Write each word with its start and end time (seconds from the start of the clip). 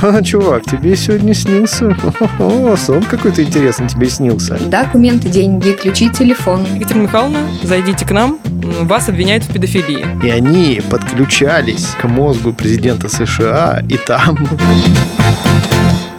А, 0.00 0.22
чувак, 0.22 0.64
тебе 0.64 0.96
сегодня 0.96 1.34
снился? 1.34 1.96
О, 2.38 2.76
сон 2.76 3.02
какой-то 3.02 3.42
интересный 3.42 3.88
тебе 3.88 4.08
снился. 4.08 4.56
Документы, 4.58 5.28
деньги, 5.28 5.72
ключи, 5.72 6.08
телефон. 6.08 6.64
Екатерина 6.74 7.02
Михайловна, 7.02 7.40
зайдите 7.62 8.06
к 8.06 8.10
нам. 8.10 8.38
Вас 8.82 9.08
обвиняют 9.08 9.44
в 9.44 9.52
педофилии. 9.52 10.06
И 10.24 10.30
они 10.30 10.80
подключались 10.88 11.88
к 12.00 12.04
мозгу 12.04 12.52
президента 12.52 13.08
США, 13.08 13.82
и 13.88 13.96
там... 13.96 14.38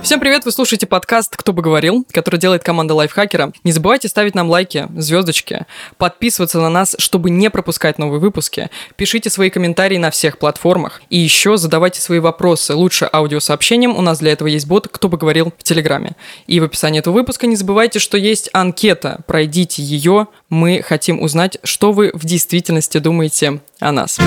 Всем 0.04 0.20
привет, 0.20 0.44
вы 0.44 0.52
слушаете 0.52 0.86
подкаст 0.86 1.38
«Кто 1.38 1.54
бы 1.54 1.62
говорил», 1.62 2.06
который 2.12 2.38
делает 2.38 2.62
команда 2.62 2.94
Лайфхакера. 2.94 3.54
Не 3.64 3.72
забывайте 3.72 4.10
ставить 4.10 4.36
нам 4.36 4.50
лайки, 4.50 4.90
звездочки, 4.98 5.66
подписываться 5.98 6.60
на 6.60 6.70
нас, 6.70 6.94
чтобы 7.00 7.30
не 7.30 7.50
пропускать 7.50 7.98
новые 8.00 8.20
выпуски. 8.20 8.70
Пишите 8.98 9.30
свои 9.30 9.50
комментарии 9.50 9.96
на 9.96 10.12
всех 10.12 10.40
платформах. 10.40 11.02
И 11.10 11.18
еще 11.18 11.56
задавайте 11.56 12.02
свои 12.02 12.20
вопросы, 12.20 12.76
лучше 12.76 13.10
аудиосообщением. 13.12 13.96
У 13.96 14.02
нас 14.02 14.20
для 14.20 14.34
этого 14.34 14.50
есть 14.50 14.68
бот 14.68 14.90
«Кто 14.92 15.08
бы 15.08 15.18
говорил» 15.18 15.54
в 15.58 15.64
Телеграме. 15.64 16.18
И 16.48 16.60
в 16.60 16.66
описании 16.66 17.00
этого 17.00 17.14
выпуска 17.14 17.48
не 17.48 17.56
забывайте, 17.56 18.00
что 18.00 18.18
есть 18.18 18.50
анкета. 18.52 19.22
Пройдите 19.26 19.82
ее. 19.82 20.28
Мы 20.50 20.84
хотим 20.86 21.22
узнать, 21.22 21.60
что 21.64 21.94
вы 21.94 22.12
в 22.14 22.26
действительности 22.26 22.98
думаете 22.98 23.62
о 23.80 23.94
нас. 23.94 24.20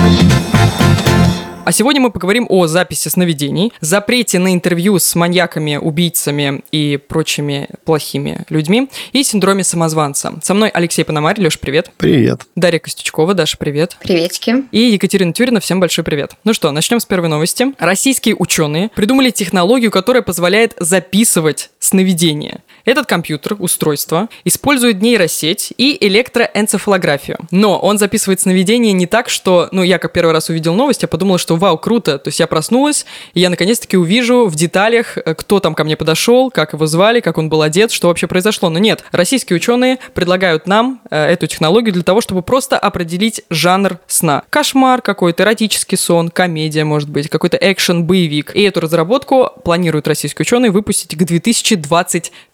А 1.67 1.73
сегодня 1.73 1.99
мы 1.99 2.11
поговорим 2.11 2.45
о 2.47 2.65
записи 2.67 3.09
сновидений, 3.09 3.73
запрете 3.81 4.39
на 4.39 4.53
интервью 4.53 4.99
с 4.99 5.15
маньяками, 5.15 5.75
убийцами 5.75 6.63
и 6.71 6.95
прочими 6.95 7.67
плохими 7.83 8.45
людьми 8.47 8.87
и 9.11 9.21
синдроме 9.21 9.65
самозванца. 9.65 10.39
Со 10.41 10.53
мной 10.53 10.69
Алексей 10.69 11.03
Пономарь. 11.03 11.41
Леш, 11.41 11.59
привет. 11.59 11.91
Привет. 11.97 12.43
Дарья 12.55 12.79
Костючкова. 12.79 13.33
Даша, 13.33 13.57
привет. 13.57 13.97
Приветики. 14.01 14.63
И 14.71 14.79
Екатерина 14.79 15.33
Тюрина. 15.33 15.59
Всем 15.59 15.81
большой 15.81 16.05
привет. 16.05 16.35
Ну 16.45 16.53
что, 16.53 16.71
начнем 16.71 17.01
с 17.01 17.05
первой 17.05 17.27
новости. 17.27 17.73
Российские 17.79 18.37
ученые 18.39 18.87
придумали 18.95 19.29
технологию, 19.29 19.91
которая 19.91 20.23
позволяет 20.23 20.73
записывать 20.79 21.71
сновидения. 21.79 22.61
Этот 22.87 23.05
компьютер, 23.05 23.57
устройство, 23.59 24.29
использует 24.45 25.01
нейросеть 25.01 25.73
и 25.77 25.97
электроэнцефалографию. 26.07 27.37
Но 27.51 27.77
он 27.77 27.97
записывает 27.97 28.39
сновидения 28.39 28.93
не 28.93 29.07
так, 29.07 29.27
что, 29.27 29.67
ну, 29.73 29.83
я 29.83 29.99
как 29.99 30.13
первый 30.13 30.31
раз 30.31 30.47
увидел 30.47 30.73
новость, 30.73 31.01
я 31.01 31.09
подумала, 31.09 31.37
что 31.37 31.57
вау, 31.57 31.77
круто. 31.77 32.17
То 32.17 32.29
есть 32.29 32.39
я 32.39 32.47
проснулась, 32.47 33.05
и 33.33 33.41
я 33.41 33.49
наконец-таки 33.49 33.97
увижу 33.97 34.45
в 34.45 34.55
деталях, 34.55 35.17
э, 35.17 35.35
кто 35.35 35.59
там 35.59 35.75
ко 35.75 35.83
мне 35.83 35.97
подошел, 35.97 36.49
как 36.49 36.71
его 36.71 36.85
звали, 36.85 37.19
как 37.19 37.37
он 37.37 37.49
был 37.49 37.61
одет, 37.61 37.91
что 37.91 38.07
вообще 38.07 38.25
произошло. 38.25 38.69
Но 38.69 38.79
нет, 38.79 39.03
российские 39.11 39.57
ученые 39.57 39.97
предлагают 40.13 40.65
нам 40.65 41.01
э, 41.09 41.25
эту 41.25 41.45
технологию 41.47 41.91
для 41.91 42.03
того, 42.03 42.21
чтобы 42.21 42.41
просто 42.41 42.79
определить 42.79 43.41
жанр 43.49 43.99
сна. 44.07 44.43
Кошмар 44.49 45.01
какой-то, 45.01 45.43
эротический 45.43 45.97
сон, 45.97 46.29
комедия, 46.29 46.85
может 46.85 47.09
быть, 47.09 47.27
какой-то 47.27 47.57
экшен, 47.59 48.05
боевик. 48.05 48.55
И 48.55 48.61
эту 48.61 48.79
разработку 48.79 49.51
планируют 49.65 50.07
российские 50.07 50.45
ученые 50.45 50.71
выпустить 50.71 51.17
к 51.17 51.21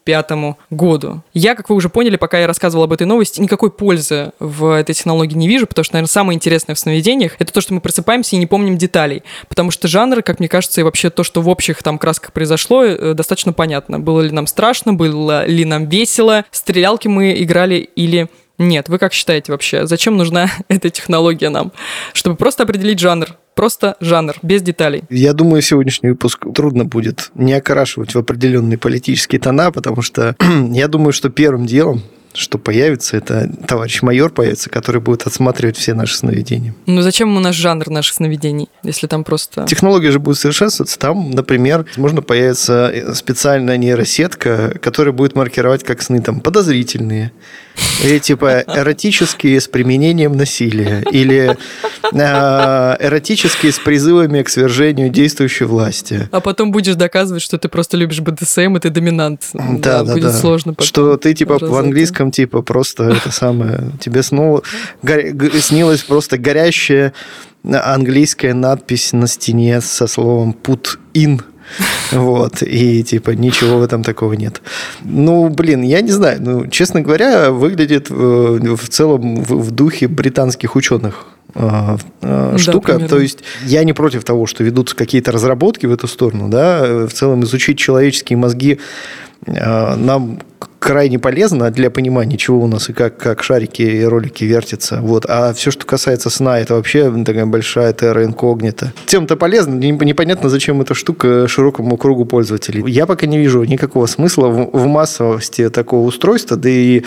2025 0.05 0.57
году. 0.69 1.21
Я, 1.33 1.55
как 1.55 1.69
вы 1.69 1.75
уже 1.75 1.89
поняли, 1.89 2.17
пока 2.17 2.39
я 2.39 2.47
рассказывал 2.47 2.85
об 2.85 2.93
этой 2.93 3.07
новости, 3.07 3.41
никакой 3.41 3.71
пользы 3.71 4.31
в 4.39 4.71
этой 4.71 4.93
технологии 4.93 5.35
не 5.35 5.47
вижу, 5.47 5.67
потому 5.67 5.83
что, 5.83 5.95
наверное, 5.95 6.11
самое 6.11 6.35
интересное 6.35 6.75
в 6.75 6.79
сновидениях 6.79 7.35
это 7.39 7.53
то, 7.53 7.61
что 7.61 7.73
мы 7.73 7.81
просыпаемся 7.81 8.35
и 8.35 8.39
не 8.39 8.47
помним 8.47 8.77
деталей. 8.77 9.23
Потому 9.47 9.71
что 9.71 9.87
жанр, 9.87 10.21
как 10.21 10.39
мне 10.39 10.49
кажется, 10.49 10.81
и 10.81 10.83
вообще 10.83 11.09
то, 11.09 11.23
что 11.23 11.41
в 11.41 11.49
общих 11.49 11.81
там 11.83 11.97
красках 11.97 12.33
произошло, 12.33 12.83
э, 12.83 13.13
достаточно 13.13 13.53
понятно. 13.53 13.99
Было 13.99 14.21
ли 14.21 14.31
нам 14.31 14.47
страшно, 14.47 14.93
было 14.93 15.45
ли 15.45 15.65
нам 15.65 15.87
весело, 15.87 16.45
стрелялки 16.51 17.07
мы 17.07 17.41
играли 17.41 17.75
или 17.75 18.29
нет, 18.59 18.87
вы 18.87 18.99
как 18.99 19.13
считаете 19.13 19.51
вообще, 19.51 19.87
зачем 19.87 20.15
нужна 20.15 20.49
эта 20.67 20.89
технология 20.89 21.49
нам? 21.49 21.71
Чтобы 22.13 22.35
просто 22.35 22.63
определить 22.63 22.99
жанр, 22.99 23.35
Просто 23.55 23.95
жанр, 23.99 24.35
без 24.41 24.61
деталей. 24.61 25.03
Я 25.09 25.33
думаю, 25.33 25.61
сегодняшний 25.61 26.09
выпуск 26.09 26.45
трудно 26.53 26.85
будет 26.85 27.31
не 27.35 27.53
окрашивать 27.53 28.15
в 28.15 28.17
определенные 28.17 28.77
политические 28.77 29.39
тона, 29.39 29.71
потому 29.71 30.01
что 30.01 30.35
я 30.71 30.87
думаю, 30.87 31.13
что 31.13 31.29
первым 31.29 31.65
делом 31.65 32.01
что 32.33 32.57
появится, 32.57 33.17
это 33.17 33.49
товарищ 33.67 34.01
майор 34.01 34.31
появится, 34.31 34.69
который 34.69 35.01
будет 35.01 35.27
отсматривать 35.27 35.77
все 35.77 35.93
наши 35.93 36.17
сновидения. 36.17 36.73
Ну 36.85 37.01
зачем 37.01 37.29
ему 37.29 37.39
наш 37.39 37.55
жанр 37.55 37.89
наших 37.89 38.15
сновидений, 38.15 38.69
если 38.83 39.07
там 39.07 39.23
просто... 39.23 39.65
Технология 39.65 40.11
же 40.11 40.19
будет 40.19 40.37
совершенствоваться. 40.37 40.99
Там, 40.99 41.31
например, 41.31 41.85
можно 41.97 42.21
появится 42.21 43.13
специальная 43.13 43.77
нейросетка, 43.77 44.77
которая 44.81 45.13
будет 45.13 45.35
маркировать 45.35 45.83
как 45.83 46.01
сны 46.01 46.21
там 46.21 46.41
подозрительные, 46.41 47.31
или 48.03 48.19
типа 48.19 48.63
эротические 48.67 49.59
с 49.59 49.67
применением 49.67 50.33
насилия, 50.33 51.03
или 51.11 51.57
э, 52.11 52.97
эротические 52.99 53.71
с 53.71 53.79
призывами 53.79 54.43
к 54.43 54.49
свержению 54.49 55.09
действующей 55.09 55.65
власти. 55.65 56.27
А 56.31 56.39
потом 56.41 56.71
будешь 56.71 56.95
доказывать, 56.95 57.41
что 57.41 57.57
ты 57.57 57.69
просто 57.69 57.97
любишь 57.97 58.19
БДСМ, 58.19 58.77
и 58.77 58.79
ты 58.79 58.89
доминант. 58.89 59.49
Да, 59.53 60.03
да, 60.03 60.13
будет 60.13 60.23
да. 60.23 60.33
сложно. 60.33 60.75
Что 60.79 61.17
ты 61.17 61.33
типа 61.33 61.57
в 61.59 61.75
английском 61.75 62.31
типа 62.31 62.61
просто 62.61 63.05
это 63.05 63.31
самое... 63.31 63.91
Тебе 63.99 64.23
снова 64.23 64.63
снилась 65.59 66.03
просто 66.03 66.37
горящая 66.37 67.13
английская 67.63 68.53
надпись 68.53 69.13
на 69.13 69.27
стене 69.27 69.81
со 69.81 70.07
словом 70.07 70.55
put 70.63 70.97
in 71.13 71.41
вот, 72.11 72.61
и 72.61 73.03
типа 73.03 73.31
ничего 73.31 73.79
в 73.79 73.83
этом 73.83 74.03
такого 74.03 74.33
нет. 74.33 74.61
Ну, 75.03 75.49
блин, 75.49 75.81
я 75.81 76.01
не 76.01 76.11
знаю, 76.11 76.41
ну, 76.41 76.67
честно 76.67 77.01
говоря, 77.01 77.51
выглядит 77.51 78.09
в, 78.09 78.75
в 78.75 78.89
целом 78.89 79.37
в, 79.37 79.51
в 79.63 79.71
духе 79.71 80.07
британских 80.07 80.75
ученых 80.75 81.27
э, 81.55 81.97
э, 82.21 82.57
штука. 82.57 82.99
Да, 82.99 83.07
То 83.07 83.19
есть 83.19 83.39
я 83.65 83.83
не 83.83 83.93
против 83.93 84.23
того, 84.23 84.45
что 84.45 84.63
ведутся 84.63 84.95
какие-то 84.95 85.31
разработки 85.31 85.85
в 85.85 85.93
эту 85.93 86.07
сторону, 86.07 86.49
да, 86.49 87.07
в 87.07 87.13
целом 87.13 87.43
изучить 87.43 87.77
человеческие 87.77 88.37
мозги 88.37 88.79
э, 89.45 89.95
нам 89.95 90.39
крайне 90.83 91.17
полезно 91.17 91.71
для 91.71 91.89
понимания, 91.89 92.37
чего 92.37 92.59
у 92.59 92.67
нас 92.67 92.89
и 92.89 92.93
как, 92.93 93.15
как 93.15 93.41
шарики 93.41 93.81
и 93.81 94.03
ролики 94.03 94.43
вертятся. 94.43 94.99
Вот. 95.01 95.25
А 95.29 95.53
все, 95.53 95.71
что 95.71 95.85
касается 95.85 96.29
сна, 96.29 96.59
это 96.59 96.75
вообще 96.75 97.09
такая 97.23 97.45
большая 97.45 97.93
терра 97.93 98.25
инкогнита. 98.25 98.91
Тем-то 99.05 99.37
полезно, 99.37 99.75
непонятно, 99.75 100.49
зачем 100.49 100.81
эта 100.81 100.93
штука 100.93 101.47
широкому 101.47 101.95
кругу 101.95 102.25
пользователей. 102.25 102.83
Я 102.91 103.05
пока 103.05 103.27
не 103.27 103.37
вижу 103.37 103.63
никакого 103.63 104.07
смысла 104.07 104.47
в, 104.47 104.71
в 104.73 104.85
массовости 104.87 105.69
такого 105.69 106.05
устройства, 106.05 106.57
да 106.57 106.69
и 106.69 107.03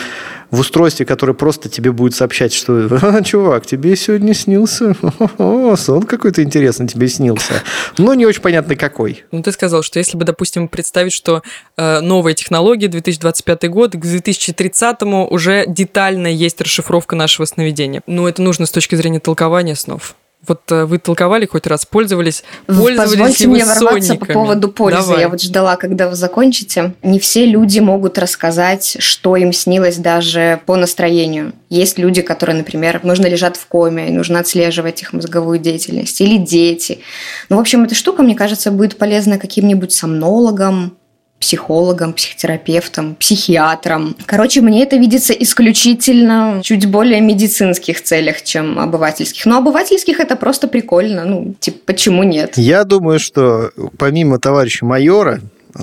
в 0.50 0.60
устройстве, 0.60 1.04
которое 1.04 1.34
просто 1.34 1.68
тебе 1.68 1.92
будет 1.92 2.14
сообщать, 2.14 2.52
что 2.52 2.88
чувак, 3.24 3.66
тебе 3.66 3.96
сегодня 3.96 4.34
снился, 4.34 4.96
О, 5.38 5.76
сон 5.76 6.04
какой-то 6.04 6.42
интересный 6.42 6.86
тебе 6.86 7.08
снился, 7.08 7.62
но 7.98 8.14
не 8.14 8.26
очень 8.26 8.40
понятно 8.40 8.76
какой. 8.76 9.24
Ну, 9.32 9.42
ты 9.42 9.52
сказал, 9.52 9.82
что 9.82 9.98
если 9.98 10.16
бы, 10.16 10.24
допустим, 10.24 10.68
представить, 10.68 11.12
что 11.12 11.42
э, 11.76 12.00
новая 12.00 12.34
технология 12.34 12.88
2025 12.88 13.65
год, 13.68 13.92
к 13.92 13.98
2030 13.98 15.02
уже 15.30 15.64
детально 15.66 16.28
есть 16.28 16.60
расшифровка 16.60 17.16
нашего 17.16 17.46
сновидения. 17.46 18.02
Ну, 18.06 18.26
это 18.26 18.42
нужно 18.42 18.66
с 18.66 18.70
точки 18.70 18.94
зрения 18.94 19.20
толкования 19.20 19.74
снов. 19.74 20.14
Вот 20.46 20.70
э, 20.70 20.84
вы 20.84 20.98
толковали 20.98 21.46
хоть 21.46 21.66
раз, 21.66 21.84
пользовались, 21.86 22.44
пользовались 22.66 22.96
Позвольте 22.96 23.44
ли 23.44 23.48
вы 23.48 23.54
мне 23.54 23.64
ворваться 23.64 24.08
сониками? 24.08 24.28
по 24.28 24.32
поводу 24.32 24.68
пользы. 24.68 25.00
Давай. 25.00 25.20
Я 25.20 25.28
вот 25.28 25.42
ждала, 25.42 25.76
когда 25.76 26.08
вы 26.08 26.14
закончите. 26.14 26.94
Не 27.02 27.18
все 27.18 27.46
люди 27.46 27.80
могут 27.80 28.18
рассказать, 28.18 28.96
что 29.00 29.36
им 29.36 29.52
снилось 29.52 29.96
даже 29.96 30.60
по 30.66 30.76
настроению. 30.76 31.52
Есть 31.68 31.98
люди, 31.98 32.22
которые, 32.22 32.56
например, 32.56 33.00
нужно 33.02 33.26
лежат 33.26 33.56
в 33.56 33.66
коме, 33.66 34.08
и 34.08 34.12
нужно 34.12 34.38
отслеживать 34.38 35.02
их 35.02 35.12
мозговую 35.12 35.58
деятельность. 35.58 36.20
Или 36.20 36.36
дети. 36.36 37.00
Ну, 37.48 37.56
в 37.56 37.60
общем, 37.60 37.84
эта 37.84 37.94
штука, 37.94 38.22
мне 38.22 38.36
кажется, 38.36 38.70
будет 38.70 38.98
полезна 38.98 39.38
каким-нибудь 39.38 39.92
сомнологам, 39.92 40.96
психологом, 41.40 42.12
психотерапевтом, 42.12 43.14
психиатром. 43.14 44.16
Короче, 44.26 44.60
мне 44.60 44.82
это 44.82 44.96
видится 44.96 45.32
исключительно 45.32 46.60
чуть 46.62 46.86
более 46.86 47.20
медицинских 47.20 48.02
целях, 48.02 48.42
чем 48.42 48.78
обывательских. 48.78 49.46
Но 49.46 49.58
обывательских 49.58 50.20
это 50.20 50.36
просто 50.36 50.66
прикольно. 50.66 51.24
Ну, 51.24 51.54
типа, 51.60 51.78
почему 51.86 52.22
нет? 52.22 52.56
Я 52.56 52.84
думаю, 52.84 53.18
что 53.18 53.70
помимо 53.98 54.38
товарища 54.38 54.84
майора, 54.86 55.40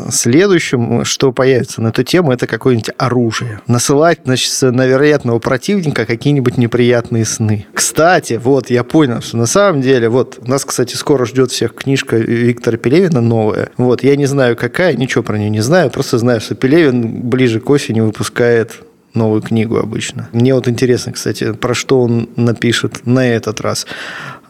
Следующим, 0.10 1.06
что 1.06 1.32
появится 1.32 1.82
на 1.82 1.90
эту 1.90 2.04
тему, 2.04 2.32
это 2.32 2.48
какое-нибудь 2.48 2.92
оружие. 2.98 3.62
Насылать, 3.68 4.20
значит, 4.26 4.52
на 4.62 4.86
вероятного 4.86 5.40
противника 5.40 6.06
какие-нибудь 6.06 6.58
неприятные 6.58 7.26
сны. 7.26 7.66
Кстати, 7.74 8.40
вот 8.44 8.70
я 8.70 8.84
понял, 8.84 9.22
что 9.22 9.38
на 9.38 9.46
самом 9.46 9.82
деле, 9.82 10.10
вот 10.10 10.48
нас, 10.48 10.66
кстати, 10.66 10.96
скоро 10.96 11.26
ждет 11.26 11.52
всех 11.52 11.76
книжка 11.76 12.18
Виктора 12.18 12.78
Пелевина 12.78 13.22
новая. 13.22 13.70
Вот, 13.78 14.04
я 14.04 14.16
не 14.16 14.26
знаю 14.26 14.56
какая, 14.56 14.96
ничего 14.96 15.24
про 15.24 15.38
нее 15.38 15.50
не 15.50 15.62
знаю, 15.62 15.90
просто 15.90 16.18
знаю, 16.18 16.42
что 16.42 16.56
Пелевин 16.56 17.22
ближе 17.22 17.60
к 17.60 17.70
осени 17.70 18.02
выпускает 18.02 18.82
новую 19.14 19.42
книгу 19.42 19.78
обычно. 19.78 20.30
Мне 20.32 20.54
вот 20.54 20.68
интересно, 20.68 21.12
кстати, 21.12 21.54
про 21.54 21.74
что 21.74 22.02
он 22.02 22.30
напишет 22.36 23.06
на 23.06 23.28
этот 23.28 23.62
раз. 23.62 23.86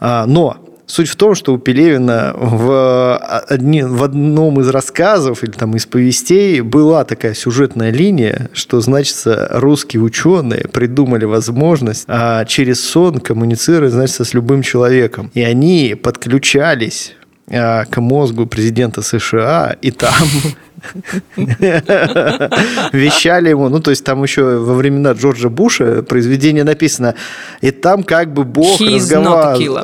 А, 0.00 0.26
но 0.26 0.63
Суть 0.86 1.08
в 1.08 1.16
том, 1.16 1.34
что 1.34 1.54
у 1.54 1.58
Пелевина 1.58 2.34
в, 2.36 3.16
одни, 3.16 3.82
в 3.82 4.02
одном 4.02 4.60
из 4.60 4.68
рассказов 4.68 5.42
или 5.42 5.50
там 5.50 5.74
из 5.76 5.86
повестей 5.86 6.60
была 6.60 7.04
такая 7.04 7.34
сюжетная 7.34 7.90
линия, 7.90 8.50
что, 8.52 8.80
значит, 8.80 9.16
русские 9.24 10.02
ученые 10.02 10.68
придумали 10.68 11.24
возможность 11.24 12.04
а, 12.06 12.44
через 12.44 12.84
сон 12.84 13.18
коммуницировать, 13.18 13.92
значит, 13.92 14.26
с 14.26 14.34
любым 14.34 14.62
человеком. 14.62 15.30
И 15.32 15.42
они 15.42 15.96
подключались 16.00 17.14
э, 17.46 17.84
к 17.86 18.00
мозгу 18.00 18.46
президента 18.46 19.00
США, 19.00 19.76
и 19.80 19.90
там 19.90 20.12
вещали 22.92 23.50
ему, 23.50 23.68
ну, 23.68 23.80
то 23.80 23.90
есть 23.90 24.04
там 24.04 24.22
еще 24.22 24.42
во 24.58 24.74
времена 24.74 25.12
Джорджа 25.12 25.48
Буша 25.48 26.02
произведение 26.02 26.64
написано, 26.64 27.14
и 27.60 27.70
там 27.70 28.02
как 28.02 28.32
бы 28.32 28.44
Бог 28.44 28.80
разговаривал, 28.80 29.78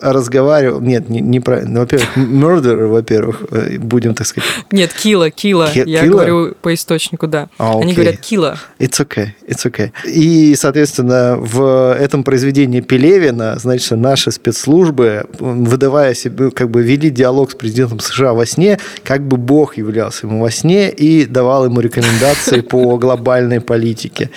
разговаривал, 0.00 0.80
нет, 0.80 1.08
не, 1.08 1.20
неправильно, 1.20 1.80
во-первых, 1.80 2.16
murder, 2.16 2.86
во-первых, 2.86 3.44
э, 3.50 3.78
будем 3.78 4.14
так 4.14 4.26
сказать. 4.26 4.48
Нет, 4.70 4.92
кила, 4.92 5.30
кила, 5.30 5.70
я 5.72 6.06
говорю 6.06 6.54
по 6.60 6.72
источнику, 6.74 7.26
да. 7.26 7.48
А, 7.58 7.78
Они 7.80 7.92
говорят 7.92 8.18
кила. 8.18 8.56
It's 8.78 9.00
okay, 9.00 9.30
it's 9.46 9.64
okay. 9.64 9.92
И, 10.04 10.54
соответственно, 10.56 11.36
в 11.38 11.94
этом 11.98 12.24
произведении 12.24 12.80
Пелевина, 12.80 13.56
значит, 13.58 13.92
наши 13.92 14.30
спецслужбы, 14.30 15.26
выдавая 15.38 16.14
себе, 16.14 16.50
как 16.50 16.70
бы 16.70 16.82
вели 16.82 17.10
диалог 17.10 17.50
с 17.50 17.54
президентом 17.54 18.00
США 18.00 18.32
во 18.32 18.46
сне, 18.46 18.78
как 19.02 19.26
бы 19.26 19.36
Бог 19.36 19.76
являлся 19.76 20.26
ему 20.26 20.40
во 20.44 20.50
сне 20.50 20.90
и 20.90 21.24
давал 21.24 21.64
ему 21.64 21.80
рекомендации 21.80 22.60
по 22.60 22.98
глобальной 22.98 23.60
политике. 23.60 24.28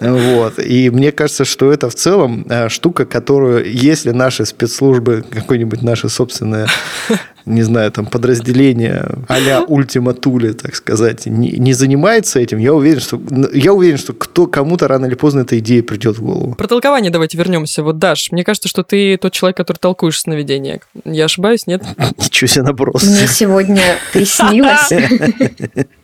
Вот. 0.00 0.58
И 0.58 0.90
мне 0.90 1.12
кажется, 1.12 1.44
что 1.44 1.72
это 1.72 1.90
в 1.90 1.94
целом 1.94 2.46
э, 2.48 2.68
штука, 2.68 3.04
которую, 3.04 3.70
если 3.70 4.10
наши 4.10 4.46
спецслужбы, 4.46 5.24
какое-нибудь 5.30 5.82
наше 5.82 6.08
собственное, 6.08 6.68
не 7.44 7.62
знаю, 7.62 7.92
там 7.92 8.06
подразделение 8.06 9.06
а-ля 9.28 9.62
Ультима 9.62 10.14
Тули, 10.14 10.52
так 10.52 10.74
сказать, 10.74 11.26
не, 11.26 11.50
не 11.52 11.74
занимается 11.74 12.40
этим, 12.40 12.58
я 12.58 12.72
уверен, 12.72 13.00
что 13.00 13.20
я 13.52 13.74
уверен, 13.74 13.98
что 13.98 14.14
кто 14.14 14.46
кому-то 14.46 14.88
рано 14.88 15.06
или 15.06 15.14
поздно 15.14 15.40
эта 15.40 15.58
идея 15.58 15.82
придет 15.82 16.16
в 16.18 16.22
голову. 16.22 16.54
Про 16.54 16.66
толкование 16.66 17.10
давайте 17.10 17.36
вернемся. 17.36 17.82
Вот, 17.82 17.98
Даш, 17.98 18.32
мне 18.32 18.42
кажется, 18.42 18.68
что 18.68 18.82
ты 18.82 19.18
тот 19.18 19.32
человек, 19.32 19.58
который 19.58 19.78
толкуешь 19.78 20.18
сновидения. 20.18 20.80
Я 21.04 21.26
ошибаюсь, 21.26 21.66
нет? 21.66 21.82
Ничего 22.18 22.48
себе 22.48 22.62
наброс. 22.62 23.02
Мне 23.02 23.26
сегодня 23.26 23.82
приснилось. 24.12 24.90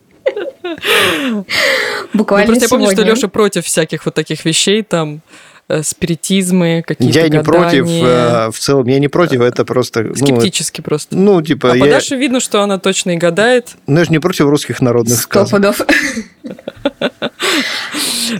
Буквально 2.13 2.47
ну, 2.47 2.53
Просто 2.53 2.65
я 2.65 2.69
помню, 2.69 2.91
что 2.91 3.03
Леша 3.03 3.29
против 3.29 3.65
всяких 3.65 4.05
вот 4.05 4.15
таких 4.15 4.45
вещей, 4.45 4.83
там, 4.83 5.21
э, 5.69 5.83
спиритизмы, 5.83 6.83
какие-то 6.87 7.19
Я 7.19 7.29
не 7.29 7.43
против, 7.43 7.87
э, 7.89 8.51
в 8.51 8.59
целом, 8.59 8.87
я 8.87 8.99
не 8.99 9.09
против, 9.09 9.41
это 9.41 9.65
просто... 9.65 10.03
Ну, 10.03 10.15
Скептически 10.15 10.81
просто. 10.81 11.17
Ну, 11.17 11.43
типа... 11.43 11.73
А 11.73 11.77
я... 11.77 11.85
по 11.85 11.91
Даше 11.91 12.17
видно, 12.17 12.41
что 12.41 12.63
она 12.63 12.79
точно 12.79 13.11
и 13.13 13.17
гадает. 13.17 13.77
Ну, 13.87 13.99
я 13.99 14.05
же 14.05 14.11
не 14.11 14.19
против 14.19 14.47
русских 14.47 14.81
народных 14.81 15.21
Сто 15.21 15.47
пудов. 15.47 15.81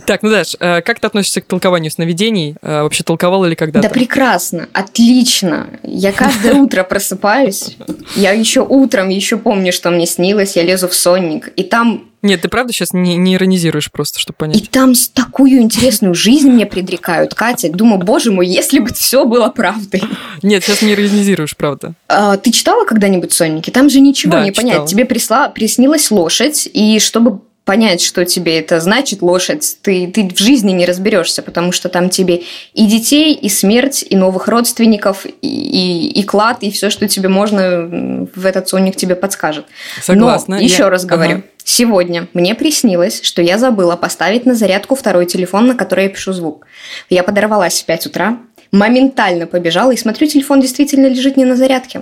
Так, 0.05 0.23
ну 0.23 0.29
Даш, 0.29 0.55
э, 0.59 0.81
как 0.81 0.99
ты 0.99 1.07
относишься 1.07 1.41
к 1.41 1.45
толкованию 1.45 1.91
сновидений? 1.91 2.55
Э, 2.61 2.83
вообще 2.83 3.03
толковала 3.03 3.45
ли 3.45 3.55
когда-то? 3.55 3.87
Да 3.87 3.93
прекрасно, 3.93 4.67
отлично. 4.73 5.67
Я 5.83 6.11
каждое 6.11 6.53
утро 6.61 6.83
просыпаюсь. 6.83 7.77
Я 8.15 8.31
еще 8.31 8.61
утром 8.61 9.09
еще 9.09 9.37
помню, 9.37 9.71
что 9.71 9.89
мне 9.89 10.05
снилось. 10.05 10.55
Я 10.55 10.63
лезу 10.63 10.87
в 10.87 10.93
сонник, 10.93 11.49
и 11.55 11.63
там 11.63 12.06
нет, 12.27 12.41
ты 12.41 12.49
правда 12.49 12.73
сейчас 12.73 12.93
не, 12.93 13.15
не 13.15 13.35
иронизируешь 13.35 13.91
просто, 13.91 14.19
чтобы 14.19 14.37
понять? 14.37 14.61
И 14.61 14.65
там 14.65 14.93
с 14.93 15.07
такую 15.07 15.61
интересную 15.61 16.13
жизнь 16.13 16.49
мне 16.49 16.65
предрекают, 16.65 17.33
Катя. 17.33 17.69
Думаю, 17.69 17.99
боже 17.99 18.31
мой, 18.31 18.47
если 18.47 18.79
бы 18.79 18.93
все 18.93 19.25
было 19.25 19.49
правдой. 19.49 20.03
Нет, 20.43 20.63
сейчас 20.63 20.81
не 20.81 20.93
иронизируешь, 20.93 21.55
правда. 21.55 21.93
А, 22.07 22.37
ты 22.37 22.51
читала 22.51 22.85
когда-нибудь 22.85 23.33
«Сонники»? 23.33 23.71
Там 23.71 23.89
же 23.89 23.99
ничего 23.99 24.33
да, 24.33 24.43
не 24.43 24.51
читала. 24.51 24.71
понять. 24.71 24.89
Тебе 24.89 25.05
присла, 25.05 25.49
приснилась 25.49 26.11
лошадь, 26.11 26.67
и 26.71 26.99
чтобы 26.99 27.39
понять, 27.67 28.01
что 28.01 28.23
тебе 28.23 28.59
это 28.59 28.79
значит, 28.79 29.21
лошадь, 29.21 29.77
ты, 29.81 30.07
ты 30.07 30.29
в 30.29 30.39
жизни 30.39 30.71
не 30.71 30.85
разберешься, 30.85 31.41
потому 31.43 31.73
что 31.73 31.89
там 31.89 32.09
тебе 32.09 32.43
и 32.73 32.85
детей, 32.85 33.33
и 33.33 33.49
смерть, 33.49 34.05
и 34.09 34.15
новых 34.15 34.47
родственников, 34.47 35.25
и, 35.25 35.29
и, 35.41 36.07
и 36.17 36.23
клад, 36.23 36.59
и 36.61 36.71
все, 36.71 36.89
что 36.89 37.09
тебе 37.09 37.27
можно 37.27 38.25
в 38.33 38.45
этот 38.45 38.69
сонник 38.69 38.95
тебе 38.95 39.15
подскажет. 39.15 39.65
Согласна. 40.01 40.55
Но, 40.55 40.61
еще 40.61 40.83
я... 40.83 40.89
раз 40.89 41.03
говорю, 41.03 41.35
ага. 41.39 41.43
сегодня 41.65 42.29
мне 42.33 42.55
приснилось, 42.55 43.21
что 43.21 43.41
я 43.41 43.57
забыла 43.57 43.97
поставить 43.97 44.45
на 44.45 44.55
зарядку 44.55 44.95
второй 44.95 45.25
телефон, 45.25 45.67
на 45.67 45.75
который 45.75 46.05
я 46.05 46.09
пишу 46.09 46.31
звук. 46.31 46.65
Я 47.09 47.21
подорвалась 47.21 47.81
в 47.81 47.85
5 47.85 48.05
утра, 48.05 48.37
моментально 48.71 49.45
побежала 49.45 49.91
и 49.91 49.97
смотрю, 49.97 50.27
телефон 50.27 50.61
действительно 50.61 51.07
лежит 51.07 51.35
не 51.35 51.43
на 51.43 51.57
зарядке. 51.57 52.01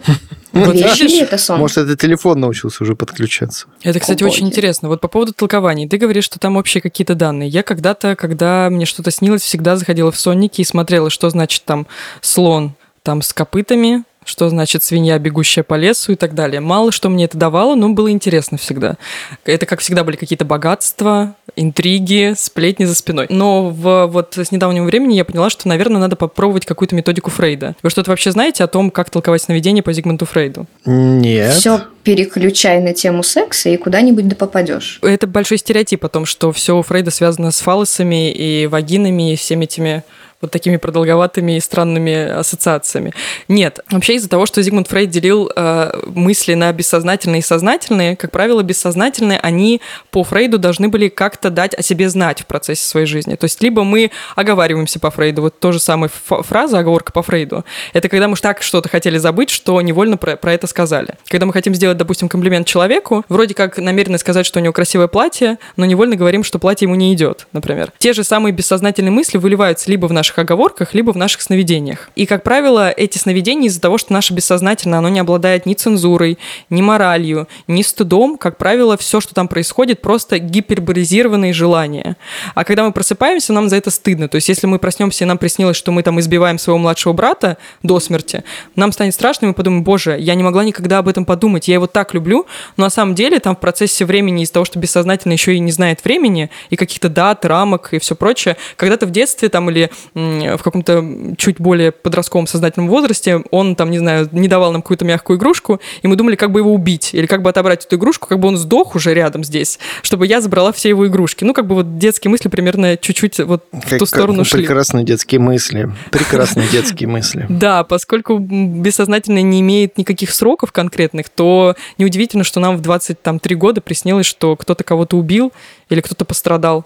Вот 0.55 0.73
видишь, 0.73 1.21
это 1.21 1.37
сон? 1.37 1.59
Может, 1.59 1.77
это 1.77 1.97
телефон 1.97 2.39
научился 2.39 2.83
уже 2.83 2.95
подключаться. 2.95 3.67
Это, 3.83 3.99
кстати, 3.99 4.23
О, 4.23 4.27
очень 4.27 4.47
интересно. 4.47 4.87
Вот 4.87 5.01
по 5.01 5.09
поводу 5.09 5.33
толкований. 5.33 5.87
Ты 5.87 5.97
говоришь, 5.97 6.23
что 6.23 6.39
там 6.39 6.55
общие 6.55 6.81
какие-то 6.81 7.13
данные. 7.13 7.49
Я 7.49 7.61
когда-то, 7.61 8.15
когда 8.15 8.69
мне 8.71 8.85
что-то 8.85 9.11
снилось, 9.11 9.41
всегда 9.41 9.75
заходила 9.75 10.11
в 10.11 10.19
сонники 10.19 10.61
и 10.61 10.65
смотрела, 10.65 11.09
что 11.09 11.29
значит 11.29 11.63
там 11.65 11.87
слон 12.21 12.73
там 13.03 13.21
с 13.21 13.33
копытами, 13.33 14.03
что 14.25 14.49
значит 14.49 14.83
свинья, 14.83 15.19
бегущая 15.19 15.63
по 15.63 15.75
лесу 15.75 16.13
и 16.13 16.15
так 16.15 16.33
далее. 16.33 16.59
Мало 16.59 16.91
что 16.91 17.09
мне 17.09 17.25
это 17.25 17.37
давало, 17.37 17.75
но 17.75 17.89
было 17.89 18.09
интересно 18.09 18.57
всегда. 18.57 18.97
Это, 19.45 19.65
как 19.65 19.79
всегда, 19.79 20.03
были 20.03 20.15
какие-то 20.15 20.45
богатства, 20.45 21.35
интриги, 21.55 22.33
сплетни 22.37 22.85
за 22.85 22.95
спиной. 22.95 23.27
Но 23.29 23.69
в, 23.69 24.07
вот 24.07 24.37
с 24.37 24.51
недавнего 24.51 24.85
времени 24.85 25.15
я 25.15 25.25
поняла, 25.25 25.49
что, 25.49 25.67
наверное, 25.67 26.01
надо 26.01 26.15
попробовать 26.15 26.65
какую-то 26.65 26.95
методику 26.95 27.31
Фрейда. 27.31 27.75
Вы 27.83 27.89
что-то 27.89 28.11
вообще 28.11 28.31
знаете 28.31 28.63
о 28.63 28.67
том, 28.67 28.91
как 28.91 29.09
толковать 29.09 29.41
сновидение 29.41 29.83
по 29.83 29.93
Зигмунту 29.93 30.25
Фрейду? 30.25 30.67
Нет. 30.85 31.53
Все 31.53 31.81
переключай 32.05 32.79
на 32.79 32.93
тему 32.93 33.23
секса 33.23 33.69
и 33.69 33.77
куда-нибудь 33.77 34.27
да 34.27 34.35
попадешь. 34.35 34.99
Это 35.01 35.25
большой 35.25 35.57
стереотип 35.57 36.05
о 36.05 36.09
том, 36.09 36.25
что 36.25 36.51
все 36.51 36.77
у 36.77 36.83
Фрейда 36.83 37.09
связано 37.09 37.51
с 37.51 37.59
фалосами 37.59 38.31
и 38.31 38.67
вагинами 38.67 39.33
и 39.33 39.35
всеми 39.35 39.65
этими 39.65 40.03
вот 40.41 40.51
такими 40.51 40.77
продолговатыми 40.77 41.57
и 41.57 41.59
странными 41.59 42.29
ассоциациями. 42.29 43.13
Нет, 43.47 43.79
вообще 43.89 44.15
из-за 44.15 44.29
того, 44.29 44.45
что 44.45 44.61
Зигмунд 44.61 44.87
Фрейд 44.87 45.09
делил 45.09 45.51
э, 45.55 45.91
мысли 46.07 46.53
на 46.53 46.71
бессознательные 46.71 47.39
и 47.39 47.43
сознательные, 47.43 48.15
как 48.15 48.31
правило, 48.31 48.61
бессознательные, 48.61 49.39
они 49.39 49.81
по 50.11 50.23
Фрейду 50.23 50.59
должны 50.59 50.89
были 50.89 51.07
как-то 51.07 51.49
дать 51.49 51.73
о 51.73 51.81
себе 51.81 52.09
знать 52.09 52.41
в 52.41 52.45
процессе 52.45 52.85
своей 52.85 53.07
жизни. 53.07 53.35
То 53.35 53.45
есть 53.45 53.61
либо 53.63 53.83
мы 53.83 54.11
оговариваемся 54.35 54.99
по 54.99 55.09
Фрейду, 55.09 55.41
вот 55.41 55.59
то 55.59 55.71
же 55.71 55.79
самое 55.79 56.11
фраза, 56.11 56.79
оговорка 56.79 57.11
по 57.11 57.23
Фрейду, 57.23 57.65
это 57.93 58.09
когда 58.09 58.27
мы 58.27 58.35
так 58.35 58.61
что-то 58.61 58.89
хотели 58.89 59.17
забыть, 59.17 59.49
что 59.49 59.81
невольно 59.81 60.17
про, 60.17 60.35
про 60.35 60.53
это 60.53 60.67
сказали. 60.67 61.15
Когда 61.27 61.45
мы 61.45 61.53
хотим 61.53 61.73
сделать, 61.73 61.94
допустим, 61.97 62.29
комплимент 62.29 62.67
человеку, 62.67 63.23
вроде 63.29 63.53
как 63.53 63.77
намеренно 63.77 64.17
сказать, 64.17 64.45
что 64.45 64.59
у 64.59 64.61
него 64.61 64.73
красивое 64.73 65.07
платье, 65.07 65.57
но 65.77 65.85
невольно 65.85 66.15
говорим, 66.15 66.43
что 66.43 66.59
платье 66.59 66.85
ему 66.85 66.95
не 66.95 67.13
идет, 67.13 67.47
например. 67.53 67.93
Те 67.97 68.13
же 68.13 68.23
самые 68.23 68.51
бессознательные 68.51 69.11
мысли 69.11 69.37
выливаются 69.37 69.89
либо 69.89 70.07
в 70.07 70.13
наш 70.13 70.25
наших 70.25 70.39
оговорках, 70.39 70.95
либо 70.95 71.11
в 71.11 71.17
наших 71.17 71.41
сновидениях. 71.41 72.09
И, 72.15 72.25
как 72.25 72.41
правило, 72.41 72.89
эти 72.89 73.19
сновидения 73.19 73.67
из-за 73.67 73.79
того, 73.79 73.99
что 73.99 74.11
наше 74.11 74.33
бессознательное, 74.33 74.97
оно 74.97 75.09
не 75.09 75.19
обладает 75.19 75.67
ни 75.67 75.75
цензурой, 75.75 76.39
ни 76.71 76.81
моралью, 76.81 77.47
ни 77.67 77.83
стыдом, 77.83 78.37
как 78.37 78.57
правило, 78.57 78.97
все, 78.97 79.21
что 79.21 79.35
там 79.35 79.47
происходит, 79.47 80.01
просто 80.01 80.39
гиперболизированные 80.39 81.53
желания. 81.53 82.17
А 82.55 82.63
когда 82.63 82.83
мы 82.83 82.91
просыпаемся, 82.91 83.53
нам 83.53 83.69
за 83.69 83.75
это 83.75 83.91
стыдно. 83.91 84.27
То 84.27 84.35
есть, 84.35 84.49
если 84.49 84.65
мы 84.65 84.79
проснемся 84.79 85.25
и 85.25 85.27
нам 85.27 85.37
приснилось, 85.37 85.77
что 85.77 85.91
мы 85.91 86.01
там 86.01 86.19
избиваем 86.19 86.57
своего 86.57 86.79
младшего 86.79 87.13
брата 87.13 87.57
до 87.83 87.99
смерти, 87.99 88.43
нам 88.75 88.91
станет 88.91 89.13
страшно, 89.13 89.45
и 89.45 89.47
мы 89.49 89.53
подумаем, 89.53 89.83
боже, 89.83 90.17
я 90.19 90.33
не 90.33 90.43
могла 90.43 90.63
никогда 90.63 90.97
об 90.97 91.07
этом 91.07 91.25
подумать, 91.25 91.67
я 91.67 91.75
его 91.75 91.84
так 91.87 92.13
люблю, 92.13 92.45
но 92.77 92.85
на 92.85 92.89
самом 92.89 93.15
деле 93.15 93.39
там 93.39 93.55
в 93.55 93.59
процессе 93.59 94.05
времени 94.05 94.43
из-за 94.43 94.53
того, 94.53 94.65
что 94.65 94.79
бессознательно 94.79 95.33
еще 95.33 95.55
и 95.55 95.59
не 95.59 95.71
знает 95.71 96.03
времени, 96.03 96.49
и 96.69 96.75
каких-то 96.75 97.09
дат, 97.09 97.45
рамок 97.45 97.93
и 97.93 97.99
все 97.99 98.15
прочее, 98.15 98.57
когда-то 98.75 99.05
в 99.05 99.11
детстве 99.11 99.49
там 99.49 99.69
или 99.69 99.89
в 100.13 100.57
каком-то 100.57 101.03
чуть 101.37 101.59
более 101.59 101.91
подростковом 101.91 102.47
сознательном 102.47 102.89
возрасте, 102.89 103.43
он 103.51 103.75
там, 103.75 103.91
не 103.91 103.99
знаю, 103.99 104.29
не 104.31 104.47
давал 104.47 104.71
нам 104.71 104.81
какую-то 104.81 105.05
мягкую 105.05 105.37
игрушку, 105.37 105.79
и 106.01 106.07
мы 106.07 106.15
думали, 106.15 106.35
как 106.35 106.51
бы 106.51 106.59
его 106.59 106.73
убить, 106.73 107.13
или 107.13 107.25
как 107.25 107.41
бы 107.41 107.49
отобрать 107.49 107.85
эту 107.85 107.95
игрушку, 107.95 108.27
как 108.27 108.39
бы 108.39 108.47
он 108.47 108.57
сдох 108.57 108.95
уже 108.95 109.13
рядом 109.13 109.43
здесь, 109.43 109.79
чтобы 110.01 110.27
я 110.27 110.41
забрала 110.41 110.71
все 110.71 110.89
его 110.89 111.07
игрушки. 111.07 111.43
Ну, 111.43 111.53
как 111.53 111.67
бы 111.67 111.75
вот 111.75 111.97
детские 111.97 112.31
мысли 112.31 112.49
примерно 112.49 112.97
чуть-чуть 112.97 113.39
вот 113.39 113.63
как, 113.71 113.85
в 113.85 113.97
ту 113.97 114.05
сторону 114.05 114.39
как, 114.39 114.47
шли. 114.47 114.59
Прекрасные 114.61 115.05
детские 115.05 115.39
мысли. 115.39 115.91
Прекрасные 116.11 116.67
детские 116.67 117.09
мысли. 117.09 117.45
Да, 117.65 117.83
поскольку 117.83 118.37
бессознательное 118.37 119.41
не 119.41 119.61
имеет 119.61 119.97
никаких 119.97 120.31
сроков 120.31 120.71
конкретных, 120.71 121.29
то 121.29 121.74
неудивительно, 121.97 122.43
что 122.43 122.59
нам 122.59 122.77
в 122.77 122.81
23 122.81 123.55
года 123.55 123.81
приснилось, 123.81 124.25
что 124.25 124.55
кто-то 124.55 124.83
кого-то 124.83 125.17
убил 125.17 125.51
или 125.89 126.01
кто-то 126.01 126.25
пострадал. 126.25 126.85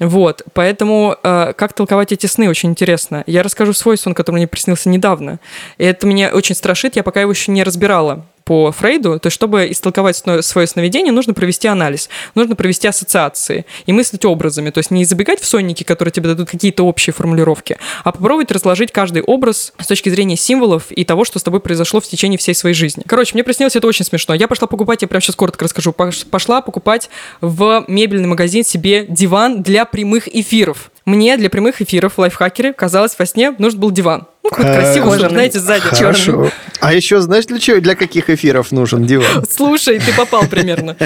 Вот, 0.00 0.42
поэтому 0.52 1.16
э, 1.22 1.52
как 1.56 1.72
толковать 1.72 2.10
эти 2.10 2.26
сны 2.26 2.48
очень 2.48 2.70
интересно. 2.70 3.22
Я 3.26 3.42
расскажу 3.42 3.72
свой 3.72 3.96
сон, 3.96 4.14
который 4.14 4.36
мне 4.36 4.48
приснился 4.48 4.88
недавно. 4.88 5.38
И 5.78 5.84
это 5.84 6.06
меня 6.06 6.30
очень 6.34 6.56
страшит, 6.56 6.96
я 6.96 7.02
пока 7.02 7.20
его 7.20 7.30
еще 7.30 7.52
не 7.52 7.62
разбирала 7.62 8.26
по 8.44 8.72
Фрейду, 8.72 9.18
то 9.18 9.28
есть 9.28 9.34
чтобы 9.34 9.70
истолковать 9.70 10.16
свое 10.16 10.66
сновидение, 10.66 11.12
нужно 11.12 11.34
провести 11.34 11.66
анализ, 11.66 12.08
нужно 12.34 12.56
провести 12.56 12.86
ассоциации 12.86 13.64
и 13.86 13.92
мыслить 13.92 14.24
образами, 14.24 14.70
то 14.70 14.78
есть 14.78 14.90
не 14.90 15.04
забегать 15.04 15.40
в 15.40 15.46
сонники, 15.46 15.82
которые 15.82 16.12
тебе 16.12 16.28
дадут 16.28 16.50
какие-то 16.50 16.84
общие 16.84 17.12
формулировки, 17.12 17.78
а 18.04 18.12
попробовать 18.12 18.50
разложить 18.50 18.92
каждый 18.92 19.22
образ 19.22 19.72
с 19.78 19.86
точки 19.86 20.08
зрения 20.08 20.36
символов 20.36 20.90
и 20.90 21.04
того, 21.04 21.24
что 21.24 21.38
с 21.38 21.42
тобой 21.42 21.60
произошло 21.60 22.00
в 22.00 22.06
течение 22.06 22.38
всей 22.38 22.54
своей 22.54 22.74
жизни. 22.74 23.02
Короче, 23.06 23.34
мне 23.34 23.44
приснилось 23.44 23.76
это 23.76 23.86
очень 23.86 24.04
смешно. 24.04 24.34
Я 24.34 24.48
пошла 24.48 24.68
покупать, 24.68 25.02
я 25.02 25.08
прямо 25.08 25.20
сейчас 25.20 25.36
коротко 25.36 25.64
расскажу, 25.64 25.92
пошла 25.92 26.60
покупать 26.60 27.08
в 27.40 27.84
мебельный 27.88 28.28
магазин 28.28 28.64
себе 28.64 29.06
диван 29.08 29.62
для 29.62 29.84
прямых 29.84 30.28
эфиров. 30.28 30.90
Мне 31.04 31.36
для 31.36 31.50
прямых 31.50 31.80
эфиров 31.82 32.14
в 32.14 32.18
лайфхакере 32.18 32.72
казалось 32.72 33.14
во 33.18 33.26
сне 33.26 33.50
нужен 33.58 33.80
был 33.80 33.90
диван. 33.90 34.26
Ну, 34.42 34.50
какой-то 34.50 34.72
А, 34.72 34.80
красивый, 34.80 35.10
кожаный. 35.12 35.30
знаете, 35.30 35.58
сзади 35.58 35.82
черный. 35.84 35.96
Хорошо. 35.98 36.50
А 36.80 36.92
еще 36.92 37.20
знаешь 37.22 37.46
для 37.46 37.58
чего, 37.58 37.80
для 37.80 37.94
каких 37.94 38.28
эфиров 38.28 38.72
нужен 38.72 39.06
диван? 39.06 39.44
Слушай, 39.50 39.98
ты 39.98 40.12
попал 40.12 40.46
примерно. 40.46 40.96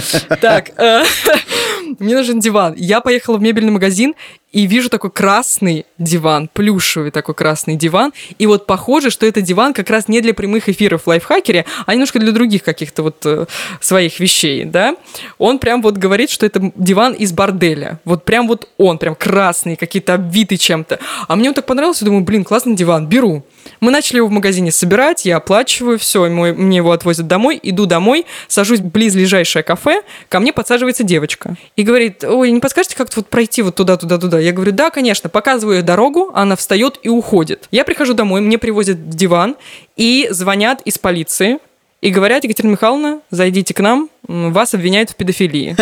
Так, 0.40 0.70
э, 0.76 1.04
мне 2.00 2.16
нужен 2.16 2.40
диван. 2.40 2.74
Я 2.76 3.00
поехала 3.00 3.36
в 3.36 3.40
мебельный 3.42 3.70
магазин 3.70 4.14
и 4.50 4.66
вижу 4.66 4.88
такой 4.88 5.10
красный 5.12 5.86
диван, 5.98 6.48
плюшевый 6.52 7.12
такой 7.12 7.36
красный 7.36 7.76
диван. 7.76 8.12
И 8.38 8.46
вот 8.46 8.66
похоже, 8.66 9.10
что 9.10 9.24
это 9.24 9.40
диван 9.40 9.72
как 9.72 9.88
раз 9.90 10.08
не 10.08 10.20
для 10.20 10.34
прямых 10.34 10.68
эфиров 10.68 11.02
в 11.04 11.06
лайфхакере, 11.06 11.64
а 11.86 11.92
немножко 11.92 12.18
для 12.18 12.32
других 12.32 12.64
каких-то 12.64 13.04
вот 13.04 13.24
э, 13.24 13.46
своих 13.80 14.18
вещей, 14.18 14.64
да. 14.64 14.96
Он 15.38 15.60
прям 15.60 15.80
вот 15.82 15.96
говорит, 15.96 16.30
что 16.30 16.44
это 16.44 16.72
диван 16.74 17.12
из 17.12 17.30
борделя. 17.32 18.00
Вот 18.04 18.24
прям 18.24 18.48
вот 18.48 18.68
он, 18.78 18.98
прям 18.98 19.14
красный, 19.14 19.76
какие-то 19.88 20.14
обвитый 20.14 20.59
чем-то. 20.59 21.00
А 21.26 21.35
мне 21.35 21.49
он 21.49 21.54
так 21.54 21.66
понравился, 21.66 22.04
думаю, 22.04 22.23
блин, 22.23 22.45
классный 22.45 22.76
диван, 22.76 23.07
беру. 23.07 23.42
Мы 23.80 23.90
начали 23.90 24.18
его 24.18 24.28
в 24.28 24.30
магазине 24.30 24.71
собирать, 24.71 25.26
я 25.26 25.38
оплачиваю, 25.38 25.99
все, 25.99 26.28
мне 26.28 26.76
его 26.76 26.92
отвозят 26.92 27.26
домой, 27.26 27.59
иду 27.62 27.87
домой, 27.87 28.26
сажусь 28.47 28.80
в 28.80 28.87
близлежащее 28.87 29.62
кафе, 29.62 30.02
ко 30.28 30.40
мне 30.40 30.52
подсаживается 30.52 31.02
девочка 31.02 31.57
и 31.76 31.83
говорит, 31.83 32.25
ой, 32.25 32.50
не 32.50 32.61
подскажете 32.61 32.97
как-то 32.97 33.16
вот 33.16 33.28
пройти 33.28 33.62
вот 33.62 33.75
туда, 33.75 33.97
туда, 33.97 34.18
туда? 34.18 34.38
Я 34.38 34.52
говорю, 34.52 34.73
да, 34.73 34.90
конечно, 34.90 35.28
показываю 35.28 35.83
дорогу, 35.83 36.30
она 36.35 36.57
встает 36.57 36.99
и 37.02 37.09
уходит. 37.09 37.66
Я 37.71 37.85
прихожу 37.85 38.14
домой, 38.14 38.40
мне 38.40 38.59
привозят 38.59 39.09
диван 39.09 39.57
и 39.97 40.28
звонят 40.30 40.83
из 40.83 40.99
полиции, 40.99 41.59
и 42.00 42.11
говорят, 42.11 42.45
Екатерина 42.45 42.73
Михайловна, 42.73 43.21
зайдите 43.30 43.75
к 43.75 43.80
нам, 43.80 44.09
вас 44.28 44.73
обвиняют 44.75 45.11
в 45.11 45.16
педофилии. 45.16 45.76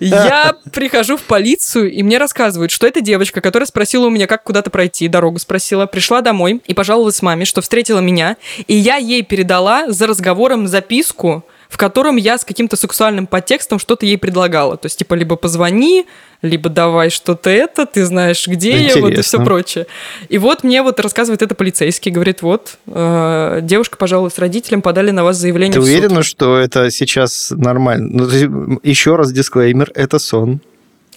Я 0.00 0.54
прихожу 0.72 1.16
в 1.16 1.22
полицию, 1.22 1.90
и 1.90 2.02
мне 2.02 2.18
рассказывают, 2.18 2.70
что 2.70 2.86
эта 2.86 3.00
девочка, 3.00 3.40
которая 3.40 3.66
спросила 3.66 4.06
у 4.06 4.10
меня, 4.10 4.26
как 4.26 4.44
куда-то 4.44 4.70
пройти, 4.70 5.08
дорогу 5.08 5.38
спросила, 5.38 5.86
пришла 5.86 6.20
домой 6.20 6.60
и 6.66 6.74
пожаловалась 6.74 7.22
маме, 7.22 7.44
что 7.44 7.60
встретила 7.60 8.00
меня, 8.00 8.36
и 8.66 8.74
я 8.74 8.96
ей 8.96 9.22
передала 9.22 9.90
за 9.90 10.06
разговором 10.06 10.68
записку, 10.68 11.44
в 11.68 11.76
котором 11.76 12.16
я 12.16 12.38
с 12.38 12.44
каким-то 12.44 12.76
сексуальным 12.76 13.26
подтекстом 13.26 13.78
что-то 13.78 14.06
ей 14.06 14.18
предлагала. 14.18 14.76
То 14.76 14.86
есть, 14.86 14.98
типа, 14.98 15.14
либо 15.14 15.36
позвони, 15.36 16.06
либо 16.40 16.68
давай 16.70 17.10
что-то 17.10 17.50
это, 17.50 17.84
ты 17.84 18.04
знаешь, 18.04 18.46
где 18.46 18.70
я, 18.70 18.96
вот 18.96 19.10
и 19.10 19.20
все 19.20 19.36
Интересно. 19.36 19.44
прочее. 19.44 19.86
И 20.28 20.38
вот 20.38 20.64
мне 20.64 20.82
вот 20.82 20.98
рассказывает 21.00 21.42
это 21.42 21.54
полицейский, 21.54 22.10
говорит, 22.10 22.42
вот, 22.42 22.78
э, 22.86 23.60
девушка 23.62 23.96
пожаловалась 23.96 24.34
с 24.34 24.38
родителям, 24.38 24.82
подали 24.82 25.10
на 25.10 25.24
вас 25.24 25.36
заявление 25.36 25.74
Ты 25.74 25.80
уверена, 25.80 26.22
что 26.22 26.56
это 26.56 26.90
сейчас 26.90 27.52
нормально? 27.54 28.08
Ну, 28.10 28.80
еще 28.82 29.16
раз 29.16 29.32
дисклеймер, 29.32 29.90
это 29.94 30.18
сон. 30.18 30.60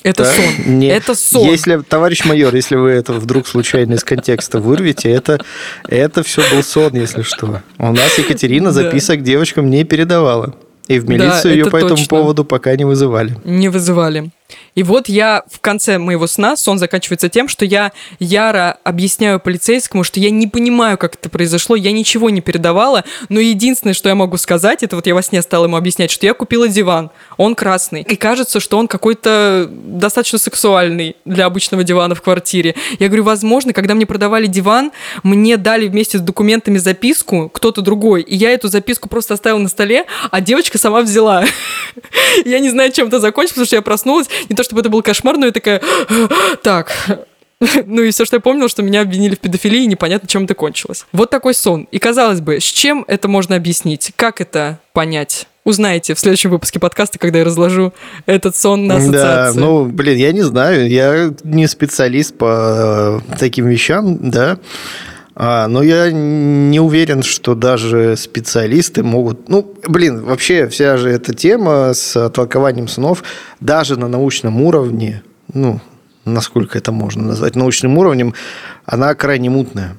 Это 0.04 0.24
Да? 0.24 0.32
сон. 0.34 0.80
Не- 0.80 0.88
Это 0.88 1.14
сон. 1.16 1.48
Если, 1.50 1.78
товарищ 1.78 2.26
майор, 2.26 2.54
если 2.56 2.76
вы 2.76 2.90
это 2.92 3.14
вдруг 3.14 3.48
случайно 3.48 3.94
из 3.94 4.04
контекста 4.04 4.60
вырвете, 4.60 5.12
это, 5.12 5.40
это 5.88 6.24
все 6.24 6.42
был 6.52 6.64
сон, 6.64 6.94
если 6.94 7.22
что. 7.22 7.62
У 7.78 7.92
нас 7.92 8.18
Екатерина 8.18 8.68
Да. 8.72 8.84
записок 8.84 9.22
девочкам 9.24 9.70
не 9.70 9.84
передавала. 9.84 10.56
И 10.88 11.00
в 11.00 11.06
Да, 11.06 11.14
милицию 11.14 11.54
ее 11.54 11.62
это 11.62 11.70
по 11.72 11.78
этому 11.78 11.92
точно. 11.92 12.08
поводу 12.08 12.44
пока 12.44 12.76
не 12.76 12.84
вызывали. 12.84 13.38
Не 13.46 13.70
вызывали. 13.70 14.32
И 14.76 14.84
вот 14.84 15.10
я 15.10 15.44
в 15.52 15.60
конце 15.60 15.98
моего 15.98 16.28
сна, 16.28 16.56
сон 16.56 16.80
заканчивается 16.80 17.30
тем, 17.30 17.48
что 17.48 17.66
я 17.66 17.92
яро 18.20 18.78
объясняю 18.84 19.40
полицейскому, 19.40 20.04
что 20.04 20.20
я 20.20 20.30
не 20.30 20.48
понимаю, 20.48 20.98
как 20.98 21.16
это 21.16 21.30
произошло, 21.30 21.76
я 21.76 21.92
ничего 21.92 22.30
не 22.30 22.42
передавала, 22.42 23.04
но 23.30 23.40
единственное, 23.40 23.94
что 23.94 24.10
я 24.10 24.16
могу 24.16 24.38
сказать, 24.38 24.84
это 24.84 24.96
вот 24.96 25.08
я 25.08 25.16
во 25.16 25.22
сне 25.22 25.42
стала 25.42 25.66
ему 25.66 25.78
объяснять, 25.78 26.12
что 26.12 26.26
я 26.26 26.34
купила 26.34 26.68
диван, 26.68 27.12
он 27.38 27.56
красный, 27.56 28.02
и 28.02 28.16
кажется, 28.16 28.60
что 28.60 28.78
он 28.78 28.88
какой-то 28.88 29.70
достаточно 29.70 30.40
сексуальный 30.40 31.16
для 31.26 31.46
обычного 31.46 31.84
дивана 31.84 32.16
в 32.16 32.22
квартире. 32.22 32.76
Я 33.00 33.08
говорю, 33.08 33.24
возможно, 33.24 33.74
когда 33.74 33.96
мне 33.96 34.06
продавали 34.06 34.48
диван, 34.48 34.92
мне 35.24 35.58
дали 35.58 35.88
вместе 35.88 36.18
с 36.18 36.22
документами 36.22 36.78
записку 36.78 37.50
кто-то 37.50 37.82
другой, 37.82 38.22
и 38.22 38.36
я 38.36 38.52
эту 38.52 38.68
записку 38.68 39.10
просто 39.10 39.34
оставила 39.34 39.60
на 39.60 39.70
столе, 39.70 40.06
а 40.30 40.42
девочка 40.42 40.78
сама 40.78 41.02
взяла. 41.02 41.46
Я 42.46 42.60
не 42.60 42.70
знаю, 42.70 42.92
чем 42.92 43.08
это 43.08 43.20
закончилось, 43.20 43.52
потому 43.52 43.66
что 43.66 43.76
я 43.76 43.82
проснулась, 43.82 44.28
не 44.50 44.56
то 44.56 44.64
чтобы 44.64 44.82
это 44.82 44.90
был 44.90 45.02
кошмар, 45.02 45.38
но 45.38 45.46
я 45.48 45.52
такая, 45.52 45.82
так, 46.64 46.92
ну 47.86 48.02
и 48.02 48.12
все, 48.12 48.26
что 48.26 48.38
я 48.38 48.40
помнила, 48.40 48.70
что 48.70 48.82
меня 48.82 49.02
обвинили 49.02 49.36
в 49.36 49.40
педофилии, 49.40 49.84
и 49.84 49.88
непонятно, 49.88 50.28
чем 50.28 50.46
это 50.46 50.56
кончилось. 50.56 51.06
Вот 51.12 51.30
такой 51.30 51.54
сон. 51.54 51.88
И 51.92 52.00
казалось 52.00 52.42
бы, 52.42 52.60
с 52.60 52.64
чем 52.64 53.06
это 53.08 53.28
можно 53.28 53.56
объяснить? 53.56 54.12
Как 54.16 54.42
это 54.42 54.80
понять? 54.94 55.48
Узнаете 55.64 56.16
в 56.16 56.20
следующем 56.20 56.50
выпуске 56.50 56.80
подкаста, 56.80 57.20
когда 57.20 57.38
я 57.38 57.46
разложу 57.46 57.94
этот 58.26 58.56
сон 58.56 58.88
на 58.88 58.96
Да, 58.96 59.02
ассоциации. 59.02 59.60
ну, 59.60 59.86
блин, 59.86 60.18
я 60.18 60.32
не 60.32 60.42
знаю, 60.42 60.90
я 60.90 61.32
не 61.44 61.68
специалист 61.68 62.36
по 62.36 63.22
э, 63.32 63.38
таким 63.38 63.68
вещам, 63.68 64.32
да, 64.32 64.58
А, 65.34 65.68
но 65.68 65.82
я 65.82 66.12
не 66.12 66.80
уверен, 66.80 67.24
что 67.24 67.56
даже 67.56 68.18
специалисты 68.18 69.04
могут... 69.04 69.48
Ну, 69.48 69.74
блин, 69.88 70.24
вообще 70.24 70.68
вся 70.68 70.98
же 70.98 71.10
эта 71.10 71.34
тема 71.34 71.94
с 71.94 72.30
толкованием 72.30 72.88
снов 72.88 73.24
даже 73.60 73.98
на 73.98 74.08
научном 74.08 74.62
уровне, 74.62 75.24
ну, 75.54 75.80
насколько 76.26 76.78
это 76.78 76.92
можно 76.92 77.24
назвать 77.24 77.56
научным 77.56 77.98
уровнем, 77.98 78.34
она 78.86 79.14
крайне 79.16 79.50
мутная. 79.50 79.96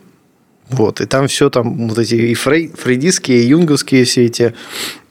Вот, 0.68 1.00
и 1.00 1.06
там 1.06 1.28
все 1.28 1.50
там, 1.50 1.88
вот 1.88 1.98
эти 1.98 2.14
и 2.14 2.34
фрей, 2.34 2.68
фрейдистские, 2.68 3.42
и 3.42 3.48
юнговские 3.48 4.04
все 4.04 4.24
эти 4.24 4.54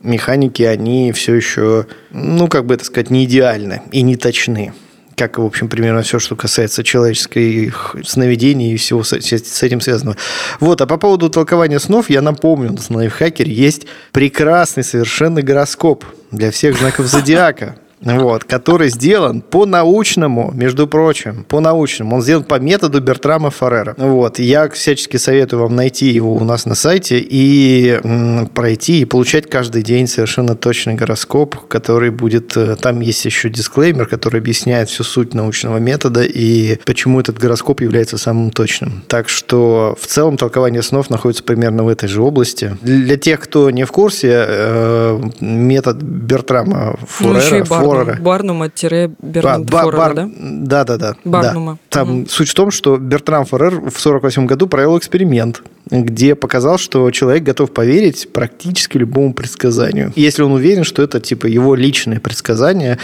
механики, 0.01 0.63
они 0.63 1.11
все 1.11 1.35
еще, 1.35 1.85
ну, 2.11 2.47
как 2.47 2.65
бы 2.65 2.73
это 2.73 2.85
сказать, 2.85 3.11
не 3.11 3.25
идеальны 3.25 3.81
и 3.91 4.01
не 4.01 4.17
точны. 4.17 4.73
Как, 5.15 5.37
в 5.37 5.45
общем, 5.45 5.67
примерно 5.67 6.01
все, 6.01 6.19
что 6.19 6.35
касается 6.35 6.83
человеческих 6.83 7.95
сновидений 8.03 8.73
и 8.73 8.77
всего 8.77 9.03
с 9.03 9.13
этим 9.13 9.81
связанного. 9.81 10.17
Вот, 10.59 10.81
а 10.81 10.87
по 10.87 10.97
поводу 10.97 11.29
толкования 11.29 11.79
снов, 11.79 12.09
я 12.09 12.21
напомню, 12.21 12.75
на 12.89 12.97
лайфхакере 12.97 13.51
есть 13.51 13.87
прекрасный 14.11 14.83
совершенно 14.83 15.41
гороскоп 15.41 16.05
для 16.31 16.51
всех 16.51 16.77
знаков 16.77 17.05
зодиака 17.07 17.75
вот, 18.01 18.43
который 18.43 18.89
сделан 18.89 19.41
по-научному, 19.41 20.51
между 20.53 20.87
прочим, 20.87 21.45
по-научному. 21.47 22.15
Он 22.15 22.21
сделан 22.21 22.43
по 22.43 22.59
методу 22.59 22.99
Бертрама 23.01 23.49
Форера. 23.49 23.95
Вот, 23.97 24.39
я 24.39 24.69
всячески 24.69 25.17
советую 25.17 25.61
вам 25.63 25.75
найти 25.75 26.07
его 26.09 26.33
у 26.33 26.43
нас 26.43 26.65
на 26.65 26.75
сайте 26.75 27.19
и 27.19 27.99
м, 28.03 28.47
пройти 28.47 29.01
и 29.01 29.05
получать 29.05 29.49
каждый 29.49 29.83
день 29.83 30.07
совершенно 30.07 30.55
точный 30.55 30.95
гороскоп, 30.95 31.67
который 31.67 32.09
будет... 32.09 32.55
э, 32.57 32.75
Там 32.75 33.01
есть 33.01 33.23
еще 33.25 33.49
дисклеймер, 33.49 34.07
который 34.07 34.39
объясняет 34.39 34.89
всю 34.89 35.03
суть 35.03 35.33
научного 35.33 35.77
метода 35.77 36.23
и 36.23 36.77
почему 36.85 37.19
этот 37.19 37.37
гороскоп 37.37 37.81
является 37.81 38.17
самым 38.17 38.51
точным. 38.51 39.03
Так 39.07 39.29
что 39.29 39.95
в 39.99 40.07
целом 40.07 40.37
толкование 40.37 40.81
снов 40.81 41.09
находится 41.09 41.43
примерно 41.43 41.83
в 41.83 41.87
этой 41.87 42.07
же 42.09 42.21
области. 42.21 42.77
Для 42.81 43.17
тех, 43.17 43.39
кто 43.39 43.69
не 43.69 43.83
в 43.85 43.91
курсе, 43.91 44.45
э, 44.47 45.21
метод 45.39 45.97
Бертрама 46.01 46.97
Ну, 47.19 47.35
еще 47.35 47.59
и 47.59 47.63
Форера, 47.91 48.17
Барнум. 48.21 48.57
Форера. 48.75 49.07
Барнума-Бернарда 49.21 49.63
Ба- 49.63 49.71
ба- 49.71 49.81
Форера, 49.83 49.97
бар- 49.97 50.13
да? 50.15 50.29
Да, 50.39 50.83
да, 50.83 50.97
да. 50.97 51.15
Барнума. 51.23 51.73
Да. 51.73 51.79
Там 51.99 52.07
Мгм. 52.19 52.27
суть 52.29 52.49
в 52.49 52.53
том, 52.53 52.71
что 52.71 52.97
Бертрам 52.97 53.45
Форер 53.45 53.75
в 53.75 53.77
1948 53.99 54.45
году 54.45 54.67
провел 54.67 54.97
эксперимент, 54.97 55.61
где 55.89 56.35
показал, 56.35 56.77
что 56.77 57.09
человек 57.11 57.43
готов 57.43 57.71
поверить 57.71 58.29
практически 58.33 58.97
любому 58.97 59.33
предсказанию. 59.33 60.11
Если 60.15 60.41
он 60.43 60.51
уверен, 60.53 60.83
что 60.83 61.01
это 61.03 61.19
типа 61.19 61.47
его 61.47 61.75
личное 61.75 62.19
предсказание, 62.19 62.97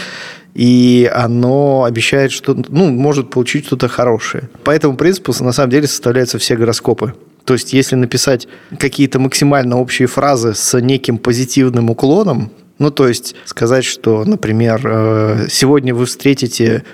и 0.54 1.10
оно 1.14 1.84
обещает, 1.84 2.32
что 2.32 2.56
ну, 2.68 2.90
может 2.90 3.30
получить 3.30 3.66
что-то 3.66 3.88
хорошее. 3.88 4.48
По 4.64 4.70
этому 4.72 4.96
принципу 4.96 5.32
на 5.44 5.52
самом 5.52 5.70
деле 5.70 5.86
составляются 5.86 6.38
все 6.38 6.56
гороскопы. 6.56 7.14
То 7.44 7.54
есть, 7.54 7.72
если 7.72 7.96
написать 7.96 8.46
какие-то 8.78 9.18
максимально 9.18 9.78
общие 9.78 10.06
фразы 10.06 10.54
с 10.54 10.78
неким 10.80 11.16
позитивным 11.16 11.88
уклоном, 11.90 12.50
ну, 12.78 12.90
то 12.90 13.08
есть 13.08 13.34
сказать, 13.44 13.84
что, 13.84 14.24
например, 14.24 14.80
э, 14.84 15.46
сегодня 15.50 15.94
вы 15.94 16.06
встретите 16.06 16.84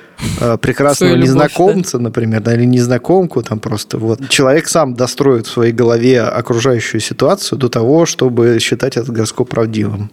э, 0.41 0.57
прекрасного 0.61 1.11
Свою 1.11 1.15
любовь, 1.17 1.29
незнакомца, 1.29 1.99
например, 1.99 2.41
да, 2.41 2.55
или 2.55 2.65
незнакомку, 2.65 3.43
там 3.43 3.59
просто 3.61 3.99
вот. 3.99 4.29
Человек 4.29 4.69
сам 4.69 4.95
достроит 4.95 5.47
в 5.47 5.51
своей 5.51 5.73
голове 5.73 6.23
окружающую 6.23 7.01
ситуацию 7.01 7.59
до 7.59 7.69
того, 7.69 8.07
чтобы 8.07 8.59
считать 8.61 8.97
этот 8.97 9.11
гороскоп 9.11 9.49
правдивым. 9.49 10.11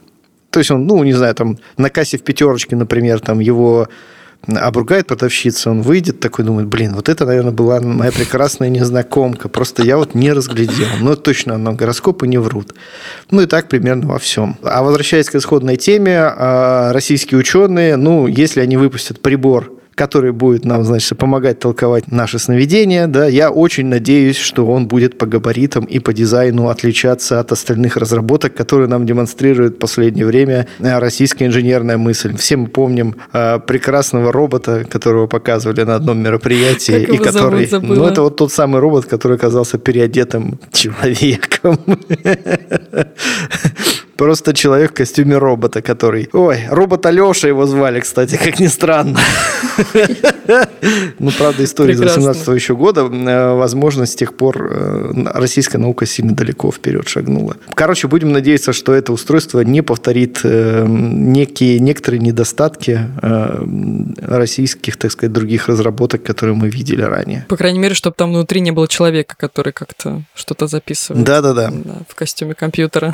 То 0.50 0.60
есть 0.60 0.72
он, 0.72 0.86
ну, 0.86 1.02
не 1.04 1.14
знаю, 1.14 1.34
там 1.34 1.58
на 1.78 1.90
кассе 1.90 2.18
в 2.18 2.24
пятерочке, 2.24 2.76
например, 2.76 3.22
там 3.22 3.40
его 3.40 3.88
обругает 4.48 5.08
продавщица, 5.08 5.70
он 5.70 5.82
выйдет 5.82 6.20
такой, 6.20 6.46
думает, 6.46 6.68
блин, 6.68 6.94
вот 6.96 7.10
это, 7.10 7.26
наверное, 7.26 7.52
была 7.52 7.80
моя 7.80 8.12
прекрасная 8.12 8.70
незнакомка, 8.70 9.50
просто 9.50 9.84
я 9.84 9.98
вот 9.98 10.16
не 10.16 10.32
разглядел. 10.32 10.88
Но 11.00 11.16
точно, 11.16 11.58
но 11.58 11.74
гороскопы 11.74 12.28
не 12.28 12.38
врут. 12.38 12.74
Ну 13.30 13.42
и 13.42 13.46
так 13.46 13.70
примерно 13.70 14.08
во 14.08 14.20
всем. 14.20 14.58
А 14.64 14.84
возвращаясь 14.84 15.30
к 15.30 15.36
исходной 15.36 15.78
теме, 15.78 16.18
а, 16.20 16.92
российские 16.94 17.40
ученые, 17.40 17.96
ну, 17.98 18.28
если 18.28 18.62
они 18.62 18.78
выпустят 18.78 19.22
прибор, 19.22 19.72
который 19.96 20.32
будет 20.32 20.66
нам, 20.66 20.84
значит, 20.84 21.18
помогать 21.18 21.60
толковать 21.60 22.12
наши 22.12 22.40
сновидения, 22.40 23.08
да, 23.08 23.28
я 23.28 23.52
очень 23.52 23.88
надеюсь, 23.88 24.38
что 24.38 24.66
он 24.66 24.88
будет 24.88 25.18
по 25.18 25.26
габаритам 25.26 25.86
и 25.86 26.00
по 26.00 26.14
дизайну 26.14 26.70
отличаться 26.70 27.40
от 27.40 27.52
остальных 27.52 27.98
разработок, 27.98 28.54
которые 28.54 28.88
нам 28.88 29.06
демонстрирует 29.06 29.76
в 29.76 29.80
последнее 29.80 30.26
время 30.26 30.68
э, 30.80 31.00
российская 31.00 31.46
инженерная 31.46 31.98
мысль. 31.98 32.36
Все 32.38 32.58
мы 32.58 32.68
помним 32.68 33.16
э, 33.34 33.60
прекрасного 33.60 34.32
робота, 34.32 34.86
которого 34.90 35.28
показывали 35.28 35.84
на 35.84 35.96
одном 35.96 36.20
мероприятии, 36.20 37.02
и 37.02 37.18
который, 37.18 37.68
зовут, 37.68 37.90
ну, 37.90 38.06
это 38.06 38.22
вот 38.22 38.38
тот 38.38 38.52
самый 38.52 38.80
робот, 38.80 39.06
который 39.06 39.38
оказался 39.38 39.78
переодетым 39.78 40.60
человеком. 40.72 41.80
Просто 44.22 44.54
человек 44.54 44.92
в 44.92 44.94
костюме 44.94 45.40
робота, 45.40 45.82
который... 45.82 46.30
Ой, 46.32 46.60
робот 46.70 47.08
Алеша 47.08 47.48
его 47.48 47.66
звали, 47.66 48.02
кстати, 48.02 48.38
как 48.38 48.60
ни 48.60 48.68
странно. 48.68 49.20
Ну, 51.20 51.32
правда, 51.38 51.64
история 51.64 51.94
из 51.94 52.02
18 52.02 52.48
еще 52.50 52.76
года. 52.76 53.02
Э, 53.02 53.56
возможно, 53.56 54.06
с 54.06 54.16
тех 54.16 54.36
пор 54.36 54.68
э, 54.72 55.14
российская 55.34 55.78
наука 55.78 56.06
сильно 56.06 56.36
далеко 56.36 56.72
вперед 56.72 57.08
шагнула. 57.08 57.56
Короче, 57.74 58.08
будем 58.08 58.32
надеяться, 58.32 58.74
что 58.74 58.94
это 58.94 59.14
устройство 59.14 59.62
не 59.62 59.82
повторит 59.82 60.42
э, 60.44 60.86
некие, 60.88 61.80
некоторые 61.80 62.20
недостатки 62.20 63.08
российских, 64.22 64.98
так 64.98 65.12
сказать, 65.12 65.34
других 65.34 65.68
разработок, 65.68 66.24
которые 66.24 66.56
мы 66.56 66.70
видели 66.70 67.02
ранее. 67.02 67.46
По 67.48 67.58
крайней 67.58 67.80
мере, 67.80 67.96
чтобы 67.96 68.16
там 68.16 68.32
внутри 68.32 68.62
не 68.62 68.72
было 68.72 68.88
человека, 68.88 69.36
который 69.38 69.74
как-то 69.74 70.24
что-то 70.36 70.68
записывает. 70.68 71.24
Да-да-да. 71.24 71.72
В 72.08 72.16
костюме 72.16 72.54
компьютера. 72.54 73.14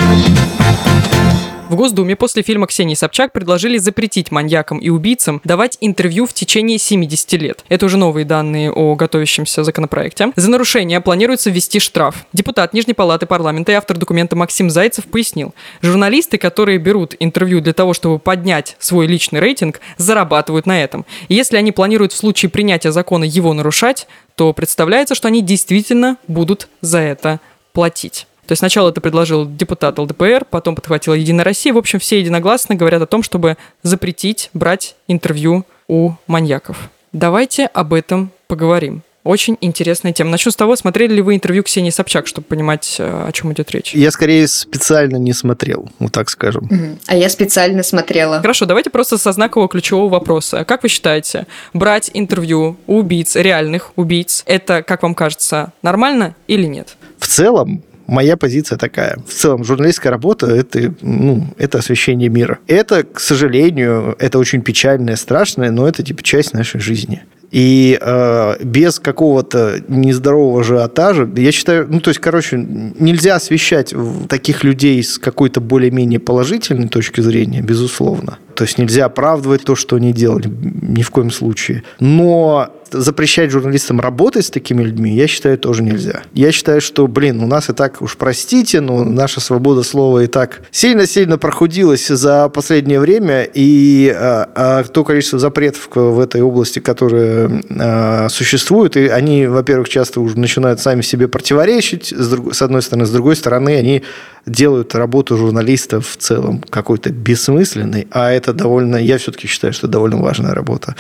В 1.70 1.76
Госдуме 1.76 2.16
после 2.16 2.44
фильма 2.44 2.66
Ксении 2.66 2.96
Собчак 2.96 3.34
предложили 3.34 3.78
запретить 3.78 4.32
маньякам 4.32 4.78
и 4.78 4.88
убийцам 4.88 5.42
давать 5.44 5.78
интервью 5.82 6.26
в 6.26 6.32
течение 6.32 6.78
70 6.78 7.34
лет. 7.34 7.66
Это 7.68 7.88
уже 7.88 7.98
новые 7.98 8.24
данные 8.24 8.72
о 8.72 8.96
готовящемся 8.96 9.66
законопроекте. 9.66 10.32
За 10.38 10.50
нарушение 10.50 11.02
планируется 11.02 11.50
ввести 11.50 11.80
штраф. 11.80 12.26
Депутат 12.32 12.72
Нижней 12.72 12.94
Палаты 12.94 13.26
парламента 13.26 13.74
и 13.74 13.76
автор 13.76 13.98
документа 13.98 14.38
Максим 14.38 14.70
Зайцев 14.70 15.06
пояснил, 15.08 15.54
журналисты, 15.82 16.38
которые 16.38 16.78
берут 16.78 17.16
интервью 17.20 17.60
для 17.60 17.74
того, 17.74 17.94
чтобы 17.94 18.18
поднять 18.18 18.78
свой 18.80 19.06
личный 19.06 19.42
рейтинг, 19.42 19.82
зарабатывают 19.98 20.68
на 20.68 20.82
этом. 20.82 21.06
И 21.28 21.36
если 21.36 21.58
они 21.58 21.74
планируют 21.74 22.14
в 22.14 22.18
случае 22.18 22.50
принятия 22.50 22.94
закона 22.94 23.26
его 23.26 23.54
нарушать, 23.54 24.08
то 24.36 24.54
представляется, 24.54 25.16
что 25.16 25.28
они 25.28 25.42
действительно 25.42 26.16
будут 26.30 26.70
за 26.80 27.00
это 27.00 27.42
платить. 27.74 28.26
То 28.48 28.54
есть 28.54 28.60
сначала 28.60 28.90
это 28.90 29.02
предложил 29.02 29.46
депутат 29.46 30.00
ЛДПР, 30.00 30.46
потом 30.50 30.76
подхватила 30.76 31.14
Единая 31.14 31.44
Россия. 31.44 31.74
В 31.74 31.78
общем, 31.78 32.00
все 32.00 32.20
единогласно 32.20 32.76
говорят 32.76 33.02
о 33.02 33.06
том, 33.06 33.22
чтобы 33.22 33.58
запретить 33.84 34.50
брать 34.54 34.96
интервью 35.08 35.66
у 35.88 36.14
маньяков. 36.28 36.90
Давайте 37.12 37.66
об 37.66 37.94
этом 37.94 38.32
поговорим. 38.48 39.04
Очень 39.28 39.58
интересная 39.60 40.14
тема. 40.14 40.30
Начну 40.30 40.54
с 40.54 40.56
того, 40.56 40.78
смотрели 40.78 41.16
ли 41.16 41.22
вы 41.22 41.36
интервью 41.36 41.62
Ксении 41.62 41.90
Собчак, 41.90 42.28
чтобы 42.28 42.48
понимать, 42.48 42.96
э, 42.98 43.26
о 43.28 43.30
чем 43.34 43.52
идет 43.52 43.70
речь? 43.72 43.94
Я 43.94 44.10
скорее 44.12 44.48
специально 44.48 45.18
не 45.18 45.34
смотрел, 45.34 45.90
вот 46.00 46.14
так 46.14 46.30
скажем. 46.30 46.98
А 47.08 47.16
я 47.18 47.28
специально 47.28 47.84
смотрела. 47.84 48.40
Хорошо, 48.40 48.66
давайте 48.66 48.90
просто 48.90 49.18
со 49.18 49.34
знакового 49.34 49.68
ключевого 49.68 50.08
вопроса. 50.08 50.64
Как 50.64 50.84
вы 50.84 50.88
считаете, 50.88 51.46
брать 51.74 52.10
интервью 52.14 52.78
у 52.88 53.00
убийц, 53.00 53.36
реальных 53.36 53.92
убийц, 53.98 54.44
это, 54.46 54.82
как 54.82 55.04
вам 55.04 55.14
кажется, 55.14 55.74
нормально 55.82 56.34
или 56.48 56.66
нет? 56.66 56.96
В 57.20 57.28
целом, 57.28 57.84
моя 58.08 58.38
позиция 58.38 58.78
такая. 58.78 59.18
В 59.28 59.34
целом, 59.34 59.64
журналистская 59.64 60.12
работа 60.12 60.48
это, 60.48 60.94
ну, 61.02 61.48
это 61.58 61.80
освещение 61.80 62.30
мира. 62.30 62.60
Это, 62.68 63.04
к 63.04 63.20
сожалению, 63.20 64.16
это 64.20 64.40
очень 64.40 64.62
печальное, 64.62 65.16
страшное, 65.16 65.72
но 65.72 65.88
это 65.88 66.04
типа 66.04 66.24
часть 66.24 66.54
нашей 66.54 66.80
жизни. 66.80 67.24
И 67.52 67.98
э, 68.00 68.56
без 68.64 69.00
какого-то 69.00 69.82
нездорового 69.88 70.62
ажиотажа, 70.62 71.30
я 71.38 71.52
считаю, 71.52 71.88
ну, 71.90 72.02
то 72.02 72.10
есть, 72.10 72.20
короче, 72.20 72.58
нельзя 72.58 73.36
освещать 73.36 73.94
таких 74.28 74.64
людей 74.66 75.02
с 75.02 75.18
какой-то 75.18 75.62
более-менее 75.62 76.20
положительной 76.20 76.90
точки 76.90 77.22
зрения, 77.22 77.62
безусловно. 77.62 78.38
То 78.54 78.64
есть 78.66 78.78
нельзя 78.78 79.06
оправдывать 79.06 79.64
то, 79.64 79.76
что 79.76 79.96
они 79.96 80.12
делали, 80.12 80.50
ни 80.50 81.04
в 81.04 81.10
коем 81.12 81.32
случае. 81.32 81.84
Но 82.00 82.70
запрещать 82.92 83.52
журналистам 83.52 84.00
работать 84.00 84.46
с 84.46 84.50
такими 84.50 84.84
людьми, 84.84 85.14
я 85.16 85.28
считаю, 85.28 85.58
тоже 85.58 85.84
нельзя. 85.84 86.24
Я 86.34 86.52
считаю, 86.52 86.82
что, 86.82 87.08
блин, 87.08 87.42
у 87.42 87.48
нас 87.48 87.70
и 87.70 87.74
так, 87.74 88.02
уж 88.02 88.18
простите, 88.18 88.82
но 88.82 89.04
наша 89.04 89.40
свобода 89.40 89.84
слова 89.84 90.24
и 90.24 90.28
так 90.28 90.62
сильно-сильно 90.72 91.38
прохудилась 91.38 92.08
за 92.08 92.50
последнее 92.50 93.00
время, 93.00 93.44
и 93.44 94.14
а, 94.16 94.50
а, 94.56 94.84
то 94.84 95.04
количество 95.04 95.40
запретов 95.40 95.90
в 95.94 96.20
этой 96.20 96.42
области, 96.42 96.80
которые 96.80 97.64
а, 97.80 98.30
существуют, 98.30 98.98
и 98.98 99.08
они, 99.08 99.48
во-первых, 99.48 99.90
часто 99.90 100.22
уже 100.22 100.38
начинают 100.38 100.80
сами 100.80 101.02
себе 101.02 101.28
противоречить, 101.28 102.14
с, 102.16 102.30
друг, 102.30 102.56
с 102.56 102.62
одной 102.62 102.82
стороны, 102.82 103.06
с 103.06 103.12
другой 103.12 103.36
стороны, 103.36 103.76
они 103.78 104.04
делают 104.48 104.96
работу 104.96 105.38
журналистов 105.38 106.08
в 106.08 106.18
целом 106.18 106.64
какой-то 106.70 107.12
бессмысленной, 107.12 108.08
а 108.12 108.32
это 108.32 108.54
довольно, 108.54 108.96
я 108.96 109.18
все-таки 109.18 109.48
считаю, 109.48 109.74
что 109.74 109.88
довольно 109.88 110.18
важная 110.18 110.54
работа. 110.54 110.96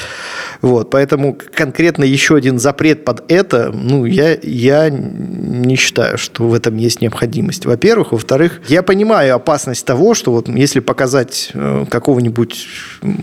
Вот, 0.62 0.89
поэтому 0.89 1.38
конкретно 1.53 2.03
еще 2.03 2.36
один 2.36 2.60
запрет 2.60 3.05
под 3.05 3.31
это, 3.31 3.71
ну, 3.73 4.05
я, 4.05 4.38
я 4.41 4.89
не 4.89 5.75
считаю, 5.75 6.17
что 6.17 6.47
в 6.47 6.53
этом 6.53 6.77
есть 6.77 7.01
необходимость. 7.01 7.65
Во-первых. 7.65 8.12
Во-вторых, 8.12 8.62
я 8.67 8.83
понимаю 8.83 9.36
опасность 9.36 9.86
того, 9.86 10.13
что 10.13 10.31
вот 10.31 10.49
если 10.49 10.79
показать 10.79 11.51
э, 11.53 11.86
какого-нибудь, 11.89 12.67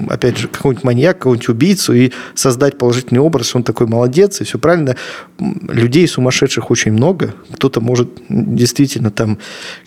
опять 0.09 0.39
же, 0.39 0.49
какого-нибудь 0.49 0.85
маньяка, 0.85 1.19
какого-нибудь 1.19 1.49
убийцу 1.49 1.93
и 1.93 2.13
создать 2.35 2.79
положительный 2.79 3.21
образ, 3.21 3.49
что 3.49 3.59
он 3.59 3.65
такой 3.65 3.87
молодец, 3.87 4.41
и 4.41 4.45
все 4.45 4.59
правильно, 4.59 4.97
людей 5.39 6.07
сумасшедших 6.07 6.71
очень 6.71 6.93
много. 6.93 7.35
Кто-то 7.53 7.81
может 7.81 8.09
действительно 8.29 9.11
там 9.11 9.39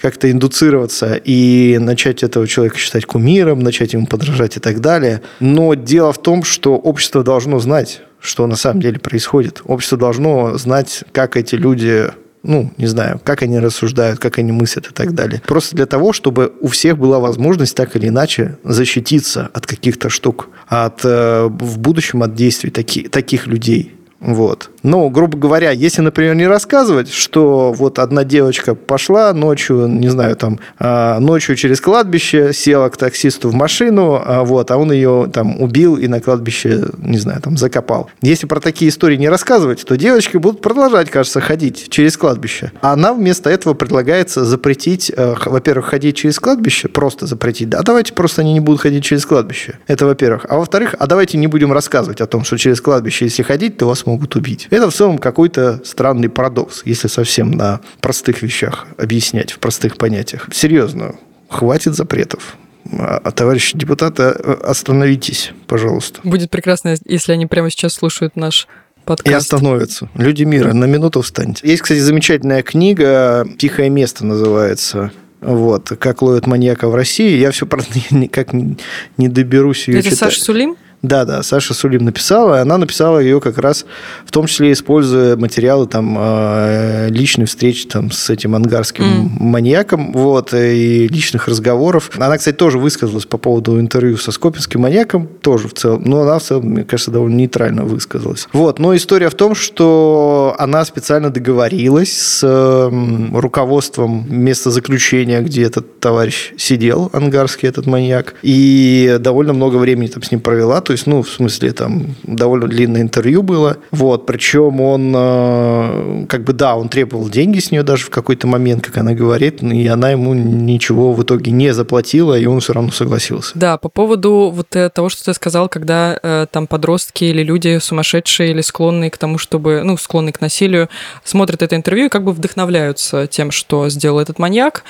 как-то 0.02 0.27
как-то 0.28 0.32
индуцироваться 0.32 1.16
и 1.16 1.78
начать 1.80 2.24
этого 2.24 2.48
человека 2.48 2.78
считать 2.78 3.06
кумиром, 3.06 3.60
начать 3.60 3.94
ему 3.94 4.06
подражать 4.06 4.58
и 4.58 4.60
так 4.60 4.80
далее. 4.80 5.22
Но 5.40 5.74
дело 5.74 6.12
в 6.12 6.18
том, 6.18 6.44
что 6.44 6.76
общество 6.76 7.24
должно 7.24 7.60
знать, 7.60 8.02
что 8.20 8.48
на 8.48 8.56
самом 8.56 8.82
деле 8.82 9.00
происходит. 9.00 9.62
Общество 9.66 9.98
должно 9.98 10.58
знать, 10.58 11.04
как 11.12 11.38
эти 11.38 11.56
люди 11.56 12.10
ну, 12.44 12.72
не 12.78 12.88
знаю, 12.88 13.20
как 13.24 13.42
они 13.42 13.60
рассуждают, 13.60 14.20
как 14.20 14.38
они 14.38 14.54
мыслят 14.54 14.88
и 14.88 14.94
так 14.94 15.14
далее. 15.14 15.42
Просто 15.46 15.76
для 15.76 15.86
того, 15.86 16.14
чтобы 16.14 16.54
у 16.62 16.68
всех 16.68 16.98
была 16.98 17.20
возможность 17.20 17.76
так 17.76 17.96
или 17.98 18.08
иначе 18.08 18.58
защититься 18.64 19.50
от 19.54 19.66
каких-то 19.66 20.10
штук, 20.10 20.48
от, 20.68 21.02
э, 21.04 21.48
в 21.50 21.78
будущем 21.80 22.24
от 22.24 22.36
действий 22.36 22.70
таки, 22.70 23.10
таких 23.10 23.48
людей. 23.48 23.97
Вот. 24.20 24.72
Ну, 24.84 25.10
грубо 25.10 25.38
говоря, 25.38 25.72
если, 25.72 26.02
например, 26.02 26.36
не 26.36 26.48
рассказывать, 26.48 27.12
что 27.12 27.72
вот 27.74 28.00
одна 28.00 28.24
девочка 28.24 28.74
пошла 28.74 29.32
ночью, 29.34 29.88
не 29.88 30.08
знаю, 30.10 30.36
там, 30.36 30.60
а, 30.80 31.20
ночью 31.20 31.56
через 31.56 31.82
кладбище, 31.82 32.52
села 32.54 32.90
к 32.90 32.98
таксисту 32.98 33.50
в 33.50 33.54
машину, 33.54 34.22
а, 34.24 34.44
вот, 34.44 34.72
а 34.72 34.78
он 34.78 34.92
ее 34.92 35.30
там 35.32 35.62
убил 35.62 35.98
и 35.98 36.08
на 36.08 36.20
кладбище, 36.20 36.86
не 36.98 37.18
знаю, 37.20 37.42
там, 37.42 37.58
закопал. 37.58 38.10
Если 38.22 38.48
про 38.48 38.60
такие 38.60 38.90
истории 38.90 39.18
не 39.18 39.30
рассказывать, 39.30 39.86
то 39.86 39.96
девочки 39.98 40.38
будут 40.38 40.62
продолжать, 40.62 41.12
кажется, 41.12 41.40
ходить 41.40 41.90
через 41.90 42.18
кладбище. 42.18 42.72
А 42.82 42.96
нам 42.96 43.20
вместо 43.20 43.50
этого 43.50 43.76
предлагается 43.76 44.46
запретить, 44.46 45.12
э, 45.16 45.36
во-первых, 45.46 45.88
ходить 45.88 46.16
через 46.16 46.40
кладбище, 46.40 46.88
просто 46.88 47.28
запретить, 47.28 47.70
да, 47.70 47.84
давайте 47.84 48.14
просто 48.14 48.42
они 48.42 48.54
не 48.54 48.62
будут 48.62 48.82
ходить 48.82 49.04
через 49.04 49.26
кладбище. 49.26 49.78
Это 49.86 50.06
во-первых. 50.06 50.46
А 50.50 50.58
во-вторых, 50.58 50.96
а 50.98 51.06
давайте 51.06 51.38
не 51.38 51.48
будем 51.48 51.72
рассказывать 51.72 52.22
о 52.22 52.26
том, 52.26 52.44
что 52.44 52.58
через 52.58 52.82
кладбище, 52.82 53.26
если 53.26 53.44
ходить, 53.44 53.78
то 53.78 53.86
вас 53.86 54.07
могут 54.08 54.36
убить. 54.36 54.68
Это 54.72 54.90
в 54.90 54.94
целом 54.94 55.20
какой-то 55.20 55.82
странный 55.86 56.30
парадокс, 56.30 56.82
если 56.86 57.08
совсем 57.08 57.52
на 57.52 57.82
простых 58.02 58.42
вещах 58.42 58.88
объяснять, 58.98 59.52
в 59.52 59.60
простых 59.60 59.98
понятиях. 59.98 60.48
Серьезно, 60.52 61.16
хватит 61.50 61.96
запретов. 61.96 62.58
А, 62.92 63.22
а 63.24 63.32
товарищи 63.32 63.78
депутаты, 63.78 64.24
а, 64.24 64.62
остановитесь, 64.64 65.52
пожалуйста. 65.68 66.22
Будет 66.24 66.50
прекрасно, 66.50 66.96
если 67.06 67.34
они 67.34 67.46
прямо 67.46 67.70
сейчас 67.70 67.94
слушают 67.94 68.36
наш 68.36 68.68
подкаст. 69.06 69.30
И 69.30 69.34
остановятся. 69.34 70.10
Люди 70.16 70.44
мира, 70.44 70.74
на 70.74 70.86
минуту 70.86 71.22
встаньте. 71.22 71.68
Есть, 71.68 71.84
кстати, 71.84 72.00
замечательная 72.00 72.64
книга 72.64 73.48
«Тихое 73.58 73.90
место» 73.90 74.26
называется. 74.26 75.12
Вот, 75.42 75.90
как 76.00 76.22
ловят 76.22 76.48
маньяка 76.48 76.90
в 76.90 76.96
России. 76.96 77.38
Я 77.38 77.52
все, 77.52 77.66
правда, 77.66 77.90
никак 78.12 78.54
не 78.54 79.28
доберусь 79.28 79.88
ее 79.88 80.00
Это 80.00 80.10
читать. 80.10 80.20
Саша 80.20 80.42
Сулим? 80.42 80.78
Да, 81.04 81.26
да, 81.26 81.44
Саша 81.44 81.76
Сулим 81.76 82.06
написала, 82.06 82.58
и 82.58 82.62
она 82.62 82.78
написала 82.78 83.20
ее 83.20 83.40
как 83.40 83.60
раз, 83.60 83.86
в 84.26 84.32
том 84.32 84.48
числе 84.48 84.72
используя 84.72 85.38
материалы 85.38 85.86
там 85.86 86.18
э, 86.18 87.10
личной 87.10 87.46
встречи 87.46 87.86
там 87.88 88.10
с 88.10 88.32
этим 88.32 88.56
ангарским 88.56 89.04
mm. 89.04 89.30
маньяком, 89.40 90.12
вот, 90.12 90.54
и 90.56 91.08
личных 91.08 91.48
разговоров. 91.48 92.10
Она, 92.18 92.38
кстати, 92.38 92.56
тоже 92.56 92.80
высказалась 92.80 93.26
по 93.26 93.38
поводу 93.38 93.80
интервью 93.80 94.18
со 94.18 94.32
скопинским 94.32 94.82
маньяком, 94.82 95.28
тоже 95.28 95.68
в 95.68 95.76
целом, 95.76 96.02
но 96.04 96.22
она 96.22 96.40
в 96.40 96.44
целом, 96.44 96.66
мне 96.66 96.84
кажется, 96.84 97.12
довольно 97.12 97.36
нейтрально 97.36 97.84
высказалась. 97.84 98.48
Вот, 98.52 98.80
но 98.80 98.96
история 98.96 99.30
в 99.30 99.36
том, 99.36 99.54
что 99.54 100.56
она 100.58 100.84
специально 100.84 101.30
договорилась 101.30 102.12
с 102.12 102.92
руководством 103.34 104.26
места 104.30 104.72
заключения, 104.72 105.42
где 105.42 105.64
этот 105.64 106.00
товарищ 106.00 106.54
сидел, 106.58 107.12
ангарский 107.14 107.70
этот 107.70 107.86
маньяк, 107.86 108.34
и 108.42 109.18
довольно 109.20 109.54
много 109.54 109.78
времени 109.78 110.08
там 110.08 110.24
с 110.24 110.32
ним 110.32 110.42
провела, 110.42 110.82
то 110.88 110.94
есть, 110.94 111.06
ну, 111.06 111.22
в 111.22 111.30
смысле, 111.30 111.74
там 111.74 112.16
довольно 112.24 112.66
длинное 112.66 113.02
интервью 113.02 113.44
было, 113.44 113.76
вот, 113.92 114.26
причем 114.26 114.80
он, 114.80 115.14
э, 115.14 116.26
как 116.30 116.46
бы, 116.46 116.54
да, 116.54 116.78
он 116.78 116.88
требовал 116.88 117.28
деньги 117.28 117.60
с 117.60 117.72
нее 117.72 117.84
даже 117.84 118.06
в 118.06 118.10
какой-то 118.10 118.48
момент, 118.48 118.86
как 118.86 118.96
она 118.96 119.12
говорит, 119.12 119.62
и 119.62 119.86
она 119.88 120.12
ему 120.12 120.34
ничего 120.34 121.12
в 121.12 121.22
итоге 121.22 121.52
не 121.52 121.74
заплатила, 121.74 122.40
и 122.40 122.46
он 122.46 122.62
все 122.62 122.72
равно 122.72 122.92
согласился. 122.92 123.52
Да, 123.56 123.78
по 123.78 123.90
поводу 123.90 124.50
вот 124.50 124.78
э, 124.78 124.90
того, 124.90 125.10
что 125.10 125.26
ты 125.26 125.34
сказал, 125.34 125.68
когда 125.68 126.18
э, 126.24 126.46
там 126.50 126.68
подростки 126.68 127.26
или 127.26 127.44
люди 127.44 127.80
сумасшедшие 127.80 128.52
или 128.52 128.62
склонные 128.62 129.12
к 129.12 129.18
тому, 129.18 129.38
чтобы, 129.38 129.82
ну, 129.84 129.98
склонные 129.98 130.32
к 130.32 130.40
насилию, 130.40 130.88
смотрят 131.26 131.64
это 131.64 131.76
интервью 131.76 132.06
и 132.06 132.10
как 132.10 132.24
бы 132.24 132.32
вдохновляются 132.32 133.28
тем, 133.28 133.52
что 133.52 133.90
сделал 133.90 134.20
этот 134.22 134.40
маньяк, 134.40 134.86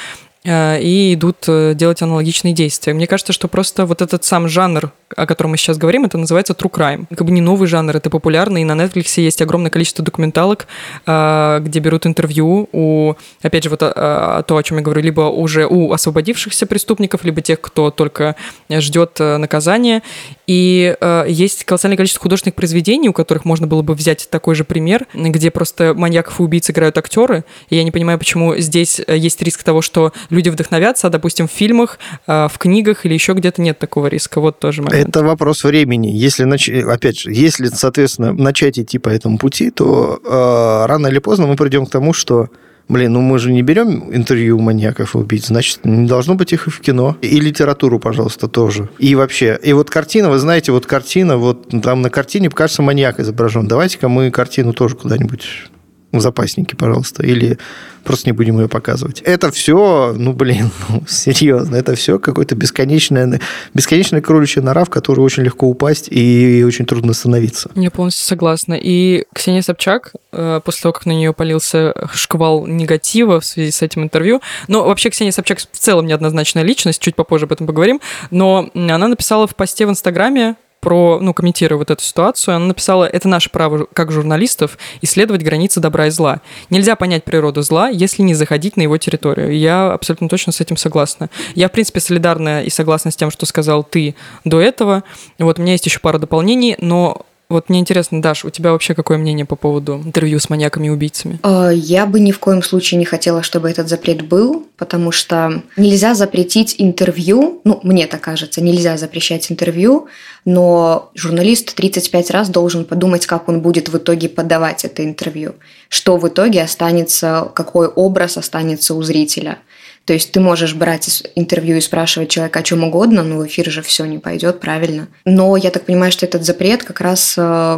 и 0.47 1.13
идут 1.13 1.43
э, 1.47 1.73
делать 1.75 2.01
аналогичные 2.01 2.53
действия. 2.53 2.93
Мне 2.93 3.05
кажется, 3.05 3.33
что 3.33 3.49
просто 3.49 3.85
вот 3.85 4.01
этот 4.01 4.23
сам 4.23 4.47
жанр, 4.47 4.91
о 5.15 5.25
котором 5.25 5.51
мы 5.51 5.57
сейчас 5.57 5.77
говорим, 5.77 6.05
это 6.05 6.17
называется 6.17 6.53
true 6.53 6.71
crime. 6.71 7.05
Как 7.09 7.25
бы 7.25 7.31
не 7.31 7.41
новый 7.41 7.67
жанр, 7.67 7.97
это 7.97 8.09
популярный, 8.09 8.61
и 8.61 8.63
на 8.63 8.71
Netflix 8.71 9.19
есть 9.19 9.41
огромное 9.41 9.69
количество 9.69 10.05
документалок, 10.05 10.67
э, 11.05 11.59
где 11.61 11.79
берут 11.79 12.05
интервью 12.05 12.69
у, 12.71 13.15
опять 13.41 13.65
же, 13.65 13.69
вот 13.69 13.79
то, 13.79 14.45
о 14.47 14.63
чем 14.63 14.77
я 14.77 14.83
говорю, 14.83 15.01
либо 15.01 15.21
уже 15.21 15.65
у 15.65 15.91
освободившихся 15.91 16.65
преступников, 16.65 17.25
либо 17.25 17.41
тех, 17.41 17.59
кто 17.59 17.91
только 17.91 18.35
ждет 18.69 19.19
наказания. 19.19 20.01
И 20.47 20.95
есть 21.27 21.65
колоссальное 21.65 21.97
количество 21.97 22.21
художественных 22.21 22.55
произведений, 22.55 23.09
у 23.09 23.13
которых 23.13 23.45
можно 23.45 23.67
было 23.67 23.81
бы 23.81 23.93
взять 23.93 24.29
такой 24.29 24.55
же 24.55 24.63
пример, 24.63 25.05
где 25.13 25.51
просто 25.51 25.93
маньяков 25.93 26.39
и 26.39 26.43
убийц 26.43 26.69
играют 26.69 26.97
актеры. 26.97 27.43
И 27.69 27.75
я 27.75 27.83
не 27.83 27.91
понимаю, 27.91 28.17
почему 28.17 28.55
здесь 28.57 29.01
есть 29.07 29.41
риск 29.41 29.63
того, 29.63 29.81
что 29.81 30.13
люди 30.37 30.49
вдохновятся, 30.49 31.07
а, 31.07 31.09
допустим, 31.09 31.47
в 31.47 31.51
фильмах, 31.51 31.99
а, 32.27 32.47
в 32.47 32.57
книгах 32.57 33.05
или 33.05 33.13
еще 33.13 33.33
где-то 33.33 33.61
нет 33.61 33.79
такого 33.79 34.07
риска. 34.07 34.39
Вот 34.39 34.59
тоже 34.59 34.81
момент. 34.81 35.09
Это 35.09 35.23
вопрос 35.23 35.63
времени. 35.63 36.07
Если, 36.07 36.43
нач... 36.45 36.69
опять 36.69 37.19
же, 37.19 37.31
если, 37.33 37.67
соответственно, 37.67 38.33
начать 38.33 38.79
идти 38.79 38.99
по 38.99 39.09
этому 39.09 39.37
пути, 39.37 39.71
то 39.71 40.19
э, 40.23 40.85
рано 40.87 41.07
или 41.07 41.19
поздно 41.19 41.47
мы 41.47 41.55
придем 41.55 41.85
к 41.85 41.89
тому, 41.89 42.13
что 42.13 42.49
Блин, 42.89 43.13
ну 43.13 43.21
мы 43.21 43.37
же 43.37 43.51
не 43.51 43.63
берем 43.63 44.15
интервью 44.15 44.59
маньяков 44.59 45.13
и 45.13 45.17
убийц, 45.17 45.47
значит, 45.47 45.79
не 45.83 46.07
должно 46.07 46.35
быть 46.35 46.53
их 46.53 46.67
и 46.67 46.69
в 46.69 46.79
кино. 46.79 47.17
И 47.21 47.39
литературу, 47.39 47.99
пожалуйста, 47.99 48.47
тоже. 48.47 48.89
И 48.97 49.13
вообще. 49.15 49.59
И 49.61 49.73
вот 49.73 49.89
картина, 49.89 50.29
вы 50.29 50.39
знаете, 50.39 50.71
вот 50.71 50.85
картина, 50.85 51.35
вот 51.35 51.67
там 51.83 52.01
на 52.01 52.09
картине, 52.09 52.49
кажется, 52.49 52.81
маньяк 52.81 53.19
изображен. 53.19 53.67
Давайте-ка 53.67 54.07
мы 54.07 54.31
картину 54.31 54.71
тоже 54.71 54.95
куда-нибудь 54.95 55.69
в 56.11 56.21
запаснике, 56.21 56.75
пожалуйста, 56.75 57.23
или 57.23 57.57
просто 58.03 58.29
не 58.29 58.31
будем 58.31 58.59
ее 58.59 58.69
показывать. 58.69 59.21
Это 59.21 59.51
все, 59.51 60.13
ну, 60.17 60.31
блин, 60.31 60.71
ну, 60.89 61.03
серьезно, 61.07 61.75
это 61.75 61.95
все 61.95 62.19
какой-то 62.19 62.55
бесконечная, 62.55 63.41
бесконечная 63.73 64.21
кроличья 64.21 64.61
нора, 64.61 64.85
в 64.85 64.89
которую 64.89 65.25
очень 65.25 65.43
легко 65.43 65.67
упасть 65.67 66.07
и 66.09 66.63
очень 66.65 66.85
трудно 66.85 67.11
остановиться. 67.11 67.69
Я 67.75 67.91
полностью 67.91 68.25
согласна. 68.25 68.75
И 68.81 69.25
Ксения 69.33 69.61
Собчак, 69.61 70.13
э, 70.31 70.61
после 70.63 70.83
того, 70.83 70.93
как 70.93 71.05
на 71.05 71.11
нее 71.11 71.33
полился 71.33 71.93
шквал 72.13 72.65
негатива 72.65 73.41
в 73.41 73.45
связи 73.45 73.71
с 73.71 73.81
этим 73.81 74.03
интервью, 74.03 74.41
ну, 74.69 74.85
вообще 74.85 75.09
Ксения 75.09 75.33
Собчак 75.33 75.59
в 75.59 75.77
целом 75.77 76.05
неоднозначная 76.05 76.63
личность, 76.63 77.01
чуть 77.01 77.15
попозже 77.15 77.45
об 77.45 77.51
этом 77.51 77.67
поговорим, 77.67 77.99
но 78.31 78.69
она 78.73 79.09
написала 79.09 79.47
в 79.47 79.55
посте 79.55 79.85
в 79.85 79.89
Инстаграме, 79.89 80.55
про, 80.87 81.19
ну, 81.19 81.33
комментируя 81.33 81.77
вот 81.77 81.91
эту 81.91 82.01
ситуацию, 82.01 82.55
она 82.55 82.67
написала, 82.67 83.03
это 83.03 83.27
наше 83.27 83.49
право 83.49 83.87
как 83.91 84.09
журналистов 84.09 84.77
исследовать 85.01 85.43
границы 85.43 85.81
добра 85.81 86.07
и 86.07 86.09
зла. 86.09 86.39
Нельзя 86.69 86.95
понять 86.95 87.25
природу 87.25 87.61
зла, 87.61 87.89
если 87.89 88.21
не 88.21 88.33
заходить 88.33 88.77
на 88.77 88.83
его 88.83 88.97
территорию. 88.97 89.53
Я 89.57 89.91
абсолютно 89.91 90.29
точно 90.29 90.53
с 90.53 90.61
этим 90.61 90.77
согласна. 90.77 91.29
Я, 91.55 91.67
в 91.67 91.73
принципе, 91.73 91.99
солидарна 91.99 92.63
и 92.63 92.69
согласна 92.69 93.11
с 93.11 93.17
тем, 93.17 93.31
что 93.31 93.45
сказал 93.45 93.83
ты 93.83 94.15
до 94.45 94.61
этого. 94.61 95.03
Вот 95.39 95.59
у 95.59 95.61
меня 95.61 95.73
есть 95.73 95.85
еще 95.85 95.99
пара 95.99 96.19
дополнений, 96.19 96.77
но 96.79 97.25
вот 97.49 97.69
мне 97.69 97.79
интересно, 97.79 98.21
Даш, 98.21 98.43
у 98.43 98.49
тебя 98.49 98.71
вообще 98.71 98.93
какое 98.93 99.17
мнение 99.17 99.45
по 99.45 99.55
поводу 99.55 100.01
интервью 100.03 100.39
с 100.39 100.49
маньяками 100.49 100.87
и 100.87 100.89
убийцами? 100.89 101.39
А, 101.43 101.69
я 101.69 102.05
бы 102.05 102.19
ни 102.19 102.31
в 102.31 102.39
коем 102.39 102.61
случае 102.61 102.97
не 102.97 103.05
хотела, 103.05 103.41
чтобы 103.41 103.69
этот 103.69 103.87
запрет 103.87 104.27
был, 104.27 104.67
потому 104.75 105.11
что 105.11 105.61
нельзя 105.77 106.13
запретить 106.13 106.75
интервью, 106.77 107.61
ну, 107.63 107.79
мне 107.83 108.07
так 108.07 108.21
кажется, 108.21 108.61
нельзя 108.61 108.97
запрещать 108.97 109.49
интервью, 109.49 110.07
но 110.43 111.09
журналист 111.15 111.73
35 111.75 112.31
раз 112.31 112.49
должен 112.49 112.83
подумать, 112.83 113.25
как 113.25 113.47
он 113.47 113.61
будет 113.61 113.87
в 113.89 113.97
итоге 113.97 114.27
подавать 114.27 114.83
это 114.83 115.05
интервью, 115.05 115.55
что 115.87 116.17
в 116.17 116.27
итоге 116.27 116.61
останется, 116.61 117.49
какой 117.55 117.87
образ 117.87 118.37
останется 118.37 118.93
у 118.93 119.01
зрителя– 119.03 119.59
то 120.07 120.13
есть 120.13 120.31
ты 120.31 120.39
можешь 120.39 120.73
брать 120.73 121.23
интервью 121.35 121.75
и 121.75 121.81
спрашивать 121.81 122.29
человека 122.29 122.59
о 122.59 122.63
чем 122.63 122.85
угодно, 122.85 123.23
но 123.23 123.39
в 123.39 123.45
эфир 123.45 123.69
же 123.69 123.81
все 123.81 124.05
не 124.05 124.19
пойдет, 124.19 124.61
правильно. 124.61 125.09
Но 125.25 125.57
я 125.57 125.69
так 125.69 125.83
понимаю, 125.83 126.13
что 126.13 126.25
этот 126.25 126.45
запрет 126.45 126.83
как 126.83 127.01
раз 127.01 127.35
э, 127.37 127.77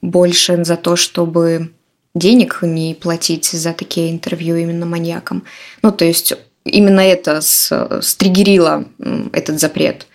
больше 0.00 0.64
за 0.64 0.76
то, 0.76 0.96
чтобы 0.96 1.70
денег 2.14 2.60
не 2.62 2.94
платить 2.94 3.44
за 3.44 3.74
такие 3.74 4.10
интервью 4.10 4.56
именно 4.56 4.86
маньякам. 4.86 5.44
Ну, 5.82 5.92
то 5.92 6.06
есть 6.06 6.32
именно 6.64 7.00
это 7.00 7.40
стригерило 7.42 8.86
этот 9.32 9.60
запрет 9.60 10.06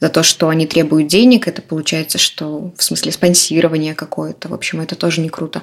за 0.00 0.08
то, 0.08 0.22
что 0.22 0.48
они 0.48 0.66
требуют 0.66 1.08
денег, 1.08 1.46
это 1.46 1.62
получается, 1.62 2.18
что 2.18 2.72
в 2.76 2.82
смысле 2.82 3.12
спонсирование 3.12 3.94
какое-то, 3.94 4.48
в 4.48 4.54
общем, 4.54 4.80
это 4.80 4.94
тоже 4.94 5.20
не 5.20 5.28
круто. 5.28 5.62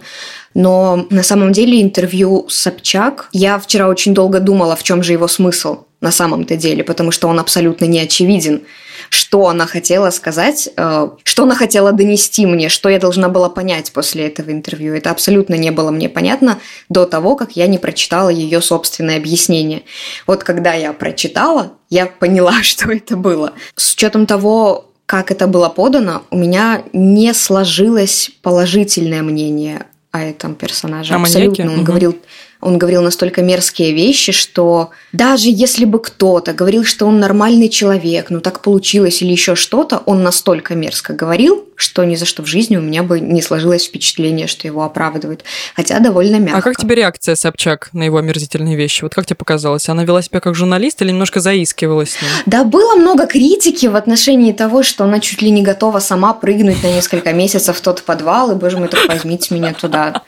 Но 0.54 1.08
на 1.10 1.24
самом 1.24 1.52
деле 1.54 1.82
интервью 1.82 2.48
Собчак, 2.50 3.30
я 3.34 3.58
вчера 3.58 3.88
очень 3.88 4.14
долго 4.14 4.40
думала, 4.40 4.76
в 4.76 4.84
чем 4.84 5.04
же 5.04 5.14
его 5.14 5.28
смысл 5.28 5.86
на 6.02 6.12
самом-то 6.12 6.56
деле, 6.56 6.84
потому 6.84 7.12
что 7.12 7.28
он 7.28 7.40
абсолютно 7.40 7.86
не 7.86 8.00
очевиден 8.00 8.62
что 9.10 9.48
она 9.48 9.66
хотела 9.66 10.10
сказать, 10.10 10.70
э, 10.76 11.10
что 11.24 11.44
она 11.44 11.56
хотела 11.56 11.92
донести 11.92 12.46
мне, 12.46 12.70
что 12.70 12.90
я 12.90 13.00
должна 13.00 13.30
была 13.30 13.50
понять 13.50 13.92
после 13.92 14.28
этого 14.28 14.52
интервью. 14.52 14.94
Это 14.96 15.12
абсолютно 15.12 15.56
не 15.56 15.72
было 15.72 15.92
мне 15.92 16.10
понятно 16.10 16.60
до 16.90 17.06
того, 17.06 17.36
как 17.36 17.52
я 17.54 17.68
не 17.68 17.78
прочитала 17.78 18.30
ее 18.30 18.62
собственное 18.62 19.18
объяснение. 19.18 19.84
Вот 20.26 20.44
когда 20.44 20.74
я 20.74 20.94
прочитала, 20.94 21.74
я 21.90 22.06
поняла, 22.06 22.54
что 22.64 22.92
это 22.92 23.16
было. 23.16 23.54
С 23.76 23.94
учетом 23.94 24.26
того, 24.26 24.86
как 25.06 25.32
это 25.32 25.48
было 25.48 25.70
подано, 25.70 26.24
у 26.32 26.38
меня 26.38 26.84
не 26.94 27.34
сложилось 27.34 28.32
положительное 28.42 29.24
мнение 29.24 29.86
о 30.12 30.22
этом 30.22 30.56
персонаже. 30.56 31.14
О 31.14 31.18
Абсолютно. 31.18 31.64
маньяке? 31.64 31.76
Он 31.76 31.80
угу. 31.80 31.86
говорил 31.86 32.18
он 32.60 32.78
говорил 32.78 33.02
настолько 33.02 33.42
мерзкие 33.42 33.94
вещи, 33.94 34.32
что 34.32 34.90
даже 35.12 35.50
если 35.50 35.86
бы 35.86 36.00
кто-то 36.00 36.54
говорил, 36.54 36.84
что 36.84 37.06
он 37.06 37.20
нормальный 37.20 37.70
человек, 37.70 38.30
ну 38.30 38.40
так 38.42 38.62
получилось 38.62 39.22
или 39.22 39.32
еще 39.32 39.56
что-то, 39.56 40.02
он 40.06 40.24
настолько 40.24 40.76
мерзко 40.76 41.14
говорил, 41.14 41.66
что 41.76 42.04
ни 42.04 42.16
за 42.16 42.26
что 42.26 42.42
в 42.42 42.48
жизни 42.48 42.76
у 42.76 42.82
меня 42.82 43.04
бы 43.04 43.20
не 43.20 43.42
сложилось 43.42 43.86
впечатление, 43.86 44.48
что 44.48 44.68
его 44.68 44.84
оправдывают. 44.84 45.44
Хотя 45.76 46.00
довольно 46.00 46.38
мягко. 46.38 46.58
А 46.58 46.62
как 46.62 46.78
тебе 46.78 46.96
реакция 46.96 47.36
Собчак 47.36 47.90
на 47.94 48.04
его 48.04 48.18
омерзительные 48.18 48.76
вещи? 48.76 49.04
Вот 49.04 49.14
как 49.14 49.28
тебе 49.28 49.36
показалось? 49.36 49.88
Она 49.88 50.04
вела 50.04 50.24
себя 50.24 50.40
как 50.40 50.56
журналист 50.56 51.02
или 51.04 51.10
немножко 51.10 51.40
заискивала 51.40 52.06
с 52.06 52.20
ним? 52.20 52.32
Да, 52.48 52.64
было 52.64 52.96
много 52.96 53.28
критики 53.28 53.86
в 53.86 53.96
отношении 53.96 54.52
того, 54.54 54.82
что 54.82 55.04
она 55.04 55.20
чуть 55.20 55.44
ли 55.44 55.52
не 55.52 55.62
готова 55.62 56.00
сама 56.00 56.34
прыгнуть 56.34 56.82
на 56.82 56.88
несколько 56.88 57.32
месяцев 57.34 57.78
в 57.78 57.82
тот 57.82 58.02
подвал, 58.02 58.52
и, 58.52 58.56
боже 58.56 58.78
мой, 58.78 58.88
так 58.88 59.08
возьмите 59.08 59.54
меня 59.54 59.74
туда. 59.74 60.24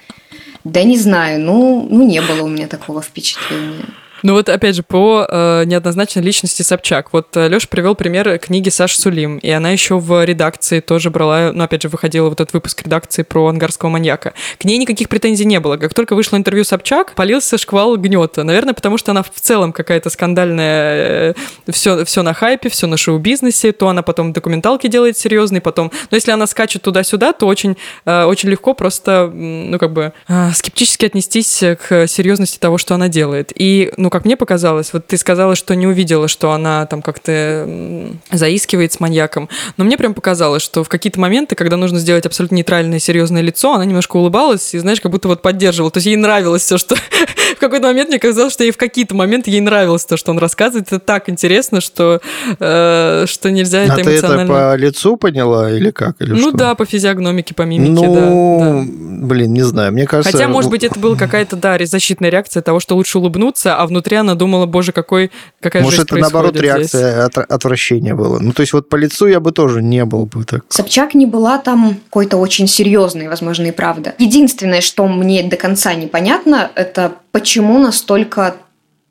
Да 0.69 0.83
не 0.83 0.97
знаю, 0.97 1.39
ну, 1.39 1.87
ну 1.89 2.05
не 2.05 2.21
было 2.21 2.43
у 2.43 2.47
меня 2.47 2.67
такого 2.67 3.01
впечатления. 3.01 3.85
Ну 4.23 4.33
вот 4.33 4.49
опять 4.49 4.75
же 4.75 4.83
по 4.83 5.25
э, 5.29 5.63
неоднозначной 5.65 6.23
личности 6.23 6.61
Собчак. 6.61 7.13
Вот 7.13 7.35
э, 7.37 7.47
Леша 7.47 7.67
привел 7.69 7.95
пример 7.95 8.37
книги 8.39 8.69
Саши 8.69 8.99
Сулим, 8.99 9.37
и 9.37 9.49
она 9.49 9.71
еще 9.71 9.97
в 9.97 10.25
редакции 10.25 10.79
тоже 10.81 11.09
брала, 11.09 11.51
ну 11.53 11.63
опять 11.63 11.83
же 11.83 11.89
выходила 11.89 12.29
вот 12.29 12.39
этот 12.41 12.53
выпуск 12.53 12.81
редакции 12.83 13.23
про 13.23 13.47
ангарского 13.47 13.89
маньяка. 13.89 14.33
К 14.59 14.65
ней 14.65 14.77
никаких 14.77 15.09
претензий 15.09 15.45
не 15.45 15.59
было. 15.59 15.77
Как 15.77 15.93
только 15.93 16.15
вышло 16.15 16.35
интервью 16.35 16.63
Собчак, 16.63 17.13
полился 17.15 17.57
шквал 17.57 17.95
гнета. 17.97 18.43
Наверное, 18.43 18.73
потому 18.73 18.97
что 18.97 19.11
она 19.11 19.23
в 19.23 19.31
целом 19.33 19.71
какая-то 19.71 20.09
скандальная, 20.09 21.35
все, 21.69 21.99
э, 21.99 22.05
все 22.05 22.21
на 22.21 22.33
хайпе, 22.33 22.69
все 22.69 22.87
на 22.87 22.97
шоу-бизнесе, 22.97 23.71
то 23.71 23.87
она 23.87 24.01
потом 24.01 24.33
документалки 24.33 24.87
делает 24.87 25.17
серьезные, 25.17 25.61
потом... 25.61 25.91
Но 26.11 26.15
если 26.15 26.31
она 26.31 26.47
скачет 26.47 26.81
туда-сюда, 26.81 27.33
то 27.33 27.47
очень, 27.47 27.77
э, 28.05 28.23
очень 28.23 28.49
легко 28.49 28.73
просто, 28.73 29.31
ну 29.33 29.77
как 29.79 29.93
бы, 29.93 30.13
скептически 30.53 31.05
отнестись 31.05 31.63
к 31.87 32.07
серьезности 32.07 32.57
того, 32.57 32.77
что 32.77 32.95
она 32.95 33.07
делает. 33.07 33.51
И, 33.55 33.91
ну, 33.97 34.08
ну, 34.09 34.11
как 34.11 34.25
мне 34.25 34.35
показалось, 34.35 34.91
вот 34.91 35.05
ты 35.05 35.17
сказала, 35.17 35.53
что 35.53 35.75
не 35.75 35.85
увидела, 35.85 36.27
что 36.27 36.51
она 36.51 36.87
там 36.87 37.03
как-то 37.03 38.09
заискивает 38.31 38.91
с 38.91 38.99
маньяком, 38.99 39.49
но 39.77 39.83
мне 39.85 39.99
прям 39.99 40.15
показалось, 40.15 40.63
что 40.63 40.83
в 40.83 40.89
какие-то 40.89 41.19
моменты, 41.19 41.53
когда 41.53 41.77
нужно 41.77 41.99
сделать 41.99 42.25
абсолютно 42.25 42.55
нейтральное, 42.55 42.97
серьезное 42.97 43.43
лицо, 43.43 43.71
она 43.71 43.85
немножко 43.85 44.17
улыбалась 44.17 44.73
и, 44.73 44.79
знаешь, 44.79 44.99
как 44.99 45.11
будто 45.11 45.27
вот 45.27 45.43
поддерживала. 45.43 45.91
То 45.91 45.97
есть 45.97 46.07
ей 46.07 46.15
нравилось 46.15 46.63
все, 46.63 46.79
что... 46.79 46.95
в 47.59 47.61
какой-то 47.61 47.87
момент 47.87 48.07
мне 48.07 48.19
казалось, 48.19 48.53
что 48.53 48.63
ей 48.63 48.71
в 48.71 48.77
какие-то 48.77 49.13
моменты 49.15 49.49
ей 49.49 49.59
нравилось 49.59 50.05
то, 50.05 50.15
что 50.15 50.31
он 50.31 50.39
рассказывает. 50.39 50.87
Это 50.87 50.99
так 50.99 51.27
интересно, 51.27 51.81
что, 51.81 52.21
э, 52.57 53.25
что 53.27 53.51
нельзя 53.51 53.83
это 53.83 53.95
а 53.95 54.01
эмоционально... 54.01 54.37
ты 54.37 54.53
это 54.53 54.71
по 54.71 54.75
лицу 54.77 55.17
поняла 55.17 55.69
или 55.69 55.91
как? 55.91 56.15
Или 56.21 56.31
ну 56.31 56.49
что? 56.49 56.51
да, 56.51 56.75
по 56.75 56.85
физиогномике, 56.85 57.53
по 57.53 57.63
мимике, 57.63 57.91
ну, 57.91 58.15
да, 58.15 58.21
да. 58.21 59.25
блин, 59.25 59.51
не 59.51 59.63
знаю, 59.63 59.91
мне 59.91 60.07
кажется... 60.07 60.31
Хотя, 60.31 60.47
может 60.47 60.71
быть, 60.71 60.85
это 60.85 60.97
была 60.97 61.17
какая-то, 61.17 61.57
да, 61.57 61.77
защитная 61.83 62.29
реакция 62.29 62.63
того, 62.63 62.79
что 62.79 62.95
лучше 62.95 63.19
улыбнуться, 63.19 63.75
а 63.75 63.85
внутри 63.85 64.15
она 64.15 64.35
думала, 64.35 64.65
боже, 64.65 64.93
какой, 64.93 65.29
какая 65.59 65.83
Может, 65.83 65.99
жесть 65.99 66.11
это 66.13 66.21
наоборот 66.21 66.55
реакция 66.55 67.25
от, 67.25 67.37
отвращения 67.37 68.15
была. 68.15 68.39
Ну, 68.39 68.53
то 68.53 68.61
есть 68.61 68.71
вот 68.71 68.87
по 68.87 68.95
лицу 68.95 69.27
я 69.27 69.41
бы 69.41 69.51
тоже 69.51 69.81
не 69.81 70.05
был 70.05 70.27
бы 70.27 70.45
так. 70.45 70.63
Собчак 70.69 71.13
не 71.13 71.25
была 71.25 71.57
там 71.57 71.97
какой-то 72.05 72.37
очень 72.37 72.67
серьезной, 72.67 73.27
возможно, 73.27 73.65
и 73.65 73.71
правда. 73.71 74.15
Единственное, 74.17 74.79
что 74.79 75.09
мне 75.09 75.43
до 75.43 75.57
конца 75.57 75.93
непонятно, 75.93 76.71
это 76.75 77.15
почему 77.31 77.79
настолько 77.79 78.55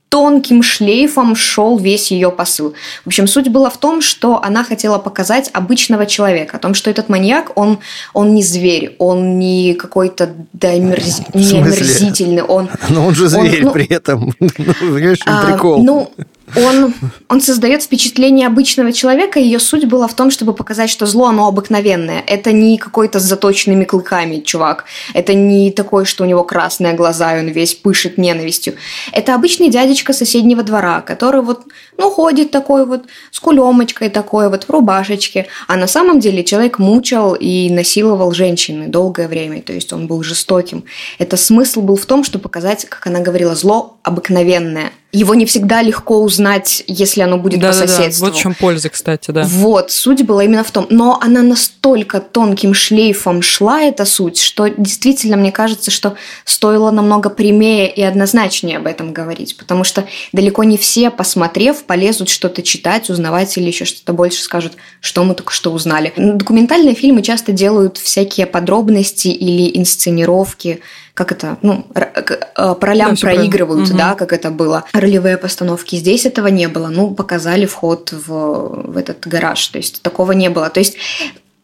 тонким 0.09 0.63
шлейфом 0.63 1.37
шел 1.37 1.79
весь 1.79 2.11
ее 2.11 2.31
посыл. 2.31 2.75
В 3.05 3.09
общем, 3.09 3.27
суть 3.27 3.49
была 3.49 3.69
в 3.69 3.77
том, 3.77 4.01
что 4.01 4.43
она 4.43 4.65
хотела 4.65 4.99
показать 4.99 5.51
обычного 5.53 6.07
человека, 6.07 6.57
о 6.57 6.61
том, 6.61 6.75
что 6.75 6.91
этот 6.91 7.09
маньяк, 7.09 7.53
он, 7.57 7.79
он 8.15 8.35
не 8.35 8.43
зверь, 8.43 8.97
он 8.99 9.39
не 9.39 9.75
какой-то 9.75 10.35
да, 10.53 10.75
мерз... 10.75 11.21
не 11.35 11.59
омерзительный, 11.59 12.43
он... 12.43 12.71
Но 12.89 13.07
он 13.07 13.15
же 13.15 13.29
зверь 13.29 13.61
он, 13.61 13.65
ну, 13.65 13.73
при 13.73 13.87
этом. 13.87 14.33
ну, 14.41 14.49
понимаешь, 14.81 15.19
а, 15.27 15.47
прикол. 15.47 15.83
Ну, 15.83 16.11
он, 16.57 16.95
он 17.29 17.41
создает 17.41 17.83
впечатление 17.83 18.47
обычного 18.47 18.93
человека, 18.93 19.39
ее 19.39 19.59
суть 19.59 19.87
была 19.87 20.07
в 20.07 20.15
том, 20.15 20.31
чтобы 20.31 20.55
показать, 20.55 20.91
что 20.91 21.07
зло, 21.07 21.27
оно 21.27 21.47
обыкновенное. 21.47 22.23
Это 22.27 22.53
не 22.53 22.79
какой-то 22.79 23.19
с 23.21 23.23
заточенными 23.23 23.85
клыками 23.85 24.41
чувак. 24.41 24.85
Это 25.15 25.35
не 25.35 25.71
такой, 25.71 26.05
что 26.05 26.25
у 26.25 26.27
него 26.27 26.45
красные 26.45 26.95
глаза, 26.95 27.37
и 27.37 27.41
он 27.41 27.49
весь 27.49 27.75
пышет 27.75 28.19
ненавистью. 28.19 28.75
Это 29.13 29.35
обычный 29.35 29.69
дядечка 29.69 30.13
соседнего 30.13 30.63
двора, 30.63 31.01
который 31.01 31.43
вот, 31.43 31.63
ну, 31.97 32.11
ходит 32.11 32.51
такой 32.51 32.87
вот, 32.87 33.05
с 33.31 33.41
кулемочкой 33.41 34.09
такой 34.09 34.49
вот, 34.49 34.65
в 34.65 34.71
рубашечке. 34.71 35.47
А 35.67 35.77
на 35.77 35.87
самом 35.87 36.21
деле 36.21 36.45
человек 36.45 36.79
мучил 36.79 37.35
и 37.35 37.71
насиловал 37.71 38.33
женщины 38.33 38.89
долгое 38.89 39.29
время. 39.29 39.63
То 39.63 39.73
есть 39.73 39.93
он 39.93 40.07
был 40.07 40.23
жестоким. 40.23 40.85
Это 41.19 41.37
смысл 41.37 41.83
был 41.83 41.97
в 41.97 42.07
том, 42.07 42.25
чтобы 42.25 42.43
показать, 42.43 42.87
как 42.87 43.07
она 43.07 43.21
говорила, 43.21 43.55
зло 43.55 43.99
обыкновенное– 44.03 44.93
его 45.11 45.35
не 45.35 45.47
всегда 45.47 45.81
легко 45.81 46.21
узнать, 46.23 46.83
если 46.87 47.23
оно 47.23 47.39
будет 47.39 47.61
да, 47.61 47.69
по 47.69 47.73
соседству. 47.73 48.27
Да, 48.27 48.27
да. 48.27 48.33
Вот 48.33 48.35
в 48.37 48.43
чем 48.43 48.55
польза, 48.55 48.91
кстати, 48.91 49.31
да. 49.31 49.45
Вот, 49.45 49.91
суть 49.91 50.25
была 50.27 50.45
именно 50.45 50.65
в 50.65 50.71
том. 50.71 50.87
Но 50.91 51.19
она 51.23 51.41
настолько 51.43 52.21
тонким 52.21 52.75
шлейфом 52.75 53.41
шла, 53.41 53.81
эта 53.81 54.05
суть, 54.05 54.39
что 54.39 54.69
действительно 54.69 55.39
мне 55.39 55.51
кажется, 55.51 55.91
что 55.91 56.17
стоило 56.45 56.91
намного 56.91 57.31
прямее 57.31 57.91
и 57.91 58.03
однозначнее 58.03 58.77
об 58.77 58.87
этом 58.87 59.15
говорить. 59.15 59.57
Потому 59.57 59.83
что 59.83 60.05
далеко 60.33 60.65
не 60.65 60.77
все, 60.77 61.11
посмотрев, 61.11 61.85
полезут 61.85 62.29
что-то 62.29 62.63
читать, 62.63 63.09
узнавать 63.09 63.57
или 63.57 63.67
еще 63.67 63.87
что-то 63.87 64.13
больше 64.13 64.43
скажут, 64.43 64.75
что 65.01 65.25
мы 65.25 65.35
только 65.35 65.53
что 65.53 65.73
узнали. 65.73 66.13
Документальные 66.17 66.95
фильмы 66.95 67.23
часто 67.23 67.53
делают 67.53 67.97
всякие 67.97 68.47
подробности 68.47 69.29
или 69.29 69.79
инсценировки, 69.79 70.81
как 71.19 71.33
это, 71.33 71.59
ну, 71.63 71.85
э, 71.97 72.75
по 72.75 72.87
ролям 72.87 73.17
да, 73.17 73.21
проигрывают, 73.21 73.91
да, 73.97 74.15
как 74.15 74.33
это 74.33 74.51
было. 74.51 74.85
Ролевые 74.93 75.37
постановки. 75.37 75.97
Здесь 75.97 76.27
этого 76.27 76.47
не 76.47 76.69
было. 76.69 76.87
Ну, 76.87 77.11
показали 77.11 77.67
вход 77.67 78.13
в, 78.13 78.93
в 78.93 78.97
этот 78.97 79.27
гараж. 79.27 79.67
То 79.67 79.79
есть 79.79 80.01
такого 80.03 80.31
не 80.31 80.49
было. 80.49 80.71
То 80.71 80.79
есть 80.79 80.97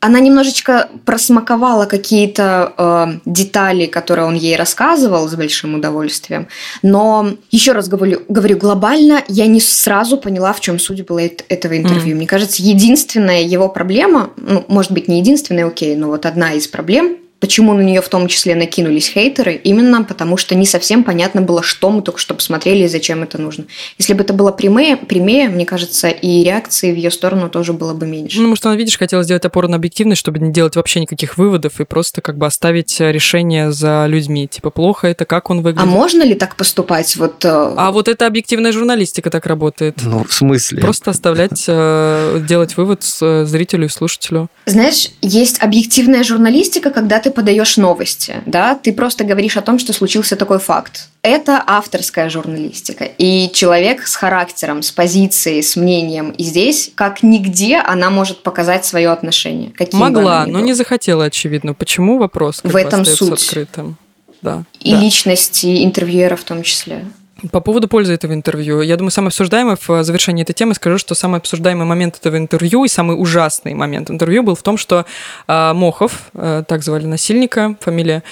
она 0.01 0.19
немножечко 0.19 0.89
просмаковала 1.05 1.87
какие-то 1.87 2.73
э, 2.77 3.31
детали, 3.31 3.87
которые 3.87 4.27
он 4.27 4.35
ей 4.35 4.57
рассказывал 4.57 5.29
с 5.29 5.35
большим 5.37 5.77
удовольствием. 5.77 6.49
Но 6.83 7.29
еще 7.53 7.73
раз 7.73 7.89
говорю, 7.89 8.23
говорю 8.29 8.59
глобально, 8.59 9.23
я 9.29 9.47
не 9.47 9.61
сразу 9.61 10.19
поняла, 10.19 10.53
в 10.53 10.61
чем 10.61 10.81
суть 10.81 11.07
была 11.07 11.23
этого 11.23 11.77
интервью. 11.79 12.15
Mm. 12.15 12.17
Мне 12.17 12.27
кажется, 12.27 12.61
единственная 12.61 13.43
его 13.43 13.69
проблема, 13.69 14.31
ну, 14.37 14.65
может 14.67 14.91
быть, 14.91 15.07
не 15.07 15.21
единственная, 15.21 15.67
окей, 15.67 15.95
но 15.95 16.09
вот 16.09 16.27
одна 16.27 16.55
из 16.55 16.67
проблем 16.67 17.19
Почему 17.45 17.75
на 17.75 17.83
нее 17.83 18.01
в 18.01 18.09
том 18.09 18.27
числе 18.27 18.55
накинулись 18.55 19.07
хейтеры? 19.07 19.53
Именно 19.53 20.03
потому, 20.05 20.39
что 20.39 20.55
не 20.55 20.65
совсем 20.65 21.05
понятно 21.05 21.43
было, 21.43 21.63
что 21.63 21.91
мы 21.91 22.01
только 22.01 22.19
что 22.19 22.33
посмотрели 22.33 22.85
и 22.85 22.89
зачем 22.89 23.23
это 23.23 23.37
нужно. 23.37 23.67
Если 23.99 24.15
бы 24.15 24.25
это 24.25 24.33
было 24.33 24.51
прямее, 24.51 24.97
прямее, 24.97 25.51
мне 25.51 25.67
кажется, 25.67 26.09
и 26.09 26.43
реакции 26.43 26.91
в 26.91 26.97
ее 26.97 27.11
сторону 27.11 27.51
тоже 27.51 27.75
было 27.75 27.93
бы 27.93 28.07
меньше. 28.07 28.41
Ну, 28.41 28.49
может, 28.49 28.65
она, 28.65 28.77
видишь, 28.77 28.97
хотела 28.97 29.23
сделать 29.25 29.45
опору 29.45 29.69
на 29.69 29.77
объективность, 29.77 30.21
чтобы 30.21 30.39
не 30.39 30.55
делать 30.55 30.75
вообще 30.75 31.01
никаких 31.01 31.37
выводов 31.37 31.81
и 31.81 31.85
просто 31.85 32.23
как 32.23 32.39
бы 32.39 32.47
оставить 32.47 32.99
решение 32.99 33.73
за 33.73 34.07
людьми. 34.09 34.49
Типа, 34.49 34.71
плохо 34.71 35.09
это, 35.09 35.27
как 35.27 35.51
он 35.51 35.61
выглядит. 35.61 35.83
А 35.83 35.85
можно 35.85 36.23
ли 36.23 36.35
так 36.35 36.57
поступать? 36.57 37.15
Вот... 37.17 37.45
Э, 37.45 37.75
а 37.77 37.93
вот 37.93 38.09
это 38.09 38.27
объективная 38.27 38.73
журналистика 38.73 39.29
так 39.29 39.45
работает. 39.45 39.99
Ну, 40.03 40.25
в 40.25 40.33
смысле? 40.33 40.81
Просто 40.81 41.11
оставлять, 41.11 41.63
э, 41.69 42.43
делать 42.49 42.79
вывод 42.79 43.05
э, 43.21 43.45
зрителю 43.45 43.85
и 43.85 43.91
слушателю. 43.91 44.49
Знаешь, 44.65 45.11
есть 45.21 45.63
объективная 45.63 46.25
журналистика, 46.25 46.91
когда 46.91 47.21
ты 47.21 47.34
подаешь 47.35 47.77
новости, 47.77 48.37
да, 48.47 48.75
ты 48.75 48.93
просто 48.93 49.25
говоришь 49.25 49.57
о 49.57 49.63
том, 49.63 49.79
что 49.79 49.93
случился 49.93 50.37
такой 50.37 50.59
факт. 50.59 51.09
Это 51.23 51.63
авторская 51.67 52.29
журналистика. 52.29 53.05
И 53.05 53.51
человек 53.53 54.07
с 54.07 54.15
характером, 54.15 54.83
с 54.83 54.91
позицией, 54.93 55.63
с 55.63 55.77
мнением. 55.77 56.31
И 56.31 56.45
здесь, 56.45 56.91
как 56.95 57.23
нигде, 57.23 57.79
она 57.79 58.11
может 58.11 58.43
показать 58.43 58.85
свое 58.85 59.11
отношение. 59.11 59.71
Каким 59.71 60.01
Могла, 60.01 60.47
но 60.47 60.61
не 60.61 60.75
захотела, 60.75 61.25
очевидно. 61.25 61.75
Почему 61.75 62.19
вопрос? 62.19 62.61
В 62.63 62.77
этом 62.77 63.05
суть. 63.05 63.33
Открытым. 63.33 63.97
Да. 64.43 64.65
И 64.81 64.93
да. 64.93 65.01
личности 65.01 65.85
интервьюера 65.85 66.37
в 66.37 66.45
том 66.45 66.63
числе. 66.63 67.07
По 67.51 67.61
поводу 67.61 67.89
пользы 67.89 68.15
этого 68.15 68.33
интервью. 68.33 68.81
Я 68.81 68.97
думаю, 68.97 69.11
самое 69.11 69.29
обсуждаемое 69.29 69.77
в 69.87 70.05
завершении 70.05 70.43
этой 70.43 70.53
темы 70.53 70.75
скажу, 70.75 70.99
что 70.99 71.15
самый 71.15 71.39
обсуждаемый 71.39 71.87
момент 71.87 72.17
этого 72.17 72.37
интервью 72.37 72.85
и 72.85 72.89
самый 72.89 73.15
ужасный 73.21 73.75
момент 73.75 74.11
интервью 74.11 74.43
был 74.43 74.55
в 74.55 74.63
том, 74.63 74.79
что 74.79 75.05
э, 75.47 75.73
Мохов, 75.75 76.31
э, 76.35 76.65
так 76.67 76.83
звали 76.83 77.07
насильника, 77.07 77.77
фамилия, 77.81 78.23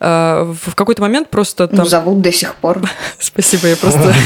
э, 0.00 0.54
в 0.66 0.74
какой-то 0.74 1.02
момент 1.02 1.28
просто 1.28 1.68
там... 1.68 1.80
Ну, 1.80 1.84
зовут 1.84 2.20
до 2.22 2.32
сих 2.32 2.54
пор. 2.56 2.80
Спасибо, 3.18 3.68
я 3.68 3.76
просто... 3.76 4.14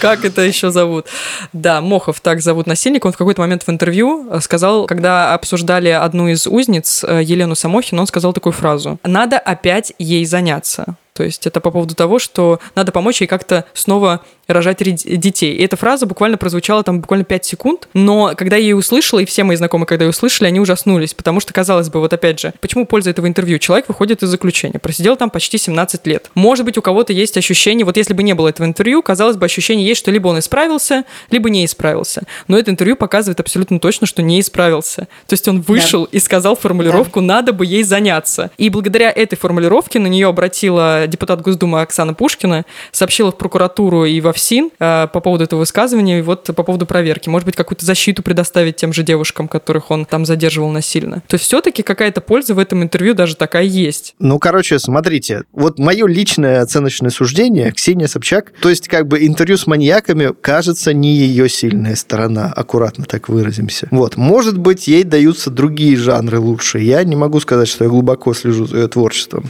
Как 0.00 0.24
это 0.24 0.40
еще 0.40 0.70
зовут? 0.70 1.06
Да, 1.52 1.82
Мохов 1.82 2.20
так 2.20 2.40
зовут 2.40 2.66
насильник. 2.66 3.04
Он 3.04 3.12
в 3.12 3.18
какой-то 3.18 3.42
момент 3.42 3.64
в 3.66 3.68
интервью 3.68 4.30
сказал, 4.40 4.86
когда 4.86 5.34
обсуждали 5.34 5.88
одну 5.88 6.28
из 6.28 6.46
узниц, 6.46 7.04
э, 7.04 7.20
Елену 7.22 7.54
Самохину, 7.54 8.00
он 8.00 8.06
сказал 8.06 8.32
такую 8.32 8.54
фразу. 8.54 8.98
«Надо 9.04 9.38
опять 9.38 9.92
ей 9.98 10.24
заняться». 10.24 10.96
То 11.12 11.22
есть 11.22 11.46
это 11.46 11.60
по 11.60 11.70
поводу 11.70 11.94
того, 11.94 12.18
что 12.18 12.60
надо 12.74 12.92
помочь 12.92 13.20
ей 13.20 13.26
как-то 13.26 13.64
снова 13.74 14.20
рожать 14.52 14.78
детей. 14.78 15.54
И 15.54 15.62
эта 15.62 15.76
фраза 15.76 16.06
буквально 16.06 16.36
прозвучала 16.36 16.82
там 16.82 17.00
буквально 17.00 17.24
5 17.24 17.44
секунд, 17.44 17.88
но 17.94 18.32
когда 18.36 18.56
я 18.56 18.62
ее 18.62 18.76
услышала, 18.76 19.20
и 19.20 19.24
все 19.24 19.44
мои 19.44 19.56
знакомые, 19.56 19.86
когда 19.86 20.04
ее 20.04 20.10
услышали, 20.10 20.48
они 20.48 20.60
ужаснулись, 20.60 21.14
потому 21.14 21.40
что, 21.40 21.52
казалось 21.52 21.88
бы, 21.88 22.00
вот 22.00 22.12
опять 22.12 22.40
же, 22.40 22.52
почему 22.60 22.86
польза 22.86 23.10
этого 23.10 23.26
интервью? 23.26 23.58
Человек 23.58 23.88
выходит 23.88 24.22
из 24.22 24.28
заключения, 24.28 24.78
просидел 24.78 25.16
там 25.16 25.30
почти 25.30 25.58
17 25.58 26.06
лет. 26.06 26.30
Может 26.34 26.64
быть, 26.64 26.78
у 26.78 26.82
кого-то 26.82 27.12
есть 27.12 27.36
ощущение, 27.36 27.84
вот 27.84 27.96
если 27.96 28.14
бы 28.14 28.22
не 28.22 28.34
было 28.34 28.48
этого 28.48 28.66
интервью, 28.66 29.02
казалось 29.02 29.36
бы, 29.36 29.46
ощущение 29.46 29.86
есть, 29.86 30.00
что 30.00 30.10
либо 30.10 30.28
он 30.28 30.38
исправился, 30.38 31.04
либо 31.30 31.50
не 31.50 31.64
исправился. 31.64 32.22
Но 32.48 32.58
это 32.58 32.70
интервью 32.70 32.96
показывает 32.96 33.40
абсолютно 33.40 33.78
точно, 33.80 34.06
что 34.06 34.22
не 34.22 34.40
исправился. 34.40 35.08
То 35.26 35.34
есть 35.34 35.46
он 35.48 35.60
вышел 35.60 36.04
да. 36.04 36.08
и 36.12 36.20
сказал 36.20 36.56
формулировку. 36.56 37.20
«надо 37.20 37.52
бы 37.52 37.66
ей 37.66 37.82
заняться». 37.82 38.50
И 38.58 38.68
благодаря 38.68 39.10
этой 39.10 39.36
формулировке 39.36 39.98
на 39.98 40.06
нее 40.06 40.28
обратила 40.28 40.99
депутат 41.06 41.42
Госдумы 41.42 41.82
Оксана 41.82 42.14
Пушкина, 42.14 42.64
сообщила 42.92 43.30
в 43.30 43.38
прокуратуру 43.38 44.04
и 44.04 44.20
во 44.20 44.32
ФСИН 44.32 44.70
э, 44.78 45.08
по 45.12 45.20
поводу 45.20 45.44
этого 45.44 45.60
высказывания 45.60 46.18
и 46.18 46.22
вот 46.22 46.44
по 46.54 46.62
поводу 46.62 46.86
проверки. 46.86 47.28
Может 47.28 47.46
быть, 47.46 47.56
какую-то 47.56 47.84
защиту 47.84 48.22
предоставить 48.22 48.76
тем 48.76 48.92
же 48.92 49.02
девушкам, 49.02 49.48
которых 49.48 49.90
он 49.90 50.04
там 50.04 50.26
задерживал 50.26 50.70
насильно. 50.70 51.22
То 51.26 51.34
есть 51.34 51.44
все-таки 51.44 51.82
какая-то 51.82 52.20
польза 52.20 52.54
в 52.54 52.58
этом 52.58 52.82
интервью 52.82 53.14
даже 53.14 53.36
такая 53.36 53.64
есть. 53.64 54.14
Ну, 54.18 54.38
короче, 54.38 54.78
смотрите, 54.78 55.44
вот 55.52 55.78
мое 55.78 56.06
личное 56.06 56.62
оценочное 56.62 57.10
суждение, 57.10 57.72
Ксения 57.72 58.06
Собчак, 58.06 58.52
то 58.60 58.68
есть 58.68 58.88
как 58.88 59.06
бы 59.08 59.26
интервью 59.26 59.56
с 59.56 59.66
маньяками, 59.66 60.32
кажется, 60.40 60.92
не 60.92 61.14
ее 61.14 61.48
сильная 61.48 61.96
сторона, 61.96 62.52
аккуратно 62.54 63.04
так 63.04 63.28
выразимся. 63.28 63.88
Вот, 63.90 64.16
может 64.16 64.58
быть, 64.58 64.88
ей 64.88 65.04
даются 65.04 65.50
другие 65.50 65.96
жанры 65.96 66.38
лучше. 66.38 66.78
Я 66.78 67.04
не 67.04 67.16
могу 67.16 67.40
сказать, 67.40 67.68
что 67.68 67.84
я 67.84 67.90
глубоко 67.90 68.34
слежу 68.34 68.66
за 68.66 68.78
ее 68.78 68.88
творчеством. 68.88 69.44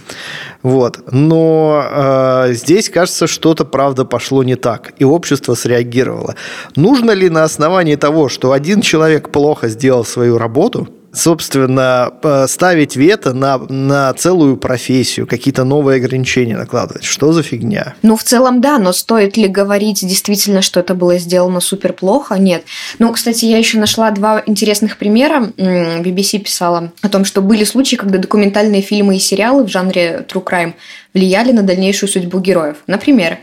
Вот, 0.63 1.01
но 1.11 1.40
э, 1.83 2.53
здесь, 2.53 2.89
кажется, 2.89 3.27
что-то, 3.27 3.65
правда, 3.65 4.05
пошло 4.05 4.43
не 4.43 4.57
так 4.57 4.93
и 4.99 5.05
общество 5.05 5.55
среагировало. 5.55 6.35
Нужно 6.77 7.13
ли 7.13 7.29
на 7.31 7.45
основании 7.45 7.97
того, 7.97 8.29
что 8.29 8.53
один 8.53 8.81
человек 8.81 9.31
плохо 9.31 9.69
сделал 9.69 10.05
свою 10.05 10.39
работу, 10.39 10.89
собственно, 11.13 12.13
ставить 12.47 12.97
вето 12.97 13.33
на, 13.33 13.59
на 13.59 14.13
целую 14.15 14.57
профессию, 14.57 15.27
какие-то 15.27 15.65
новые 15.65 15.97
ограничения 15.97 16.57
накладывать. 16.57 17.05
Что 17.05 17.33
за 17.33 17.43
фигня? 17.43 17.95
Ну, 18.03 18.17
в 18.17 18.23
целом, 18.23 18.61
да, 18.61 18.79
но 18.79 18.93
стоит 18.93 19.37
ли 19.37 19.49
говорить 19.49 20.07
действительно, 20.07 20.63
что 20.63 20.81
это 20.81 20.95
было 20.95 21.19
сделано 21.19 21.61
супер 21.61 21.93
плохо? 21.93 22.37
Нет. 22.37 22.65
Ну, 22.99 23.13
кстати, 23.13 23.45
я 23.45 23.59
еще 23.59 23.79
нашла 23.79 24.11
два 24.11 24.43
интересных 24.47 24.99
примера. 24.99 25.53
BBC 25.57 26.39
писала 26.39 26.93
о 27.03 27.09
том, 27.09 27.25
что 27.25 27.43
были 27.43 27.65
случаи, 27.65 27.97
когда 27.97 28.19
документальные 28.19 28.83
фильмы 28.83 29.17
и 29.17 29.21
сериалы 29.21 29.65
в 29.65 29.69
жанре 29.69 30.25
true 30.29 30.45
crime 30.45 30.75
влияли 31.15 31.53
на 31.53 31.63
дальнейшую 31.63 32.09
судьбу 32.09 32.39
героев. 32.39 32.77
Например, 32.87 33.39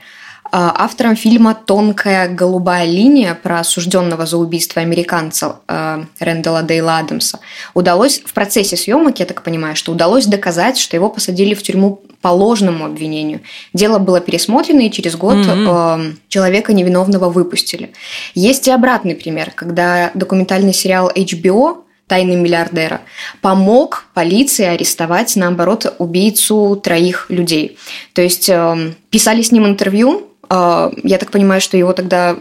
автором 0.52 1.16
фильма 1.16 1.56
«Тонкая 1.56 2.30
голубая 2.30 2.86
линия» 2.86 3.36
про 3.36 3.60
осужденного 3.60 4.26
за 4.26 4.38
убийство 4.38 4.82
американца 4.82 5.60
э, 5.68 6.04
Рэндала 6.20 6.64
Дейла 6.64 7.00
Адамса 7.00 7.40
удалось 7.74 8.22
в 8.26 8.34
процессе 8.34 8.78
съемок, 8.78 9.20
я 9.20 9.26
так 9.26 9.44
понимаю, 9.44 9.76
что 9.76 9.92
удалось 9.92 10.26
доказать, 10.26 10.78
что 10.78 10.96
его 10.96 11.10
посадили 11.10 11.54
в 11.54 11.64
тюрьму 11.64 12.02
по 12.22 12.30
ложному 12.30 12.86
обвинению. 12.86 13.42
Дело 13.74 14.00
было 14.00 14.20
пересмотрено, 14.20 14.82
и 14.82 14.92
через 14.92 15.16
год 15.16 15.38
mm-hmm. 15.38 16.12
э, 16.12 16.14
человека 16.30 16.74
невиновного 16.74 17.30
выпустили. 17.30 17.94
Есть 18.34 18.68
и 18.68 18.72
обратный 18.72 19.16
пример, 19.16 19.52
когда 19.56 20.12
документальный 20.14 20.74
сериал 20.74 21.12
HBO 21.14 21.84
тайны 22.08 22.38
миллиардера, 22.38 23.02
помог 23.42 24.06
полиции 24.14 24.64
арестовать, 24.64 25.36
наоборот, 25.36 25.94
убийцу 26.00 26.80
троих 26.82 27.26
людей. 27.30 27.78
То 28.14 28.22
есть 28.22 28.50
э, 28.50 28.94
писали 29.10 29.42
с 29.42 29.52
ним 29.52 29.68
интервью, 29.68 30.24
а, 30.24 30.27
я 30.50 31.18
так 31.18 31.32
понимаю, 31.32 31.62
что 31.62 31.78
его 31.78 31.94
тогда 31.94 32.36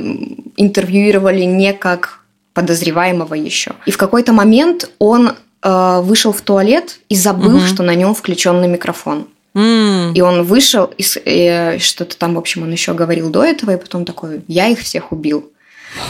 интервьюировали 0.57 1.43
не 1.43 1.73
как 1.73 2.21
подозреваемого 2.55 3.35
еще. 3.35 3.73
И 3.85 3.91
в 3.91 3.99
какой-то 3.99 4.33
момент 4.33 4.91
он 4.99 5.33
а, 5.63 6.01
вышел 6.01 6.33
в 6.33 6.41
туалет 6.43 7.01
и 7.09 7.17
забыл, 7.17 7.57
угу. 7.57 7.67
что 7.67 7.83
на 7.83 7.95
нем 7.95 8.15
включенный 8.15 8.69
микрофон. 8.69 9.27
Mm. 9.55 10.13
И 10.15 10.21
он 10.21 10.43
вышел, 10.43 10.85
и, 10.99 11.05
и 11.25 11.79
что-то 11.81 12.17
там, 12.19 12.35
в 12.35 12.39
общем, 12.39 12.63
он 12.63 12.73
еще 12.73 12.93
говорил 12.93 13.31
до 13.31 13.43
этого, 13.43 13.71
и 13.71 13.79
потом 13.79 14.05
такой, 14.05 14.43
я 14.49 14.69
их 14.69 14.81
всех 14.81 15.13
убил. 15.13 15.51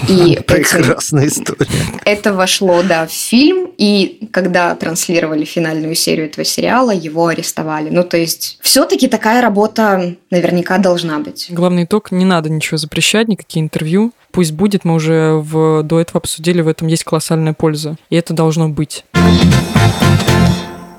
И 0.08 0.40
Прекрасная 0.46 1.26
это, 1.26 1.32
история. 1.32 1.66
Это 2.04 2.32
вошло, 2.32 2.82
да, 2.82 3.06
в 3.06 3.12
фильм, 3.12 3.70
и 3.78 4.28
когда 4.32 4.74
транслировали 4.74 5.44
финальную 5.44 5.94
серию 5.94 6.26
этого 6.26 6.44
сериала, 6.44 6.90
его 6.90 7.26
арестовали. 7.28 7.90
Ну, 7.90 8.04
то 8.04 8.16
есть, 8.16 8.58
все-таки 8.60 9.08
такая 9.08 9.40
работа 9.42 10.16
наверняка 10.30 10.78
должна 10.78 11.18
быть. 11.18 11.46
Главный 11.50 11.84
итог, 11.84 12.10
не 12.12 12.24
надо 12.24 12.50
ничего 12.50 12.76
запрещать, 12.76 13.28
никакие 13.28 13.64
интервью. 13.64 14.12
Пусть 14.30 14.52
будет, 14.52 14.84
мы 14.84 14.94
уже 14.94 15.32
в, 15.34 15.82
до 15.82 16.00
этого 16.00 16.18
обсудили, 16.18 16.60
в 16.60 16.68
этом 16.68 16.88
есть 16.88 17.04
колоссальная 17.04 17.54
польза. 17.54 17.96
И 18.10 18.16
это 18.16 18.34
должно 18.34 18.68
быть. 18.68 19.04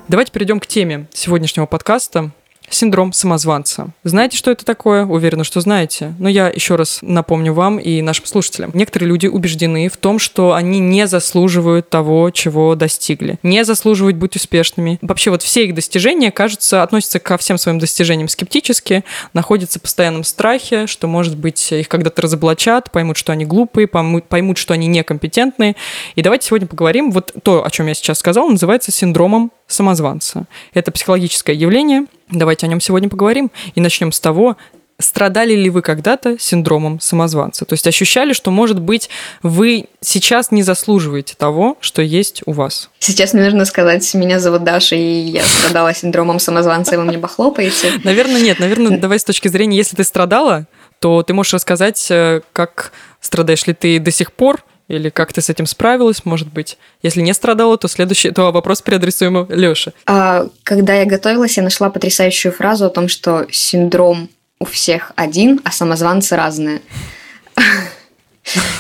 Давайте 0.08 0.32
перейдем 0.32 0.60
к 0.60 0.68
теме 0.68 1.08
сегодняшнего 1.14 1.66
подкаста. 1.66 2.32
Синдром 2.70 3.14
самозванца. 3.14 3.90
Знаете, 4.04 4.38
что 4.38 4.52
это 4.52 4.66
такое? 4.66 5.06
Уверена, 5.06 5.44
что 5.44 5.62
знаете. 5.62 6.14
Но 6.20 6.28
я 6.28 6.50
еще 6.50 6.76
раз 6.76 7.00
напомню 7.02 7.54
вам 7.54 7.78
и 7.78 8.02
нашим 8.02 8.26
слушателям. 8.26 8.72
Некоторые 8.74 9.08
люди 9.08 9.28
убеждены 9.28 9.88
в 9.88 9.96
том, 9.96 10.20
что 10.20 10.54
они 10.54 10.80
не 10.80 11.08
заслуживают 11.08 11.90
того, 11.90 12.30
чего 12.32 12.76
достигли. 12.76 13.40
Не 13.42 13.64
заслуживают 13.64 14.18
быть 14.18 14.36
успешными. 14.36 15.00
Вообще 15.02 15.32
вот 15.32 15.44
все 15.44 15.66
их 15.66 15.76
достижения, 15.76 16.32
кажется, 16.32 16.84
относятся 16.84 17.20
ко 17.20 17.38
всем 17.38 17.58
своим 17.58 17.80
достижениям 17.80 18.28
скептически, 18.28 19.06
находятся 19.34 19.80
в 19.80 19.84
постоянном 19.84 20.24
страхе, 20.24 20.88
что, 20.88 21.08
может 21.08 21.38
быть, 21.38 21.72
их 21.72 21.88
когда-то 21.88 22.22
разоблачат, 22.22 22.92
поймут, 22.92 23.18
что 23.18 23.32
они 23.32 23.46
глупые, 23.46 23.88
поймут, 23.88 24.26
поймут, 24.26 24.58
что 24.58 24.74
они 24.74 24.88
некомпетентные. 24.88 25.76
И 26.16 26.22
давайте 26.22 26.48
сегодня 26.48 26.68
поговорим. 26.68 27.12
Вот 27.12 27.34
то, 27.44 27.66
о 27.66 27.70
чем 27.70 27.88
я 27.88 27.94
сейчас 27.94 28.20
сказал, 28.20 28.50
называется 28.50 28.92
синдромом 28.92 29.52
самозванца. 29.68 30.46
Это 30.74 30.92
психологическое 30.92 31.54
явление. 31.54 32.06
Давайте 32.30 32.66
о 32.66 32.70
нем 32.70 32.82
сегодня 32.82 33.10
поговорим. 33.10 33.52
И 33.76 33.82
начнем 33.82 34.12
с 34.12 34.20
того, 34.20 34.58
Страдали 35.00 35.54
ли 35.54 35.70
вы 35.70 35.84
когда-то 35.84 36.40
синдромом 36.40 37.00
самозванца? 37.00 37.66
То 37.66 37.74
есть 37.74 37.86
ощущали, 37.86 38.34
что, 38.34 38.50
может 38.50 38.80
быть, 38.80 39.12
вы 39.44 39.86
сейчас 40.02 40.50
не 40.50 40.64
заслуживаете 40.64 41.36
того, 41.38 41.78
что 41.82 42.02
есть 42.02 42.42
у 42.48 42.52
вас? 42.52 42.90
Сейчас 42.98 43.34
мне 43.34 43.44
нужно 43.44 43.66
сказать, 43.66 44.12
меня 44.16 44.40
зовут 44.40 44.64
Даша, 44.64 44.96
и 44.96 45.20
я 45.30 45.44
страдала 45.44 45.94
синдромом 45.94 46.40
самозванца, 46.40 46.96
и 46.96 46.98
вы 46.98 47.04
мне 47.04 47.20
похлопаете. 47.20 47.94
Наверное, 48.04 48.42
нет. 48.42 48.58
Наверное, 48.58 48.98
давай 48.98 49.20
с 49.20 49.24
точки 49.24 49.48
зрения, 49.50 49.78
если 49.78 49.96
ты 49.96 50.04
страдала, 50.04 50.66
то 51.00 51.22
ты 51.22 51.36
можешь 51.36 51.54
рассказать, 51.54 52.08
э, 52.10 52.42
как 52.52 52.92
страдаешь 53.22 53.68
ли 53.68 53.76
ты 53.76 54.00
до 54.00 54.10
сих 54.10 54.34
пор, 54.34 54.64
или 54.88 55.10
как 55.10 55.34
ты 55.34 55.42
с 55.42 55.50
этим 55.50 55.66
справилась, 55.66 56.24
может 56.26 56.52
быть? 56.52 56.78
Если 57.02 57.22
не 57.22 57.34
страдала, 57.34 57.78
то 57.78 57.88
следующий, 57.88 58.32
то 58.32 58.52
вопрос 58.52 58.82
переадресуем 58.82 59.46
Лёше. 59.50 59.94
А, 60.06 60.48
когда 60.64 60.94
я 60.94 61.06
готовилась, 61.06 61.58
я 61.58 61.64
нашла 61.64 61.90
потрясающую 61.90 62.52
фразу 62.52 62.86
о 62.86 62.90
том, 62.90 63.08
что 63.10 63.46
синдром 63.52 64.30
у 64.60 64.66
всех 64.66 65.12
один, 65.16 65.60
а 65.64 65.72
самозванцы 65.72 66.36
разные. 66.36 66.82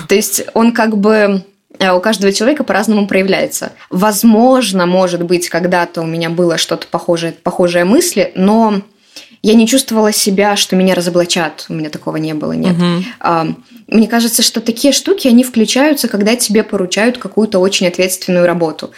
То 0.07 0.15
есть 0.15 0.43
он 0.53 0.71
как 0.71 0.97
бы 0.97 1.43
э, 1.77 1.91
у 1.91 1.99
каждого 1.99 2.31
человека 2.31 2.63
по-разному 2.63 3.05
проявляется. 3.05 3.73
Возможно, 3.89 4.85
может 4.85 5.23
быть, 5.23 5.49
когда-то 5.49 6.01
у 6.01 6.05
меня 6.05 6.29
было 6.29 6.57
что-то 6.57 6.87
похожее, 6.87 7.33
похожие 7.33 7.83
мысли, 7.83 8.31
но 8.35 8.81
я 9.43 9.53
не 9.53 9.67
чувствовала 9.67 10.11
себя, 10.11 10.55
что 10.55 10.75
меня 10.75 10.95
разоблачат. 10.95 11.65
У 11.69 11.73
меня 11.73 11.89
такого 11.89 12.17
не 12.17 12.33
было, 12.33 12.53
нет. 12.53 12.75
Угу. 12.75 13.55
Мне 13.87 14.09
кажется, 14.09 14.43
что 14.43 14.59
такие 14.59 14.91
штуки, 14.91 15.29
они 15.29 15.45
включаются, 15.45 16.09
когда 16.09 16.35
тебе 16.35 16.63
поручают 16.63 17.17
какую-то 17.17 17.59
очень 17.59 17.87
ответственную 17.87 18.45
работу. 18.45 18.91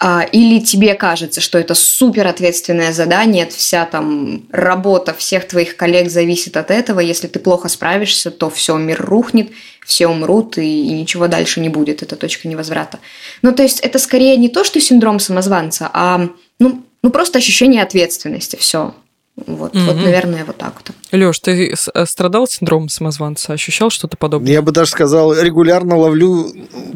А, 0.00 0.22
или 0.22 0.60
тебе 0.60 0.94
кажется, 0.94 1.40
что 1.40 1.58
это 1.58 1.74
супер 1.74 2.28
ответственное 2.28 2.92
задание, 2.92 3.46
вся 3.46 3.84
там 3.86 4.46
работа 4.52 5.14
всех 5.14 5.48
твоих 5.48 5.76
коллег 5.76 6.08
зависит 6.10 6.56
от 6.56 6.70
этого. 6.70 7.00
Если 7.00 7.26
ты 7.26 7.40
плохо 7.40 7.68
справишься, 7.68 8.30
то 8.30 8.48
все, 8.48 8.76
мир 8.76 9.04
рухнет, 9.04 9.50
все 9.84 10.06
умрут, 10.06 10.58
и, 10.58 10.62
и 10.62 10.92
ничего 10.92 11.26
дальше 11.26 11.60
не 11.60 11.68
будет. 11.68 12.04
Это 12.04 12.14
точка 12.14 12.46
невозврата. 12.46 13.00
Ну, 13.42 13.52
то 13.52 13.64
есть 13.64 13.80
это 13.80 13.98
скорее 13.98 14.36
не 14.36 14.48
то, 14.48 14.62
что 14.62 14.80
синдром 14.80 15.18
самозванца, 15.18 15.90
а 15.92 16.28
ну, 16.60 16.84
ну 17.02 17.10
просто 17.10 17.38
ощущение 17.38 17.82
ответственности. 17.82 18.54
Все. 18.54 18.94
Вот, 19.36 19.74
mm-hmm. 19.74 19.84
вот, 19.84 19.96
наверное, 19.96 20.44
вот 20.46 20.56
так 20.56 20.72
вот. 20.76 20.92
Лёш, 21.12 21.38
ты 21.40 21.74
э, 21.74 22.06
страдал 22.06 22.46
синдромом 22.46 22.88
самозванца? 22.88 23.52
Ощущал 23.52 23.90
что-то 23.90 24.16
подобное? 24.16 24.50
Я 24.50 24.62
бы 24.62 24.72
даже 24.72 24.90
сказал, 24.90 25.34
регулярно 25.38 25.94
ловлю, 25.96 26.50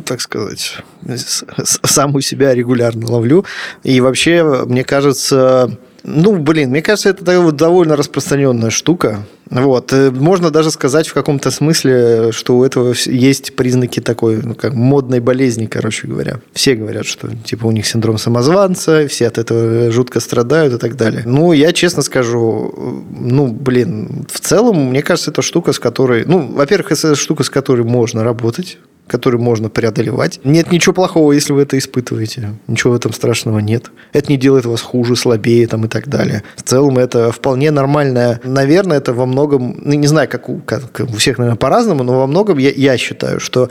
так 0.07 0.22
сказать, 0.22 0.79
сам 1.62 2.14
у 2.14 2.20
себя 2.22 2.55
регулярно 2.55 3.11
ловлю. 3.11 3.44
И 3.83 4.00
вообще, 4.00 4.64
мне 4.64 4.85
кажется, 4.85 5.79
ну, 6.03 6.37
блин, 6.37 6.71
мне 6.71 6.83
кажется, 6.83 7.11
это 7.11 7.53
довольно 7.53 7.97
распространенная 7.97 8.71
штука. 8.71 9.27
Вот. 9.51 9.93
Э, 9.93 10.11
можно 10.11 10.51
даже 10.51 10.71
сказать 10.71 11.09
в 11.09 11.15
каком-то 11.15 11.51
смысле, 11.51 12.31
что 12.33 12.57
у 12.57 12.65
этого 12.65 12.95
есть 13.07 13.57
признаки 13.57 14.01
такой, 14.01 14.41
ну, 14.43 14.55
как 14.55 14.75
модной 14.75 15.21
болезни, 15.21 15.67
короче 15.67 16.07
говоря. 16.07 16.41
Все 16.53 16.75
говорят, 16.75 17.07
что 17.07 17.29
типа 17.45 17.67
у 17.67 17.73
них 17.73 17.87
синдром 17.87 18.17
самозванца, 18.17 19.09
все 19.09 19.27
от 19.27 19.39
этого 19.39 19.91
жутко 19.91 20.21
страдают 20.21 20.75
и 20.75 20.79
так 20.79 20.97
далее. 20.97 21.23
Ну, 21.27 21.53
я 21.53 21.73
честно 21.73 22.03
скажу, 22.03 23.05
ну, 23.11 23.49
блин, 23.49 24.27
в 24.31 24.41
целом, 24.41 24.91
мне 24.91 25.03
кажется, 25.03 25.33
это 25.33 25.43
штука, 25.43 25.73
с 25.73 25.79
которой, 25.79 26.25
ну, 26.25 26.47
во-первых, 26.47 26.93
это 26.93 27.17
штука, 27.17 27.43
с 27.43 27.51
которой 27.51 27.83
можно 27.83 28.23
работать, 28.23 28.79
который 29.11 29.40
можно 29.40 29.68
преодолевать. 29.68 30.40
Нет 30.44 30.70
ничего 30.70 30.94
плохого, 30.94 31.33
если 31.33 31.53
вы 31.53 31.62
это 31.62 31.77
испытываете. 31.77 32.55
Ничего 32.68 32.92
в 32.92 32.96
этом 32.96 33.12
страшного 33.12 33.59
нет. 33.59 33.90
Это 34.12 34.31
не 34.31 34.38
делает 34.38 34.66
вас 34.66 34.81
хуже, 34.81 35.16
слабее 35.16 35.66
там, 35.66 35.85
и 35.85 35.88
так 35.88 36.09
далее. 36.09 36.44
В 36.57 36.62
целом 36.62 36.96
это 36.96 37.33
вполне 37.33 37.73
нормальное. 37.73 38.40
Наверное, 38.44 38.99
это 38.99 39.12
во 39.12 39.27
многом, 39.27 39.77
ну, 39.83 39.94
не 39.94 40.07
знаю, 40.07 40.29
как 40.29 40.49
у, 40.49 40.61
как 40.61 41.01
у 41.01 41.16
всех, 41.16 41.38
наверное, 41.38 41.59
по-разному, 41.59 42.05
но 42.05 42.20
во 42.20 42.27
многом 42.29 42.59
я, 42.59 42.70
я 42.70 42.96
считаю, 42.96 43.40
что 43.40 43.68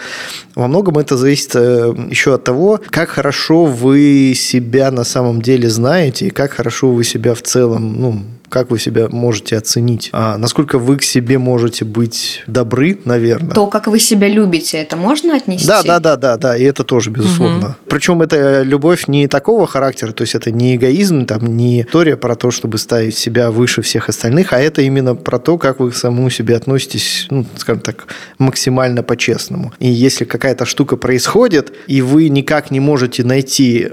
во 0.56 0.68
многом 0.68 0.98
это 0.98 1.16
зависит 1.16 1.56
э, 1.56 1.94
еще 2.10 2.36
от 2.36 2.44
того, 2.44 2.82
как 2.90 3.10
хорошо 3.10 3.64
вы 3.64 4.34
себя 4.36 4.92
на 4.92 5.06
самом 5.06 5.42
деле 5.42 5.70
знаете 5.70 6.28
и 6.28 6.32
как 6.32 6.52
хорошо 6.52 6.92
вы 6.92 7.06
себя 7.06 7.34
в 7.34 7.42
целом, 7.42 8.02
ну, 8.02 8.24
как 8.50 8.72
вы 8.72 8.80
себя 8.80 9.08
можете 9.10 9.58
оценить? 9.58 10.10
А 10.12 10.38
насколько 10.38 10.78
вы 10.80 10.98
к 10.98 11.04
себе 11.04 11.38
можете 11.38 11.86
быть 11.86 12.44
добры, 12.48 13.00
наверное? 13.06 13.54
То, 13.54 13.68
как 13.68 13.88
вы 13.88 14.00
себя 14.00 14.28
любите, 14.28 14.78
это 14.78 14.96
можно 14.96 15.36
отнести? 15.36 15.68
Да, 15.68 15.84
да, 15.84 16.00
да, 16.00 16.16
да, 16.16 16.38
да, 16.38 16.58
и 16.58 16.64
это 16.64 16.84
тоже, 16.84 17.10
безусловно. 17.12 17.68
Угу. 17.68 17.76
Причем 17.90 18.22
это 18.22 18.64
любовь 18.64 19.08
не 19.08 19.28
такого 19.28 19.68
характера, 19.68 20.12
то 20.12 20.24
есть 20.24 20.36
это 20.36 20.52
не 20.52 20.76
эгоизм, 20.76 21.26
там, 21.26 21.46
не 21.46 21.82
история 21.82 22.18
про 22.18 22.36
то, 22.36 22.52
чтобы 22.52 22.78
ставить 22.78 23.16
себя 23.16 23.52
выше 23.52 23.82
всех 23.82 24.10
остальных, 24.10 24.54
а 24.54 24.60
это 24.60 24.82
именно 24.82 25.16
про 25.16 25.40
то, 25.40 25.58
как 25.58 25.80
вы 25.80 25.92
к 25.92 25.96
самому 25.96 26.30
себе 26.30 26.56
относитесь, 26.56 27.28
ну, 27.30 27.46
скажем 27.58 27.82
так, 27.82 28.08
максимально 28.38 29.04
по-честному. 29.04 29.74
И 29.80 29.88
если 29.88 30.26
какая-то 30.26 30.66
штука 30.66 30.98
происходит, 30.98 31.72
и 31.88 32.02
вы 32.02 32.30
никак 32.30 32.72
не 32.72 32.80
можете 32.80 33.24
найти 33.24 33.90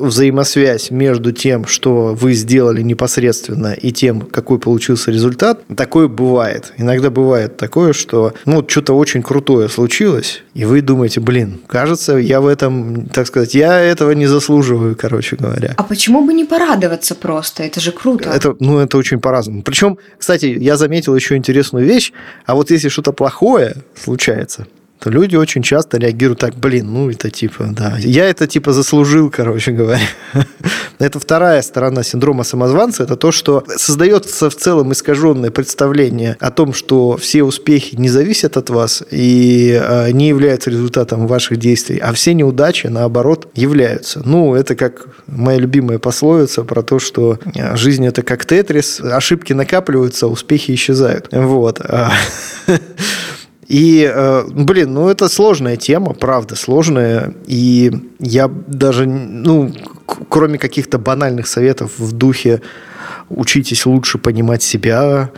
взаимосвязь 0.00 0.90
между 0.90 1.32
тем, 1.32 1.66
что 1.66 2.14
вы 2.14 2.32
сделали 2.32 2.82
непосредственно, 2.82 3.72
и 3.72 3.92
тем, 3.92 4.20
какой 4.20 4.58
получился 4.58 5.10
результат, 5.10 5.60
такое 5.76 6.08
бывает. 6.08 6.72
Иногда 6.76 7.10
бывает 7.10 7.56
такое, 7.56 7.92
что 7.92 8.34
ну, 8.44 8.64
что-то 8.66 8.94
очень 8.94 9.22
крутое 9.22 9.68
случилось, 9.68 10.42
и 10.54 10.64
вы 10.64 10.80
думаете, 10.80 11.20
блин, 11.20 11.60
кажется, 11.66 12.16
я 12.16 12.40
в 12.40 12.46
этом, 12.46 13.06
так 13.06 13.26
сказать, 13.26 13.54
я 13.54 13.78
этого 13.78 14.12
не 14.12 14.26
заслуживаю, 14.26 14.96
короче 14.96 15.36
говоря. 15.36 15.74
А 15.76 15.82
почему 15.82 16.24
бы 16.24 16.32
не 16.32 16.44
порадоваться 16.44 17.14
просто? 17.14 17.62
Это 17.62 17.80
же 17.80 17.92
круто. 17.92 18.30
Это, 18.30 18.56
ну, 18.58 18.78
это 18.78 18.96
очень 18.98 19.20
по-разному. 19.20 19.62
Причем, 19.62 19.98
кстати, 20.18 20.46
я 20.46 20.76
заметил 20.76 21.14
еще 21.14 21.36
интересную 21.36 21.86
вещь, 21.86 22.12
а 22.46 22.54
вот 22.54 22.70
если 22.70 22.88
что-то 22.88 23.12
плохое 23.12 23.76
случается, 23.94 24.66
то 25.00 25.08
люди 25.08 25.34
очень 25.34 25.62
часто 25.62 25.96
реагируют 25.96 26.40
так, 26.40 26.54
блин, 26.54 26.92
ну 26.92 27.10
это 27.10 27.30
типа, 27.30 27.68
да, 27.70 27.96
я 27.98 28.26
это 28.26 28.46
типа 28.46 28.72
заслужил, 28.72 29.30
короче 29.30 29.72
говоря. 29.72 30.00
Это 30.98 31.18
вторая 31.18 31.62
сторона 31.62 32.02
синдрома 32.02 32.44
самозванца, 32.44 33.04
это 33.04 33.16
то, 33.16 33.32
что 33.32 33.64
создается 33.76 34.50
в 34.50 34.54
целом 34.54 34.92
искаженное 34.92 35.50
представление 35.50 36.36
о 36.40 36.50
том, 36.50 36.74
что 36.74 37.16
все 37.16 37.42
успехи 37.42 37.94
не 37.96 38.10
зависят 38.10 38.58
от 38.58 38.68
вас 38.68 39.02
и 39.10 39.80
а, 39.82 40.10
не 40.10 40.28
являются 40.28 40.68
результатом 40.68 41.26
ваших 41.26 41.56
действий, 41.56 41.96
а 41.96 42.12
все 42.12 42.34
неудачи, 42.34 42.88
наоборот, 42.88 43.48
являются. 43.54 44.20
Ну, 44.26 44.54
это 44.54 44.76
как 44.76 45.06
моя 45.26 45.58
любимая 45.58 45.98
пословица 45.98 46.64
про 46.64 46.82
то, 46.82 46.98
что 46.98 47.38
а, 47.56 47.76
жизнь 47.76 48.06
это 48.06 48.22
как 48.22 48.44
тетрис, 48.44 49.00
ошибки 49.00 49.54
накапливаются, 49.54 50.26
успехи 50.26 50.72
исчезают. 50.72 51.28
Вот. 51.32 51.80
И, 53.70 54.02
э, 54.12 54.44
блин, 54.50 54.94
ну 54.94 55.08
это 55.08 55.28
сложная 55.28 55.76
тема, 55.76 56.12
правда, 56.12 56.56
сложная. 56.56 57.34
И 57.46 57.92
я 58.18 58.48
даже, 58.48 59.06
ну, 59.06 59.72
кроме 60.28 60.58
каких-то 60.58 60.98
банальных 60.98 61.46
советов 61.46 61.92
в 61.98 62.10
духе 62.10 62.62
учитесь 63.28 63.86
лучше 63.86 64.18
понимать 64.18 64.64
себя, 64.64 65.30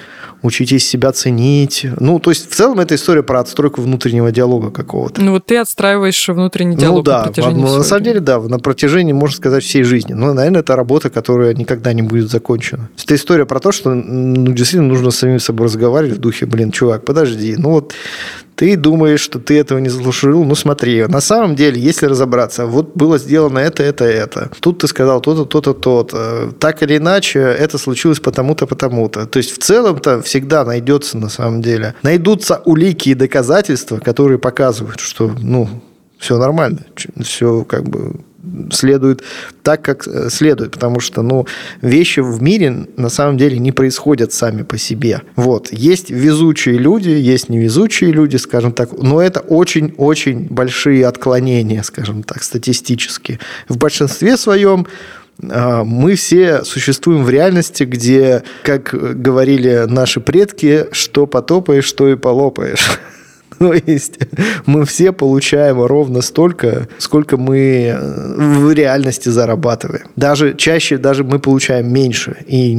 учитесь 0.43 0.87
себя 0.87 1.13
ценить. 1.13 1.87
Ну, 1.99 2.19
то 2.19 2.31
есть, 2.31 2.51
в 2.51 2.55
целом, 2.55 2.81
это 2.81 2.95
история 2.95 3.23
про 3.23 3.41
отстройку 3.41 3.81
внутреннего 3.81 4.31
диалога 4.33 4.71
какого-то. 4.71 5.23
Ну, 5.23 5.33
вот 5.33 5.47
ты 5.47 5.57
отстраиваешь 5.57 6.29
внутренний 6.29 6.77
диалог 6.77 6.99
ну, 6.99 7.03
да, 7.03 7.19
на 7.19 7.25
протяжении 7.25 7.63
ну, 7.63 7.77
на 7.77 7.83
самом 7.85 8.05
деле, 8.05 8.21
да, 8.21 8.41
на 8.41 8.59
протяжении, 8.59 9.13
можно 9.13 9.37
сказать, 9.37 9.65
всей 9.65 9.83
жизни. 9.83 10.13
Но, 10.13 10.35
наверное, 10.35 10.61
это 10.61 10.77
работа, 10.77 11.11
которая 11.11 11.55
никогда 11.55 11.93
не 11.93 12.03
будет 12.03 12.31
закончена. 12.31 12.89
Это 13.03 13.15
история 13.15 13.47
про 13.47 13.61
то, 13.61 13.73
что 13.73 13.95
ну, 13.95 14.53
действительно 14.53 14.89
нужно 14.89 15.11
с 15.11 15.17
самим 15.17 15.41
собой 15.41 15.67
разговаривать 15.67 16.19
в 16.19 16.21
духе, 16.21 16.47
блин, 16.47 16.71
чувак, 16.71 17.05
подожди, 17.05 17.55
ну 17.57 17.71
вот 17.71 17.95
ты 18.57 18.77
думаешь, 18.77 19.21
что 19.21 19.39
ты 19.39 19.59
этого 19.59 19.79
не 19.79 19.89
заслужил, 19.89 20.45
ну 20.45 20.55
смотри, 20.55 21.07
на 21.07 21.21
самом 21.21 21.57
деле, 21.57 21.81
если 21.81 22.07
разобраться, 22.07 22.67
вот 22.67 22.95
было 22.95 23.19
сделано 23.19 23.59
это, 23.59 23.83
это, 23.83 24.05
это. 24.05 24.51
Тут 24.61 24.79
ты 24.79 24.89
сказал 24.89 25.21
то-то, 25.21 25.45
то-то, 25.45 25.75
то-то. 25.75 26.53
Так 26.59 26.83
или 26.83 26.97
иначе, 26.97 27.41
это 27.41 27.79
случилось 27.79 28.21
потому-то, 28.21 28.67
потому-то. 28.67 29.27
То 29.27 29.39
есть 29.39 29.53
в 29.53 29.59
целом-то 29.59 30.23
всегда 30.23 30.65
найдется 30.65 31.19
на 31.19 31.29
самом 31.29 31.63
деле. 31.63 31.95
Найдутся 32.03 32.63
улики 32.65 33.11
и 33.11 33.15
доказательства, 33.15 33.99
которые 33.99 34.39
показывают, 34.39 35.01
что, 35.01 35.35
ну, 35.41 35.69
все 36.19 36.39
нормально, 36.39 36.87
все 37.21 37.65
как 37.65 37.85
бы 37.89 38.21
следует 38.71 39.23
так, 39.63 39.83
как 39.83 40.07
э, 40.07 40.29
следует, 40.31 40.73
потому 40.73 41.01
что, 41.01 41.23
ну, 41.23 41.47
вещи 41.81 42.21
в 42.21 42.43
мире 42.43 42.87
на 42.97 43.09
самом 43.09 43.39
деле 43.39 43.59
не 43.59 43.73
происходят 43.73 44.33
сами 44.33 44.63
по 44.63 44.79
себе. 44.79 45.23
Вот. 45.37 45.73
Есть 45.73 46.11
везучие 46.11 46.79
люди, 46.79 47.11
есть 47.11 47.49
невезучие 47.49 48.13
люди, 48.13 48.37
скажем 48.37 48.73
так, 48.73 48.91
но 48.93 49.21
это 49.21 49.41
очень-очень 49.41 50.49
большие 50.49 51.07
отклонения, 51.07 51.83
скажем 51.83 52.23
так, 52.23 52.43
статистически. 52.43 53.39
В 53.69 53.79
большинстве 53.79 54.37
своем 54.37 54.87
а, 55.51 55.85
мы 55.85 56.15
все 56.15 56.65
существуем 56.65 57.25
в 57.25 57.31
реальности, 57.31 57.85
где, 57.85 58.43
как 58.63 58.91
говорили 58.93 59.87
наши 59.89 60.21
предки, 60.21 60.87
что 60.93 61.27
потопаешь, 61.27 61.85
что 61.85 62.09
и 62.09 62.17
полопаешь. 62.17 62.99
То 63.63 63.75
есть 63.87 64.19
мы 64.67 64.85
все 64.85 65.13
получаем 65.13 65.81
ровно 65.83 66.21
столько, 66.21 66.89
сколько 66.99 67.37
мы 67.37 67.95
э, 67.95 68.59
в 68.59 68.73
реальности 68.73 69.29
зарабатываем. 69.29 70.07
Даже 70.17 70.55
чаще 70.55 70.99
даже 70.99 71.23
мы 71.23 71.39
получаем 71.39 71.93
меньше 71.93 72.37
и 72.49 72.77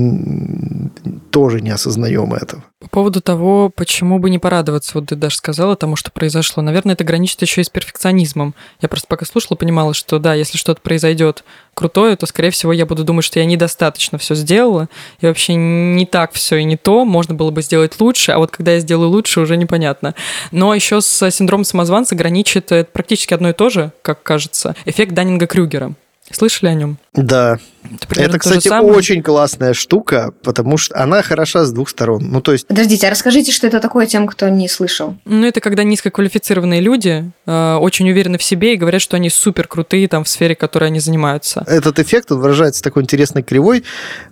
тоже 1.31 1.61
не 1.61 1.69
осознаем 1.69 2.33
этого. 2.33 2.63
По 2.83 2.89
поводу 2.89 3.21
того, 3.21 3.69
почему 3.69 4.19
бы 4.19 4.29
не 4.29 4.39
порадоваться, 4.39 4.91
вот 4.95 5.07
ты 5.07 5.15
даже 5.15 5.37
сказала 5.37 5.77
тому, 5.77 5.95
что 5.95 6.11
произошло. 6.11 6.61
Наверное, 6.61 6.95
это 6.95 7.05
граничит 7.05 7.41
еще 7.41 7.61
и 7.61 7.63
с 7.63 7.69
перфекционизмом. 7.69 8.53
Я 8.81 8.89
просто 8.89 9.07
пока 9.07 9.25
слушала, 9.25 9.55
понимала, 9.55 9.93
что 9.93 10.19
да, 10.19 10.33
если 10.33 10.57
что-то 10.57 10.81
произойдет 10.81 11.45
крутое, 11.75 12.17
то, 12.17 12.25
скорее 12.25 12.49
всего, 12.49 12.73
я 12.73 12.85
буду 12.85 13.05
думать, 13.05 13.23
что 13.23 13.39
я 13.39 13.45
недостаточно 13.45 14.17
все 14.17 14.35
сделала, 14.35 14.89
и 15.21 15.25
вообще 15.25 15.55
не 15.55 16.05
так 16.05 16.33
все 16.33 16.57
и 16.57 16.65
не 16.65 16.75
то, 16.75 17.05
можно 17.05 17.33
было 17.33 17.51
бы 17.51 17.61
сделать 17.61 18.01
лучше, 18.01 18.33
а 18.33 18.37
вот 18.37 18.51
когда 18.51 18.73
я 18.73 18.79
сделаю 18.81 19.09
лучше, 19.09 19.39
уже 19.39 19.55
непонятно. 19.55 20.13
Но 20.51 20.75
еще 20.75 20.99
с 20.99 21.31
синдромом 21.31 21.63
самозванца 21.63 22.15
граничит 22.15 22.73
это 22.73 22.91
практически 22.91 23.33
одно 23.33 23.51
и 23.51 23.53
то 23.53 23.69
же, 23.69 23.93
как 24.01 24.23
кажется, 24.23 24.75
эффект 24.83 25.13
Даннинга-Крюгера. 25.13 25.93
Слышали 26.31 26.69
о 26.69 26.73
нем? 26.73 26.97
Да. 27.13 27.59
Это, 27.83 28.21
это 28.21 28.39
кстати, 28.39 28.69
очень 28.69 29.21
классная 29.21 29.73
штука, 29.73 30.33
потому 30.41 30.77
что 30.77 30.97
она 30.97 31.21
хороша 31.21 31.65
с 31.65 31.71
двух 31.71 31.89
сторон. 31.89 32.29
Ну, 32.31 32.41
то 32.41 32.53
есть... 32.53 32.65
Подождите, 32.67 33.07
а 33.07 33.09
расскажите, 33.11 33.51
что 33.51 33.67
это 33.67 33.79
такое 33.79 34.05
тем, 34.07 34.25
кто 34.27 34.47
не 34.47 34.69
слышал? 34.69 35.17
Ну, 35.25 35.45
это 35.45 35.59
когда 35.59 35.83
низкоквалифицированные 35.83 36.79
люди 36.79 37.31
э, 37.45 37.75
очень 37.75 38.09
уверены 38.09 38.37
в 38.37 38.43
себе 38.43 38.73
и 38.73 38.77
говорят, 38.77 39.01
что 39.01 39.17
они 39.17 39.29
супер 39.29 39.67
крутые 39.67 40.07
там 40.07 40.23
в 40.23 40.29
сфере, 40.29 40.55
которой 40.55 40.85
они 40.85 41.01
занимаются. 41.01 41.63
Этот 41.67 41.99
эффект 41.99 42.31
он 42.31 42.39
выражается 42.39 42.81
такой 42.81 43.03
интересной 43.03 43.43
кривой, 43.43 43.83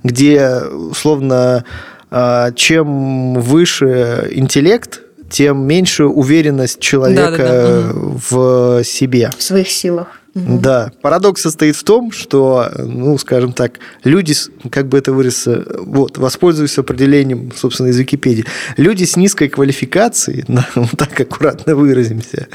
где, 0.03 0.61
условно, 0.63 1.65
э, 2.09 2.51
чем 2.55 3.33
выше 3.33 4.29
интеллект, 4.31 5.01
тем 5.29 5.65
меньше 5.65 6.05
уверенность 6.05 6.79
человека 6.79 7.37
да, 7.37 7.47
да, 7.47 7.93
да. 7.93 7.93
в 7.93 8.83
себе. 8.83 9.29
В 9.37 9.43
своих 9.43 9.69
силах. 9.69 10.20
Да. 10.33 10.91
Парадокс 11.01 11.41
состоит 11.41 11.75
в 11.75 11.83
том, 11.83 12.11
что, 12.11 12.71
ну, 12.77 13.17
скажем 13.17 13.51
так, 13.51 13.79
люди, 14.03 14.33
как 14.69 14.87
бы 14.87 14.97
это 14.97 15.11
выразиться, 15.11 15.65
вот, 15.79 16.17
воспользуюсь 16.17 16.77
определением, 16.77 17.51
собственно, 17.55 17.87
из 17.87 17.97
Википедии, 17.97 18.45
люди 18.77 19.03
с 19.03 19.17
низкой 19.17 19.49
квалификацией, 19.49 20.45
вот 20.75 20.91
так 20.97 21.19
аккуратно 21.19 21.75
выразимся, 21.75 22.47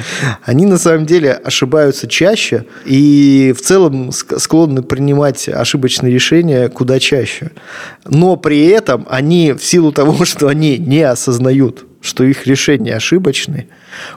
они 0.42 0.64
на 0.64 0.78
самом 0.78 1.04
деле 1.04 1.32
ошибаются 1.32 2.06
чаще 2.08 2.64
и 2.86 3.54
в 3.56 3.60
целом 3.60 4.10
склонны 4.12 4.82
принимать 4.82 5.48
ошибочные 5.48 6.12
решения 6.12 6.68
куда 6.68 6.98
чаще. 6.98 7.50
Но 8.06 8.36
при 8.36 8.66
этом 8.66 9.06
они, 9.10 9.52
в 9.52 9.62
силу 9.62 9.92
того, 9.92 10.24
что 10.24 10.48
они 10.48 10.78
не 10.78 11.02
осознают, 11.02 11.84
что 12.06 12.24
их 12.24 12.46
решения 12.46 12.94
ошибочны, 12.94 13.68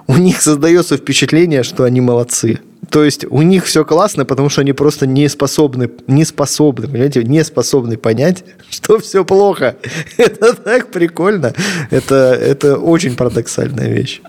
у 0.07 0.15
них 0.15 0.41
создается 0.41 0.97
впечатление, 0.97 1.63
что 1.63 1.83
они 1.83 2.01
молодцы. 2.01 2.59
То 2.89 3.03
есть 3.03 3.25
у 3.29 3.41
них 3.41 3.65
все 3.65 3.85
классно, 3.85 4.25
потому 4.25 4.49
что 4.49 4.61
они 4.61 4.73
просто 4.73 5.05
не 5.05 5.27
способны, 5.27 5.89
не 6.07 6.25
способны, 6.25 6.87
понимаете, 6.87 7.23
не 7.23 7.43
способны 7.43 7.97
понять, 7.97 8.43
что 8.69 8.99
все 8.99 9.25
плохо. 9.25 9.75
Это 10.17 10.53
так 10.53 10.91
прикольно. 10.91 11.53
Это, 11.91 12.15
это 12.15 12.77
очень 12.77 13.15
парадоксальная 13.15 13.89
вещь. 13.89 14.21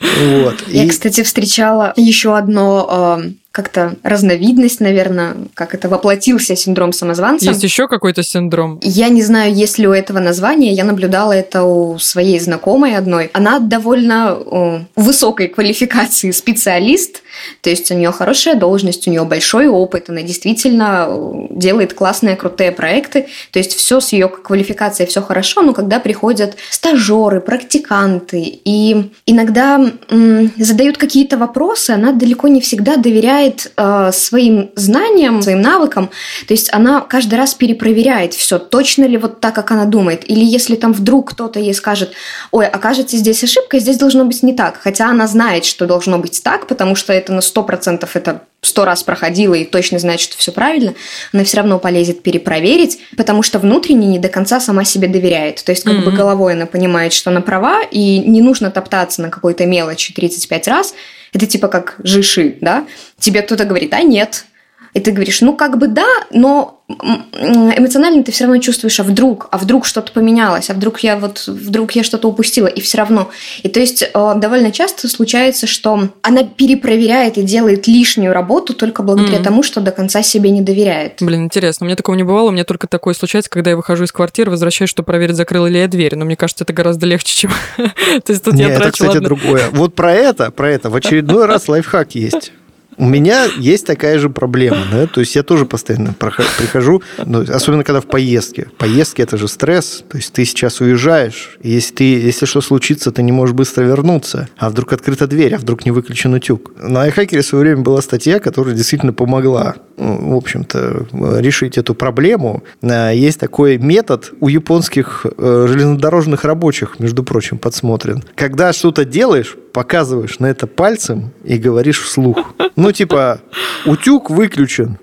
Вот. 0.00 0.64
Я, 0.68 0.84
и... 0.84 0.88
кстати, 0.88 1.22
встречала 1.22 1.92
еще 1.96 2.36
одно 2.36 3.20
э, 3.22 3.30
как-то 3.54 3.94
разновидность, 4.02 4.80
наверное, 4.80 5.36
как 5.54 5.74
это 5.76 5.88
воплотился 5.88 6.56
синдром 6.56 6.92
самозванца. 6.92 7.46
Есть 7.46 7.62
еще 7.62 7.86
какой-то 7.86 8.24
синдром? 8.24 8.80
Я 8.82 9.08
не 9.10 9.22
знаю, 9.22 9.54
есть 9.54 9.78
ли 9.78 9.86
у 9.86 9.92
этого 9.92 10.18
названия. 10.18 10.72
Я 10.72 10.82
наблюдала 10.82 11.32
это 11.32 11.62
у 11.62 11.96
своей 12.00 12.40
знакомой 12.40 12.96
одной. 12.96 13.30
Она 13.32 13.60
довольно 13.60 14.32
о, 14.32 14.80
высокой 14.96 15.46
квалификации 15.46 16.32
специалист, 16.32 17.22
то 17.60 17.70
есть 17.70 17.92
у 17.92 17.94
нее 17.94 18.10
хорошая 18.10 18.56
должность, 18.56 19.06
у 19.06 19.10
нее 19.12 19.22
большой 19.22 19.68
опыт, 19.68 20.10
она 20.10 20.22
действительно 20.22 21.08
делает 21.50 21.94
классные, 21.94 22.34
крутые 22.34 22.72
проекты. 22.72 23.28
То 23.52 23.60
есть 23.60 23.76
все 23.76 24.00
с 24.00 24.12
ее 24.12 24.26
квалификацией 24.26 25.08
все 25.08 25.22
хорошо, 25.22 25.62
но 25.62 25.74
когда 25.74 26.00
приходят 26.00 26.56
стажеры, 26.70 27.40
практиканты 27.40 28.40
и 28.42 29.12
иногда 29.26 29.92
м, 30.10 30.52
задают 30.56 30.98
какие-то 30.98 31.38
вопросы, 31.38 31.92
она 31.92 32.10
далеко 32.10 32.48
не 32.48 32.60
всегда 32.60 32.96
доверяет 32.96 33.43
доверяет 33.44 33.72
э, 33.76 34.10
своим 34.12 34.70
знаниям, 34.74 35.42
своим 35.42 35.60
навыкам. 35.60 36.10
То 36.46 36.54
есть 36.54 36.72
она 36.72 37.00
каждый 37.00 37.36
раз 37.36 37.54
перепроверяет 37.54 38.34
все, 38.34 38.58
точно 38.58 39.04
ли 39.04 39.16
вот 39.16 39.40
так, 39.40 39.54
как 39.54 39.70
она 39.70 39.84
думает. 39.84 40.28
Или 40.28 40.44
если 40.44 40.76
там 40.76 40.92
вдруг 40.92 41.30
кто-то 41.30 41.60
ей 41.60 41.74
скажет, 41.74 42.12
ой, 42.50 42.66
окажется 42.66 43.16
здесь 43.16 43.42
ошибка, 43.44 43.78
здесь 43.78 43.96
должно 43.96 44.24
быть 44.24 44.42
не 44.42 44.52
так. 44.52 44.80
Хотя 44.82 45.10
она 45.10 45.26
знает, 45.26 45.64
что 45.64 45.86
должно 45.86 46.18
быть 46.18 46.42
так, 46.42 46.66
потому 46.66 46.94
что 46.94 47.12
это 47.12 47.32
на 47.32 47.40
100% 47.40 48.08
это 48.14 48.42
сто 48.62 48.84
раз 48.84 49.02
проходила 49.02 49.54
и 49.54 49.64
точно 49.64 49.98
знает, 49.98 50.20
что 50.20 50.38
все 50.38 50.50
правильно, 50.50 50.94
она 51.32 51.44
все 51.44 51.58
равно 51.58 51.78
полезет 51.78 52.22
перепроверить, 52.22 52.98
потому 53.16 53.42
что 53.42 53.58
внутренне 53.58 54.06
не 54.06 54.18
до 54.18 54.28
конца 54.28 54.58
сама 54.58 54.84
себе 54.84 55.06
доверяет. 55.06 55.62
То 55.62 55.72
есть 55.72 55.84
как 55.84 55.94
mm-hmm. 55.94 56.04
бы 56.04 56.12
головой 56.12 56.54
она 56.54 56.64
понимает, 56.64 57.12
что 57.12 57.30
она 57.30 57.42
права, 57.42 57.82
и 57.82 58.20
не 58.20 58.40
нужно 58.40 58.70
топтаться 58.70 59.20
на 59.20 59.28
какой-то 59.28 59.66
мелочи 59.66 60.14
35 60.14 60.68
раз, 60.68 60.94
это 61.34 61.46
типа 61.46 61.68
как 61.68 61.96
жиши, 61.98 62.56
да? 62.60 62.86
Тебе 63.18 63.42
кто-то 63.42 63.64
говорит, 63.64 63.92
а 63.92 64.02
нет, 64.02 64.46
И 64.94 65.00
ты 65.00 65.10
говоришь, 65.10 65.40
ну 65.40 65.54
как 65.56 65.76
бы 65.76 65.88
да, 65.88 66.06
но 66.30 66.80
эмоционально 66.88 68.22
ты 68.22 68.30
все 68.30 68.44
равно 68.44 68.60
чувствуешь, 68.60 69.00
а 69.00 69.04
вдруг, 69.04 69.48
а 69.50 69.58
вдруг 69.58 69.86
что-то 69.86 70.12
поменялось, 70.12 70.68
а 70.68 70.74
вдруг 70.74 71.00
я 71.00 71.16
вот, 71.16 71.46
вдруг 71.46 71.92
я 71.92 72.04
что-то 72.04 72.28
упустила, 72.28 72.66
и 72.66 72.80
все 72.80 72.98
равно. 72.98 73.30
И 73.62 73.68
то 73.68 73.80
есть 73.80 74.02
э, 74.02 74.32
довольно 74.36 74.70
часто 74.70 75.08
случается, 75.08 75.66
что 75.66 76.10
она 76.20 76.44
перепроверяет 76.44 77.38
и 77.38 77.42
делает 77.42 77.86
лишнюю 77.86 78.34
работу 78.34 78.74
только 78.74 79.02
благодаря 79.02 79.38
mm-hmm. 79.38 79.42
тому, 79.42 79.62
что 79.62 79.80
до 79.80 79.92
конца 79.92 80.22
себе 80.22 80.50
не 80.50 80.60
доверяет. 80.60 81.16
Блин, 81.20 81.44
интересно, 81.44 81.84
у 81.84 81.86
меня 81.86 81.96
такого 81.96 82.16
не 82.16 82.22
бывало, 82.22 82.50
у 82.50 82.52
меня 82.52 82.64
только 82.64 82.86
такое 82.86 83.14
случается, 83.14 83.50
когда 83.50 83.70
я 83.70 83.76
выхожу 83.76 84.04
из 84.04 84.12
квартиры, 84.12 84.50
возвращаюсь, 84.50 84.90
чтобы 84.90 85.06
проверить, 85.06 85.36
закрыла 85.36 85.66
ли 85.66 85.80
я 85.80 85.88
дверь, 85.88 86.16
но 86.16 86.26
мне 86.26 86.36
кажется, 86.36 86.64
это 86.64 86.74
гораздо 86.74 87.06
легче, 87.06 87.34
чем... 87.34 87.50
То 87.76 88.32
есть 88.32 88.44
тут 88.44 88.54
я 88.56 88.68
трачу, 88.68 89.04
это, 89.04 89.08
кстати, 89.08 89.18
другое. 89.18 89.70
Вот 89.72 89.94
про 89.94 90.12
это, 90.12 90.50
про 90.50 90.70
это 90.70 90.90
в 90.90 90.96
очередной 90.96 91.46
раз 91.46 91.66
лайфхак 91.66 92.14
есть. 92.14 92.52
У 92.96 93.06
меня 93.06 93.46
есть 93.58 93.86
такая 93.86 94.18
же 94.18 94.30
проблема, 94.30 94.78
да, 94.90 95.06
то 95.06 95.20
есть 95.20 95.34
я 95.36 95.42
тоже 95.42 95.66
постоянно 95.66 96.14
прихожу, 96.14 97.02
ну, 97.24 97.42
особенно 97.42 97.84
когда 97.84 98.00
в 98.00 98.06
поездке. 98.06 98.68
Поездки 98.78 99.22
это 99.22 99.36
же 99.36 99.48
стресс, 99.48 100.04
то 100.08 100.16
есть 100.16 100.32
ты 100.32 100.44
сейчас 100.44 100.80
уезжаешь, 100.80 101.56
и 101.60 101.70
если, 101.70 101.94
ты, 101.94 102.04
если 102.04 102.46
что 102.46 102.60
случится, 102.60 103.10
ты 103.10 103.22
не 103.22 103.32
можешь 103.32 103.54
быстро 103.54 103.84
вернуться, 103.84 104.48
а 104.56 104.70
вдруг 104.70 104.92
открыта 104.92 105.26
дверь, 105.26 105.54
а 105.54 105.58
вдруг 105.58 105.84
не 105.84 105.90
выключен 105.90 106.34
утюг. 106.34 106.72
На 106.76 107.08
iHackerе 107.08 107.40
в 107.40 107.46
свое 107.46 107.64
время 107.64 107.82
была 107.82 108.02
статья, 108.02 108.38
которая 108.38 108.74
действительно 108.74 109.12
помогла, 109.12 109.76
ну, 109.96 110.34
в 110.34 110.36
общем-то, 110.36 111.06
решить 111.40 111.78
эту 111.78 111.94
проблему. 111.94 112.64
А, 112.82 113.10
есть 113.10 113.40
такой 113.40 113.78
метод 113.78 114.32
у 114.40 114.48
японских 114.48 115.26
э, 115.36 115.66
железнодорожных 115.68 116.44
рабочих, 116.44 116.98
между 116.98 117.22
прочим, 117.24 117.58
подсмотрен. 117.58 118.22
Когда 118.34 118.72
что-то 118.72 119.04
делаешь, 119.04 119.56
показываешь 119.72 120.38
на 120.38 120.46
это 120.46 120.66
пальцем 120.66 121.32
и 121.42 121.58
говоришь 121.58 122.00
вслух. 122.00 122.54
Ну, 122.84 122.92
типа, 122.92 123.40
утюг 123.86 124.28
выключен, 124.28 124.98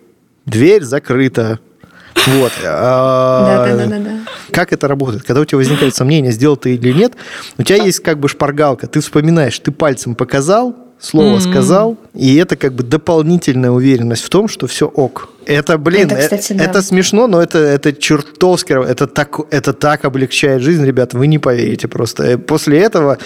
дверь 0.45 0.83
закрыта. 0.83 1.59
Вот. 2.27 2.51
А, 2.63 3.65
да, 3.65 3.75
да, 3.75 3.85
да, 3.87 3.97
да. 3.97 4.11
Как 4.51 4.71
это 4.71 4.87
работает? 4.87 5.23
Когда 5.23 5.41
у 5.41 5.45
тебя 5.45 5.57
возникает 5.57 5.95
сомнение, 5.95 6.31
сделал 6.31 6.57
ты 6.57 6.75
или 6.75 6.93
нет, 6.93 7.13
у 7.57 7.63
тебя 7.63 7.83
есть 7.83 8.01
как 8.01 8.19
бы 8.19 8.29
шпаргалка. 8.29 8.85
Ты 8.85 8.99
вспоминаешь, 8.99 9.57
ты 9.57 9.71
пальцем 9.71 10.13
показал, 10.13 10.75
слово 10.99 11.37
mm-hmm. 11.37 11.49
сказал, 11.49 11.97
и 12.13 12.35
это 12.35 12.55
как 12.55 12.73
бы 12.73 12.83
дополнительная 12.83 13.71
уверенность 13.71 14.23
в 14.23 14.29
том, 14.29 14.47
что 14.47 14.67
все 14.67 14.85
ок. 14.85 15.29
Это, 15.47 15.79
блин, 15.79 16.05
это, 16.05 16.17
кстати, 16.17 16.53
это, 16.53 16.59
да. 16.59 16.63
это 16.65 16.81
смешно, 16.83 17.25
но 17.25 17.41
это, 17.41 17.57
это 17.57 17.93
чертовски, 17.93 18.73
это 18.87 19.07
так, 19.07 19.39
это 19.49 19.73
так 19.73 20.05
облегчает 20.05 20.61
жизнь, 20.61 20.85
ребята, 20.85 21.17
вы 21.17 21.25
не 21.25 21.39
поверите 21.39 21.87
просто. 21.87 22.37
После 22.37 22.79
этого 22.79 23.17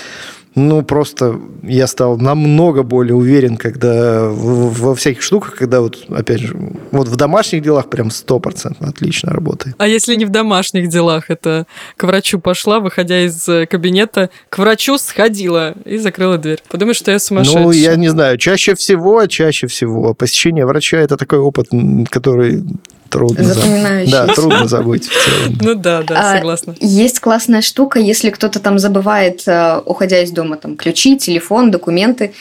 ну, 0.55 0.83
просто 0.83 1.39
я 1.63 1.85
стал 1.85 2.17
намного 2.17 2.83
более 2.83 3.15
уверен, 3.15 3.57
когда 3.57 4.25
во 4.29 4.95
всяких 4.95 5.21
штуках, 5.21 5.55
когда 5.55 5.81
вот, 5.81 6.05
опять 6.09 6.39
же, 6.39 6.55
вот 6.91 7.09
в 7.09 7.15
домашних 7.17 7.61
делах 7.61 7.89
прям 7.89 8.09
стопроцентно 8.09 8.87
отлично 8.87 9.33
работает. 9.33 9.75
А 9.77 9.87
если 9.87 10.15
не 10.15 10.23
в 10.23 10.29
домашних 10.29 10.87
делах, 10.87 11.29
это 11.29 11.67
к 11.97 12.03
врачу 12.03 12.39
пошла, 12.39 12.79
выходя 12.79 13.25
из 13.25 13.47
э, 13.49 13.65
кабинета, 13.65 14.29
к 14.49 14.57
врачу 14.57 14.97
сходила 14.97 15.73
и 15.83 15.97
закрыла 15.97 16.37
дверь. 16.37 16.59
Подумаешь, 16.69 16.97
что 16.97 17.11
я 17.11 17.19
сумасшедшая. 17.19 17.63
Ну, 17.63 17.71
я 17.71 17.95
не 17.97 18.07
знаю, 18.07 18.37
чаще 18.37 18.75
всего, 18.75 19.25
чаще 19.25 19.67
всего 19.67 20.13
посещение 20.13 20.65
врача– 20.65 20.97
это 20.99 21.17
такой 21.17 21.39
опыт, 21.39 21.67
который 22.09 22.63
трудно 23.09 23.43
запоминающийся. 23.43 24.25
Да, 24.27 24.33
трудно 24.33 24.67
забыть 24.67 25.07
в 25.07 25.25
целом. 25.25 25.57
Ну 25.61 25.75
да, 25.75 26.03
да, 26.03 26.15
а, 26.17 26.35
согласна. 26.35 26.75
Есть 26.79 27.19
классная 27.19 27.61
штука, 27.61 27.99
если 27.99 28.29
кто-то 28.29 28.59
там 28.59 28.79
забывает, 28.79 29.43
э, 29.47 29.81
уходя 29.85 30.21
из 30.21 30.31
дома, 30.31 30.44
там 30.53 30.77
ключи, 30.77 31.17
телефон, 31.17 31.71
документы. 31.71 32.33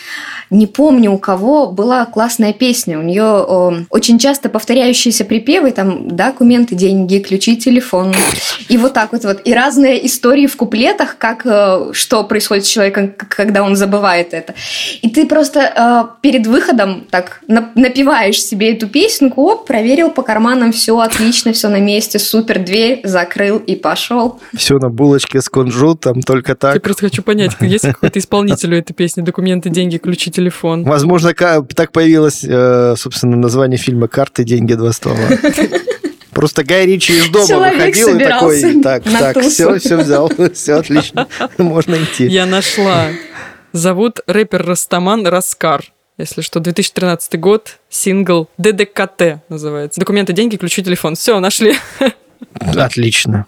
Не 0.51 0.67
помню, 0.67 1.13
у 1.13 1.19
кого 1.19 1.67
была 1.67 2.05
классная 2.07 2.53
песня. 2.53 2.99
У 2.99 3.03
нее 3.03 3.87
очень 3.91 4.19
часто 4.19 4.49
повторяющиеся 4.49 5.25
припевы, 5.25 5.73
там 5.73 6.09
документы, 6.15 6.75
деньги, 6.75 7.19
ключи, 7.19 7.57
телефон. 7.57 8.15
И 8.69 8.77
вот 8.77 8.93
так 8.93 9.13
вот 9.13 9.25
вот. 9.25 9.41
И 9.45 9.55
разные 9.55 10.07
истории 10.07 10.47
в 10.47 10.57
куплетах, 10.57 11.17
как 11.19 11.43
э, 11.45 11.93
что 11.93 12.25
происходит 12.25 12.67
с 12.67 12.69
человеком, 12.69 13.13
когда 13.17 13.63
он 13.63 13.77
забывает 13.77 14.35
это. 14.35 14.55
И 15.03 15.09
ты 15.09 15.27
просто 15.27 15.61
э, 15.61 16.21
перед 16.21 16.47
выходом 16.47 17.07
так 17.11 17.41
напиваешь 17.47 18.43
себе 18.43 18.73
эту 18.73 18.89
песенку, 18.89 19.43
оп, 19.43 19.67
проверил 19.67 20.11
по 20.11 20.23
карманам 20.23 20.73
все 20.73 20.99
отлично, 20.99 21.53
все 21.53 21.69
на 21.69 21.81
месте, 21.81 22.19
супер, 22.19 22.59
дверь 22.59 23.01
закрыл 23.05 23.59
и 23.59 23.75
пошел. 23.75 24.41
Все 24.55 24.79
на 24.79 24.91
булочке 24.91 25.41
с 25.41 25.49
кунжутом, 25.49 26.23
только 26.23 26.55
так. 26.55 26.75
Я 26.75 26.81
просто 26.81 27.07
хочу 27.07 27.23
понять, 27.23 27.53
есть 27.61 27.85
какой-то 27.95 28.19
исполнитель 28.19 28.75
у 28.75 28.79
этой 28.79 28.93
песни, 28.93 29.23
документы, 29.23 29.71
деньги, 29.71 29.99
ключи, 29.99 30.31
телефон. 30.31 30.85
Возможно, 30.85 31.33
так 31.35 31.93
появилось, 31.93 32.45
э, 32.45 32.95
собственно, 32.97 33.37
название 33.37 33.79
фильма 33.79 34.09
«Карты, 34.09 34.45
деньги, 34.45 34.75
два 34.75 34.93
ствола». 34.93 35.29
Просто 36.33 36.65
Гай 36.65 36.85
Ричи 36.85 37.17
из 37.17 37.29
дома 37.29 37.47
Человек 37.47 37.75
выходил 37.75 38.17
и 38.17 38.25
такой, 38.25 38.83
так, 38.83 39.05
так, 39.05 39.41
все, 39.41 39.79
все 39.79 39.97
взял, 39.97 40.31
все 40.55 40.75
отлично, 40.75 41.29
можно 41.59 41.95
идти. 41.95 42.27
Я 42.27 42.45
нашла. 42.45 43.07
Зовут 43.73 44.21
рэпер 44.27 44.67
Растаман 44.67 45.27
Раскар. 45.27 45.85
Если 46.19 46.43
что, 46.43 46.61
2013 46.61 47.41
год, 47.41 47.79
сингл 47.89 48.49
ДДКТ 48.59 49.43
называется. 49.49 49.99
Документы, 50.01 50.33
деньги, 50.33 50.57
ключи, 50.57 50.83
телефон. 50.83 51.15
Все, 51.17 51.39
нашли. 51.41 51.75
Отлично. 52.61 53.47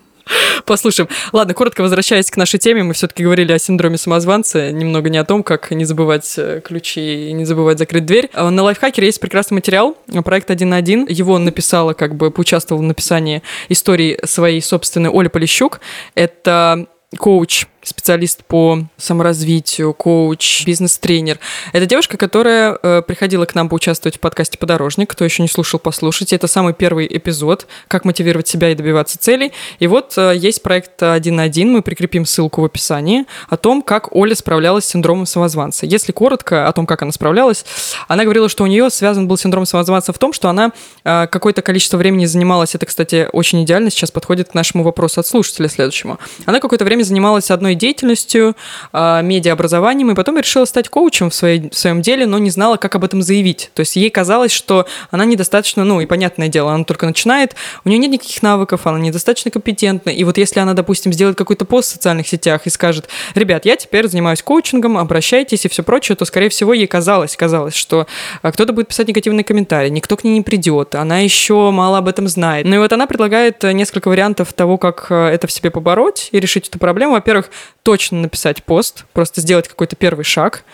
Послушаем. 0.65 1.09
Ладно, 1.33 1.55
коротко 1.55 1.83
возвращаясь 1.83 2.31
к 2.31 2.37
нашей 2.37 2.59
теме, 2.59 2.83
мы 2.83 2.95
все-таки 2.95 3.23
говорили 3.23 3.53
о 3.53 3.59
синдроме 3.59 3.99
самозванца, 3.99 4.73
немного 4.73 5.11
не 5.11 5.19
о 5.19 5.25
том, 5.25 5.43
как 5.43 5.71
не 5.71 5.85
забывать 5.85 6.35
э, 6.37 6.61
ключи 6.65 7.29
и 7.29 7.33
не 7.33 7.45
забывать 7.45 7.79
закрыть 7.79 8.07
дверь. 8.07 8.31
А 8.33 8.51
на 8.51 8.63
лайфхакере 8.63 9.07
есть 9.07 9.21
прекрасный 9.21 9.55
материал, 9.57 9.97
проект 10.25 10.51
один 10.51 10.71
на 10.71 10.77
один. 10.77 11.07
Его 11.09 11.39
написала, 11.39 11.93
как 11.93 12.15
бы 12.15 12.31
поучаствовала 12.31 12.83
в 12.83 12.87
написании 12.87 13.43
истории 13.69 14.19
своей 14.25 14.63
собственной 14.63 15.11
Оля 15.11 15.29
Полищук. 15.29 15.81
Это 16.15 16.87
коуч 17.19 17.67
специалист 17.87 18.45
по 18.45 18.81
саморазвитию, 18.97 19.95
коуч, 19.95 20.65
бизнес-тренер. 20.67 21.39
Это 21.73 21.87
девушка, 21.87 22.17
которая 22.17 22.77
э, 22.83 23.03
приходила 23.07 23.45
к 23.45 23.55
нам 23.55 23.69
поучаствовать 23.69 24.17
в 24.17 24.21
подкасте 24.21 24.59
«Подорожник». 24.59 25.11
Кто 25.11 25.25
еще 25.25 25.43
не 25.43 25.49
слушал, 25.49 25.79
послушайте. 25.79 26.35
Это 26.35 26.49
самый 26.49 26.75
первый 26.75 27.07
эпизод 27.07 27.67
«Как 27.87 28.05
мотивировать 28.05 28.49
себя 28.49 28.71
и 28.71 28.75
добиваться 28.75 29.19
целей». 29.19 29.53
И 29.79 29.87
вот 29.87 30.15
э, 30.17 30.35
есть 30.37 30.63
проект 30.63 31.01
«Один 31.03 31.37
на 31.37 31.45
один». 31.45 31.73
Мы 31.73 31.83
прикрепим 31.83 32.27
ссылку 32.27 32.63
в 32.63 32.65
описании 32.65 33.25
о 33.49 33.57
том, 33.57 33.83
как 33.83 34.15
Оля 34.15 34.35
справлялась 34.35 34.85
с 34.85 34.89
синдромом 34.89 35.27
самозванца. 35.27 35.87
Если 35.87 36.11
коротко 36.11 36.67
о 36.67 36.73
том, 36.73 36.87
как 36.87 37.03
она 37.03 37.13
справлялась, 37.13 37.65
она 38.09 38.25
говорила, 38.25 38.49
что 38.49 38.65
у 38.65 38.67
нее 38.67 38.91
связан 38.91 39.29
был 39.29 39.37
синдром 39.37 39.65
самозванца 39.65 40.13
в 40.13 40.19
том, 40.19 40.33
что 40.33 40.49
она 40.49 40.73
э, 41.05 41.29
какое-то 41.29 41.63
количество 41.63 41.99
времени 41.99 42.27
занималась, 42.27 42.75
это, 42.75 42.85
кстати, 42.87 43.29
очень 43.33 43.63
идеально 43.63 43.91
сейчас 43.91 44.11
подходит 44.11 44.49
к 44.49 44.55
нашему 44.55 44.83
вопросу 44.83 45.21
от 45.21 45.27
слушателя 45.27 45.69
следующему. 45.69 46.19
Она 46.47 46.59
какое-то 46.59 46.85
время 46.85 47.05
занималась 47.05 47.51
одной 47.53 47.76
деятельностью, 47.77 48.57
а, 48.93 49.23
медиаобразованием, 49.23 50.11
и 50.11 50.15
потом 50.15 50.39
решила 50.39 50.65
стать 50.65 50.89
коучем 50.89 51.31
в, 51.31 51.35
своей, 51.35 51.71
в 51.71 51.77
своем 51.77 52.03
деле, 52.03 52.27
но 52.27 52.39
не 52.39 52.51
знала, 52.51 52.77
как 52.77 52.95
об 52.95 53.05
этом 53.05 53.23
заявить. 53.23 53.71
То 53.75 53.81
есть 53.81 53.97
ей 53.97 54.11
казалось, 54.11 54.53
что 54.53 54.87
она 55.11 55.25
недостаточно, 55.25 55.85
ну 55.85 56.01
и 56.01 56.07
понятное 56.07 56.49
дело, 56.49 56.73
она 56.73 56.85
только 56.85 57.07
начинает, 57.07 57.55
у 57.85 57.89
нее 57.89 57.99
нет 57.99 58.13
никаких 58.13 58.43
навыков, 58.43 58.87
она 58.87 58.99
недостаточно 58.99 59.51
компетентна. 59.51 60.11
И 60.11 60.25
вот 60.25 60.39
если 60.39 60.61
она, 60.61 60.75
допустим, 60.75 61.13
сделает 61.13 61.37
какой-то 61.37 61.65
пост 61.65 61.91
в 61.91 61.93
социальных 61.93 62.29
сетях 62.29 62.63
и 62.67 62.71
скажет, 62.71 63.09
ребят, 63.35 63.65
я 63.65 63.77
теперь 63.77 64.09
занимаюсь 64.09 64.43
коучингом, 64.43 64.99
обращайтесь 64.99 65.65
и 65.65 65.69
все 65.69 65.83
прочее, 65.83 66.17
то, 66.17 66.25
скорее 66.25 66.49
всего, 66.49 66.73
ей 66.73 66.87
казалось, 66.87 67.37
казалось, 67.37 67.75
что 67.75 68.07
а, 68.43 68.53
кто-то 68.53 68.73
будет 68.73 68.89
писать 68.89 69.09
негативные 69.09 69.45
комментарии, 69.45 69.91
никто 69.91 70.17
к 70.17 70.25
ней 70.25 70.35
не 70.35 70.43
придет, 70.43 70.95
она 70.95 71.19
еще 71.19 71.71
мало 71.71 71.99
об 71.99 72.09
этом 72.09 72.29
знает. 72.29 72.67
Ну 72.67 72.77
и 72.77 72.79
вот 72.79 72.93
она 72.93 73.07
предлагает 73.07 73.63
несколько 73.63 74.09
вариантов 74.09 74.53
того, 74.53 74.79
как 74.79 75.07
э, 75.11 75.29
это 75.29 75.47
в 75.47 75.53
себе 75.53 75.71
побороть 75.71 76.29
и 76.33 76.41
решить 76.41 76.69
эту 76.69 76.79
проблему. 76.79 77.13
Во-первых, 77.13 77.51
точно 77.83 78.21
написать 78.21 78.65
пост, 78.65 79.05
просто 79.13 79.41
сделать 79.41 79.69
какой-то 79.69 79.95
первый 79.95 80.25
шаг. 80.25 80.65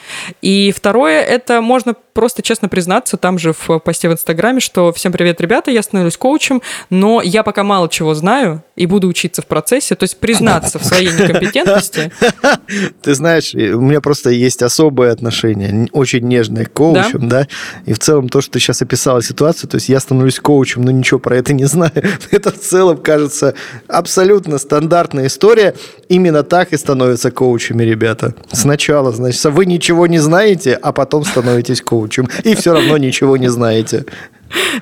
И 0.41 0.73
второе, 0.73 1.21
это 1.21 1.61
можно 1.61 1.95
просто 2.15 2.43
честно 2.43 2.69
признаться 2.69 3.17
там 3.17 3.39
же 3.39 3.53
в 3.53 3.79
посте 3.81 4.09
в 4.09 4.13
Инстаграме, 4.13 4.61
что 4.61 4.93
всем 4.93 5.13
привет, 5.13 5.41
ребята, 5.41 5.71
я 5.71 5.83
становлюсь 5.83 6.17
коучем, 6.17 6.63
но 6.89 7.21
я 7.23 7.43
пока 7.43 7.65
мало 7.65 7.89
чего 7.89 8.15
знаю 8.15 8.63
и 8.83 8.87
буду 8.87 9.07
учиться 9.07 9.43
в 9.43 9.47
процессе, 9.47 9.95
то 9.95 10.03
есть 10.03 10.17
признаться 10.17 10.81
в 10.81 10.85
своей 10.85 11.13
некомпетентности. 11.13 12.11
Ты 13.03 13.15
знаешь, 13.15 13.55
у 13.55 13.81
меня 13.81 14.01
просто 14.01 14.31
есть 14.31 14.61
особое 14.61 15.13
отношение, 15.13 15.89
очень 15.93 16.27
нежное 16.27 16.65
к 16.65 16.73
коучам, 16.73 17.29
да? 17.29 17.47
И 17.87 17.93
в 17.93 18.01
целом 18.01 18.29
то, 18.29 18.41
что 18.41 18.53
ты 18.53 18.59
сейчас 18.59 18.83
описала 18.83 19.23
ситуацию, 19.23 19.71
то 19.71 19.77
есть 19.77 19.89
я 19.89 20.01
становлюсь 20.01 20.41
коучем, 20.41 20.83
но 20.83 20.91
ничего 20.91 21.21
про 21.21 21.37
это 21.37 21.53
не 21.53 21.65
знаю, 21.73 21.93
это 22.33 22.51
в 22.51 22.59
целом 22.59 22.97
кажется 22.97 23.55
абсолютно 23.87 24.59
стандартная 24.59 25.27
история. 25.27 25.75
Именно 26.09 26.43
так 26.43 26.73
и 26.73 26.77
становятся 26.77 27.31
коучами, 27.31 27.85
ребята. 27.85 28.35
Сначала, 28.51 29.13
значит, 29.13 29.45
вы 29.45 29.65
ничего 29.65 30.09
не 30.09 30.19
знаете, 30.19 30.75
а 30.75 30.93
потом 30.93 31.25
становитесь 31.25 31.81
коучем. 31.83 32.29
И 32.43 32.57
все 32.57 32.73
равно 32.73 32.97
ничего 32.97 33.37
не 33.37 33.49
знаете. 33.49 34.07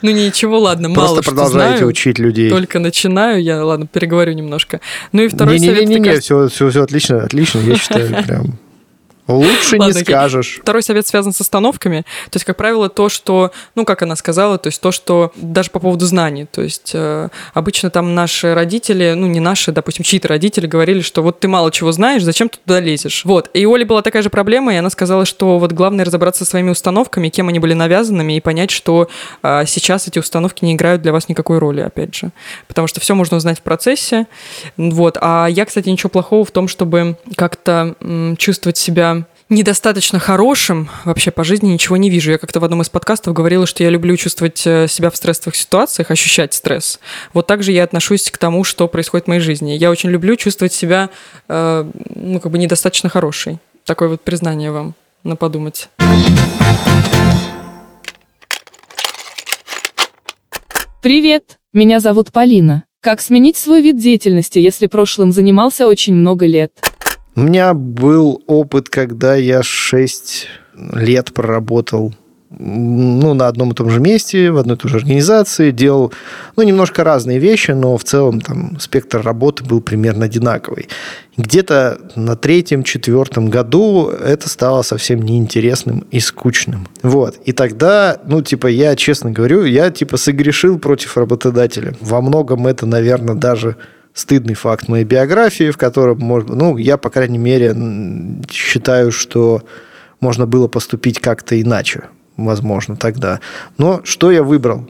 Ну 0.03 0.11
ничего, 0.11 0.59
ладно, 0.59 0.89
Просто 0.89 1.11
мало 1.11 1.23
что 1.23 1.31
продолжаете 1.31 1.77
знаю, 1.79 1.89
учить 1.89 2.19
людей. 2.19 2.51
Только 2.51 2.79
начинаю, 2.79 3.43
я, 3.43 3.65
ладно, 3.65 3.87
переговорю 3.87 4.33
немножко. 4.33 4.81
Ну 5.13 5.23
и 5.23 5.29
второй 5.29 5.59
не, 5.59 5.67
совет... 5.67 5.89
Не-не-не, 5.89 6.21
все, 6.21 6.49
все, 6.49 6.71
все 6.71 6.83
отлично, 6.83 7.23
отлично, 7.23 7.61
я 7.61 7.77
считаю, 7.77 8.09
прям 8.27 8.59
Лучше 9.27 9.79
не 9.79 9.93
скажешь. 9.93 10.59
Второй 10.63 10.83
совет 10.83 11.07
связан 11.07 11.33
с 11.33 11.41
остановками. 11.41 12.05
То 12.31 12.37
есть, 12.37 12.45
как 12.45 12.57
правило, 12.57 12.89
то, 12.89 13.09
что, 13.09 13.53
ну, 13.75 13.85
как 13.85 14.03
она 14.03 14.17
сказала, 14.17 14.59
то 14.59 14.69
есть 14.69 14.81
то, 14.81 14.93
что 14.93 15.33
даже 15.37 15.71
по 15.71 15.79
поводу 15.79 16.07
знаний. 16.07 16.47
То 16.47 16.63
есть 16.63 16.93
э, 16.95 17.29
обычно 17.55 17.91
там 17.91 18.15
наши 18.15 18.55
родители, 18.55 19.15
ну, 19.17 19.27
не 19.27 19.41
наши, 19.41 19.73
допустим, 19.73 20.05
чьи-то 20.05 20.29
родители 20.29 20.67
говорили, 20.67 21.01
что 21.01 21.23
вот 21.23 21.41
ты 21.41 21.49
мало 21.49 21.71
чего 21.71 21.93
знаешь, 21.93 22.23
зачем 22.23 22.49
ты 22.49 22.59
туда 22.59 22.81
лезешь? 22.81 23.25
Вот. 23.25 23.51
И 23.55 23.67
у 23.67 23.75
Оли 23.75 23.85
была 23.85 24.03
такая 24.03 24.23
же 24.23 24.31
проблема, 24.31 24.75
и 24.75 24.77
она 24.77 24.91
сказала, 24.91 25.25
что 25.25 25.59
вот 25.59 25.73
главное 25.73 26.05
разобраться 26.05 26.45
со 26.45 26.51
своими 26.51 26.71
установками, 26.71 27.29
кем 27.29 27.49
они 27.49 27.59
были 27.59 27.75
навязанными, 27.75 28.37
и 28.37 28.41
понять, 28.41 28.71
что 28.71 29.09
э, 29.43 29.65
сейчас 29.67 30.09
эти 30.09 30.19
установки 30.19 30.65
не 30.65 30.75
играют 30.75 31.03
для 31.03 31.13
вас 31.13 31.29
никакой 31.29 31.59
роли, 31.59 31.81
опять 31.81 32.15
же. 32.15 32.31
Потому 32.67 32.87
что 32.89 33.01
все 33.01 33.15
можно 33.15 33.37
узнать 33.37 33.59
в 33.59 33.63
процессе. 33.63 34.27
Вот. 34.77 35.19
А 35.21 35.47
я, 35.47 35.65
кстати, 35.65 35.89
ничего 35.89 36.11
плохого 36.11 36.45
в 36.45 36.51
том, 36.51 36.69
чтобы 36.69 37.17
как-то 37.37 37.95
м, 38.01 38.37
чувствовать 38.37 38.77
себя 38.77 39.20
недостаточно 39.51 40.19
хорошим 40.19 40.89
вообще 41.05 41.31
по 41.31 41.45
жизни 41.45 41.73
ничего 41.73 41.97
не 41.97 42.09
вижу. 42.09 42.31
Я 42.31 42.39
как-то 42.39 42.61
в 42.61 42.65
одном 42.65 42.81
из 42.83 42.89
подкастов 42.89 43.35
говорила, 43.35 43.67
что 43.67 43.83
я 43.83 43.91
люблю 43.91 44.17
чувствовать 44.17 44.63
э, 44.67 44.87
себя 44.89 45.11
в 45.11 45.17
стрессовых 45.17 45.57
ситуациях, 45.57 46.11
ощущать 46.11 46.55
стресс. 46.55 47.01
Вот 47.35 47.47
так 47.47 47.63
же 47.63 47.73
я 47.73 47.85
отношусь 47.85 48.31
к 48.31 48.39
тому, 48.39 48.65
что 48.65 48.89
происходит 48.89 49.27
в 49.27 49.29
моей 49.29 49.41
жизни. 49.41 49.73
Я 49.73 49.91
очень 49.91 50.09
люблю 50.09 50.37
чувствовать 50.37 50.73
себя, 50.73 51.11
э, 51.49 51.91
ну, 52.15 52.41
как 52.41 52.51
бы 52.51 52.59
недостаточно 52.59 53.09
хорошей. 53.09 53.59
Такое 53.85 54.09
вот 54.09 54.23
признание 54.23 54.71
вам 54.71 54.95
на 55.25 55.37
подумать. 55.37 55.89
Привет, 61.03 61.59
меня 61.73 61.99
зовут 61.99 62.31
Полина. 62.31 62.85
Как 63.01 63.21
сменить 63.21 63.57
свой 63.57 63.83
вид 63.83 63.99
деятельности, 63.99 64.59
если 64.59 64.87
прошлым 64.87 65.33
занимался 65.33 65.87
очень 65.87 66.15
много 66.15 66.47
лет? 66.47 66.73
У 67.41 67.43
меня 67.43 67.73
был 67.73 68.43
опыт, 68.47 68.91
когда 68.91 69.35
я 69.35 69.63
6 69.63 70.47
лет 70.93 71.33
проработал 71.33 72.15
ну, 72.51 73.33
на 73.33 73.49
одном 73.49 73.73
и 73.73 73.75
том 73.75 73.89
же 73.89 73.99
месте, 73.99 74.51
в 74.51 74.59
одной 74.59 74.77
и 74.77 74.79
той 74.79 74.91
же 74.91 74.99
организации, 74.99 75.71
делал, 75.71 76.13
ну, 76.57 76.65
немножко 76.65 77.03
разные 77.03 77.39
вещи, 77.39 77.71
но 77.71 77.97
в 77.97 78.05
целом 78.05 78.43
там 78.43 78.79
спектр 78.79 79.23
работы 79.23 79.65
был 79.65 79.81
примерно 79.81 80.27
одинаковый. 80.27 80.89
Где-то 81.39 81.99
на 82.15 82.37
третьем, 82.37 82.83
четвертом 82.83 83.49
году 83.49 84.09
это 84.11 84.47
стало 84.51 84.83
совсем 84.83 85.23
неинтересным 85.23 86.01
и 86.11 86.21
скучным. 86.21 86.89
Вот. 87.03 87.37
И 87.47 87.53
тогда, 87.53 88.21
ну, 88.27 88.43
типа, 88.43 88.67
я, 88.67 88.95
честно 88.97 89.31
говорю, 89.31 89.65
я, 89.65 89.91
типа, 89.91 90.19
согрешил 90.19 90.79
против 90.79 91.17
работодателя. 91.17 91.95
Во 92.03 92.21
многом 92.21 92.67
это, 92.67 92.85
наверное, 92.85 93.35
даже 93.35 93.77
стыдный 94.15 94.55
факт 94.55 94.89
моей 94.89 95.05
биографии, 95.05 95.71
в 95.71 95.77
котором, 95.77 96.19
можно, 96.19 96.55
ну, 96.55 96.77
я, 96.77 96.97
по 96.97 97.11
крайней 97.11 97.39
мере, 97.39 97.75
считаю, 98.51 99.13
что 99.13 99.63
можно 100.21 100.47
было 100.47 100.69
поступить 100.69 101.21
как-то 101.21 101.61
иначе, 101.61 102.05
возможно, 102.37 102.97
тогда. 102.97 103.41
Но 103.79 104.01
что 104.05 104.31
я 104.31 104.43
выбрал? 104.43 104.89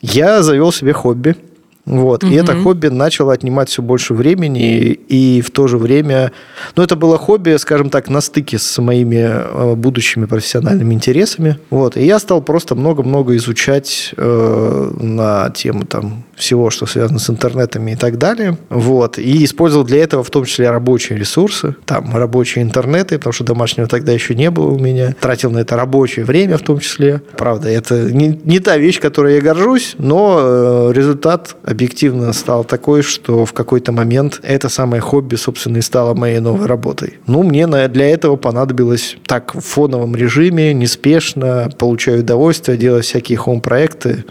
Я 0.00 0.42
завел 0.42 0.72
себе 0.72 0.92
хобби– 0.92 1.36
вот. 1.86 2.24
Угу. 2.24 2.32
И 2.32 2.36
это 2.36 2.56
хобби 2.56 2.88
начало 2.88 3.32
отнимать 3.32 3.68
все 3.68 3.82
больше 3.82 4.14
времени, 4.14 4.92
и, 4.92 5.42
в 5.42 5.50
то 5.50 5.66
же 5.66 5.78
время... 5.78 6.32
Ну, 6.76 6.82
это 6.82 6.96
было 6.96 7.18
хобби, 7.18 7.56
скажем 7.58 7.90
так, 7.90 8.08
на 8.08 8.20
стыке 8.20 8.58
с 8.58 8.80
моими 8.80 9.22
э, 9.22 9.74
будущими 9.74 10.24
профессиональными 10.24 10.94
интересами. 10.94 11.58
Вот. 11.70 11.96
И 11.96 12.04
я 12.04 12.18
стал 12.18 12.40
просто 12.40 12.74
много-много 12.74 13.36
изучать 13.36 14.14
э, 14.16 14.90
на 14.98 15.50
тему 15.50 15.84
там, 15.84 16.24
всего, 16.34 16.70
что 16.70 16.86
связано 16.86 17.18
с 17.18 17.28
интернетами 17.28 17.92
и 17.92 17.96
так 17.96 18.18
далее. 18.18 18.56
Вот. 18.70 19.18
И 19.18 19.44
использовал 19.44 19.84
для 19.84 20.02
этого 20.02 20.24
в 20.24 20.30
том 20.30 20.44
числе 20.44 20.70
рабочие 20.70 21.18
ресурсы, 21.18 21.76
там 21.84 22.16
рабочие 22.16 22.64
интернеты, 22.64 23.18
потому 23.18 23.32
что 23.32 23.44
домашнего 23.44 23.86
тогда 23.86 24.12
еще 24.12 24.34
не 24.34 24.50
было 24.50 24.70
у 24.70 24.78
меня. 24.78 25.14
Тратил 25.20 25.50
на 25.50 25.58
это 25.58 25.76
рабочее 25.76 26.24
время 26.24 26.56
в 26.56 26.62
том 26.62 26.78
числе. 26.78 27.20
Правда, 27.36 27.68
это 27.68 28.10
не, 28.10 28.40
не 28.44 28.58
та 28.60 28.78
вещь, 28.78 29.00
которой 29.00 29.34
я 29.34 29.40
горжусь, 29.40 29.96
но 29.98 30.38
э, 30.40 30.92
результат 30.94 31.56
объективно 31.74 32.32
стал 32.32 32.64
такой, 32.64 33.02
что 33.02 33.44
в 33.44 33.52
какой-то 33.52 33.92
момент 33.92 34.40
это 34.42 34.68
самое 34.68 35.02
хобби, 35.02 35.34
собственно, 35.34 35.78
и 35.78 35.82
стало 35.82 36.14
моей 36.14 36.38
новой 36.38 36.66
работой. 36.66 37.18
Ну, 37.26 37.42
мне 37.42 37.66
для 37.66 38.08
этого 38.08 38.36
понадобилось 38.36 39.16
так 39.26 39.54
в 39.54 39.60
фоновом 39.60 40.16
режиме, 40.16 40.72
неспешно, 40.72 41.68
получаю 41.78 42.20
удовольствие, 42.20 42.78
делать 42.78 43.04
всякие 43.04 43.36
хом-проекты. 43.36 44.24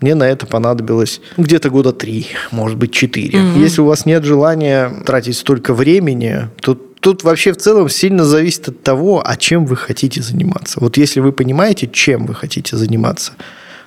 Мне 0.00 0.14
на 0.14 0.24
это 0.24 0.46
понадобилось 0.46 1.20
где-то 1.36 1.68
года 1.70 1.92
три, 1.92 2.28
может 2.52 2.78
быть, 2.78 2.92
четыре. 2.92 3.38
Mm-hmm. 3.38 3.58
Если 3.58 3.80
у 3.80 3.86
вас 3.86 4.06
нет 4.06 4.24
желания 4.24 4.90
тратить 5.04 5.36
столько 5.36 5.74
времени, 5.74 6.48
то 6.60 6.74
тут 6.74 7.24
вообще 7.24 7.52
в 7.52 7.56
целом 7.56 7.88
сильно 7.88 8.24
зависит 8.24 8.68
от 8.68 8.82
того, 8.82 9.22
а 9.26 9.36
чем 9.36 9.66
вы 9.66 9.76
хотите 9.76 10.22
заниматься. 10.22 10.78
Вот 10.80 10.96
если 10.96 11.20
вы 11.20 11.32
понимаете, 11.32 11.88
чем 11.92 12.26
вы 12.26 12.34
хотите 12.34 12.76
заниматься, 12.76 13.32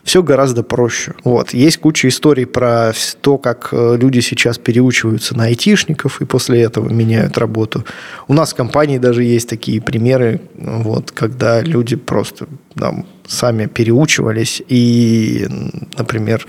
все 0.08 0.24
гораздо 0.24 0.64
проще. 0.64 1.16
Вот. 1.26 1.54
Есть 1.54 1.80
куча 1.80 2.08
историй 2.08 2.46
про 2.46 2.94
то, 3.20 3.38
как 3.38 3.70
э, 3.74 3.98
люди 4.00 4.22
сейчас 4.22 4.58
переучиваются 4.58 5.36
на 5.36 5.44
айтишников 5.44 6.22
и 6.22 6.26
после 6.26 6.62
этого 6.62 6.88
меняют 6.88 7.38
работу. 7.38 7.84
У 8.30 8.34
нас 8.34 8.54
в 8.54 8.56
компании 8.56 9.00
даже 9.00 9.26
есть 9.26 9.50
такие 9.50 9.82
примеры, 9.82 10.40
вот, 10.56 11.12
когда 11.12 11.62
люди 11.62 11.98
просто 11.98 12.48
там, 12.74 13.06
сами 13.28 13.66
переучивались 13.66 14.64
и, 14.70 15.46
например, 15.98 16.48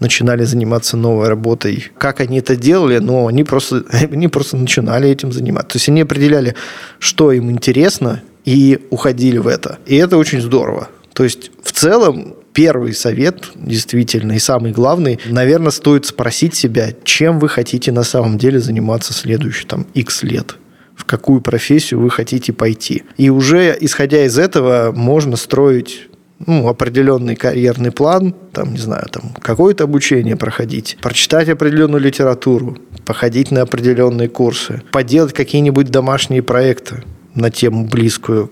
начинали 0.00 0.42
заниматься 0.42 0.96
новой 0.96 1.28
работой. 1.28 1.92
Как 1.98 2.18
они 2.18 2.40
это 2.40 2.56
делали? 2.56 2.98
Но 2.98 3.28
они 3.28 3.44
просто, 3.44 3.84
они 3.92 4.26
просто 4.26 4.56
начинали 4.56 5.08
этим 5.08 5.30
заниматься. 5.30 5.74
То 5.74 5.76
есть 5.76 5.88
они 5.88 6.00
определяли, 6.00 6.56
что 6.98 7.30
им 7.30 7.52
интересно, 7.52 8.20
и 8.44 8.80
уходили 8.90 9.38
в 9.38 9.46
это. 9.46 9.78
И 9.86 9.94
это 9.94 10.16
очень 10.16 10.40
здорово. 10.40 10.88
То 11.12 11.22
есть 11.22 11.52
в 11.62 11.70
целом 11.70 12.34
первый 12.56 12.94
совет, 12.94 13.50
действительно, 13.54 14.32
и 14.32 14.38
самый 14.38 14.72
главный, 14.72 15.20
наверное, 15.26 15.70
стоит 15.70 16.06
спросить 16.06 16.54
себя, 16.54 16.88
чем 17.04 17.38
вы 17.38 17.50
хотите 17.50 17.92
на 17.92 18.02
самом 18.02 18.38
деле 18.38 18.60
заниматься 18.60 19.12
следующие 19.12 19.68
там 19.68 19.86
X 19.92 20.22
лет 20.22 20.56
в 20.96 21.04
какую 21.04 21.42
профессию 21.42 22.00
вы 22.00 22.08
хотите 22.08 22.54
пойти. 22.54 23.02
И 23.18 23.28
уже 23.28 23.76
исходя 23.78 24.24
из 24.24 24.38
этого 24.38 24.92
можно 24.96 25.36
строить 25.36 26.08
ну, 26.46 26.66
определенный 26.68 27.36
карьерный 27.36 27.90
план, 27.90 28.34
там, 28.54 28.72
не 28.72 28.78
знаю, 28.78 29.06
там, 29.12 29.34
какое-то 29.42 29.84
обучение 29.84 30.36
проходить, 30.36 30.96
прочитать 31.02 31.50
определенную 31.50 32.00
литературу, 32.00 32.78
походить 33.04 33.50
на 33.50 33.60
определенные 33.60 34.30
курсы, 34.30 34.82
поделать 34.90 35.34
какие-нибудь 35.34 35.88
домашние 35.88 36.42
проекты 36.42 37.04
на 37.34 37.50
тему 37.50 37.84
близкую 37.84 38.50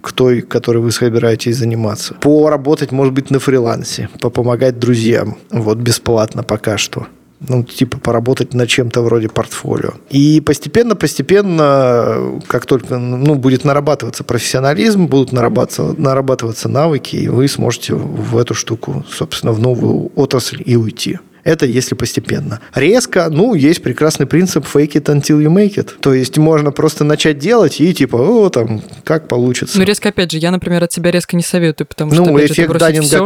к 0.00 0.12
той, 0.12 0.40
которой 0.40 0.78
вы 0.78 0.92
собираетесь 0.92 1.56
заниматься. 1.56 2.14
Поработать, 2.14 2.92
может 2.92 3.14
быть, 3.14 3.30
на 3.30 3.38
фрилансе, 3.38 4.08
попомогать 4.20 4.78
друзьям. 4.78 5.36
Вот 5.50 5.78
бесплатно 5.78 6.42
пока 6.42 6.78
что 6.78 7.06
ну, 7.48 7.64
типа, 7.64 7.98
поработать 7.98 8.54
над 8.54 8.68
чем-то 8.68 9.02
вроде 9.02 9.28
портфолио. 9.28 9.92
И 10.10 10.40
постепенно-постепенно, 10.40 12.40
как 12.46 12.66
только 12.66 12.98
ну, 12.98 13.34
будет 13.34 13.64
нарабатываться 13.64 14.24
профессионализм, 14.24 15.06
будут 15.06 15.32
нарабатываться, 15.32 16.00
нарабатываться 16.00 16.68
навыки, 16.68 17.16
и 17.16 17.28
вы 17.28 17.48
сможете 17.48 17.94
в 17.94 18.36
эту 18.36 18.54
штуку, 18.54 19.04
собственно, 19.10 19.52
в 19.52 19.60
новую 19.60 20.12
отрасль 20.16 20.62
и 20.64 20.76
уйти. 20.76 21.18
Это 21.44 21.66
если 21.66 21.94
постепенно. 21.94 22.60
Резко, 22.74 23.28
ну, 23.30 23.54
есть 23.54 23.82
прекрасный 23.82 24.26
принцип 24.26 24.64
fake 24.64 24.92
it 24.92 25.04
until 25.04 25.40
you 25.40 25.48
make 25.48 25.76
it. 25.76 25.90
То 26.00 26.12
есть 26.12 26.38
можно 26.38 26.70
просто 26.70 27.04
начать 27.04 27.38
делать 27.38 27.80
и 27.80 27.94
типа, 27.94 28.16
о, 28.16 28.48
там, 28.50 28.82
как 29.04 29.28
получится. 29.28 29.78
Ну, 29.78 29.84
резко, 29.84 30.10
опять 30.10 30.32
же, 30.32 30.38
я, 30.38 30.50
например, 30.50 30.84
от 30.84 30.92
себя 30.92 31.10
резко 31.10 31.36
не 31.36 31.42
советую, 31.42 31.86
потому 31.86 32.12
что, 32.12 32.22
Ну, 32.22 32.38
эффект 32.38 32.78
Даннинга 32.78 33.24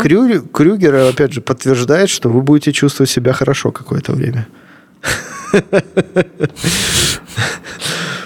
Крюгера, 0.52 1.08
опять 1.08 1.32
же, 1.32 1.40
подтверждает, 1.40 2.10
что 2.10 2.28
вы 2.28 2.42
будете 2.42 2.72
чувствовать 2.72 3.10
себя 3.10 3.32
хорошо 3.32 3.72
какое-то 3.72 4.12
время. 4.12 4.46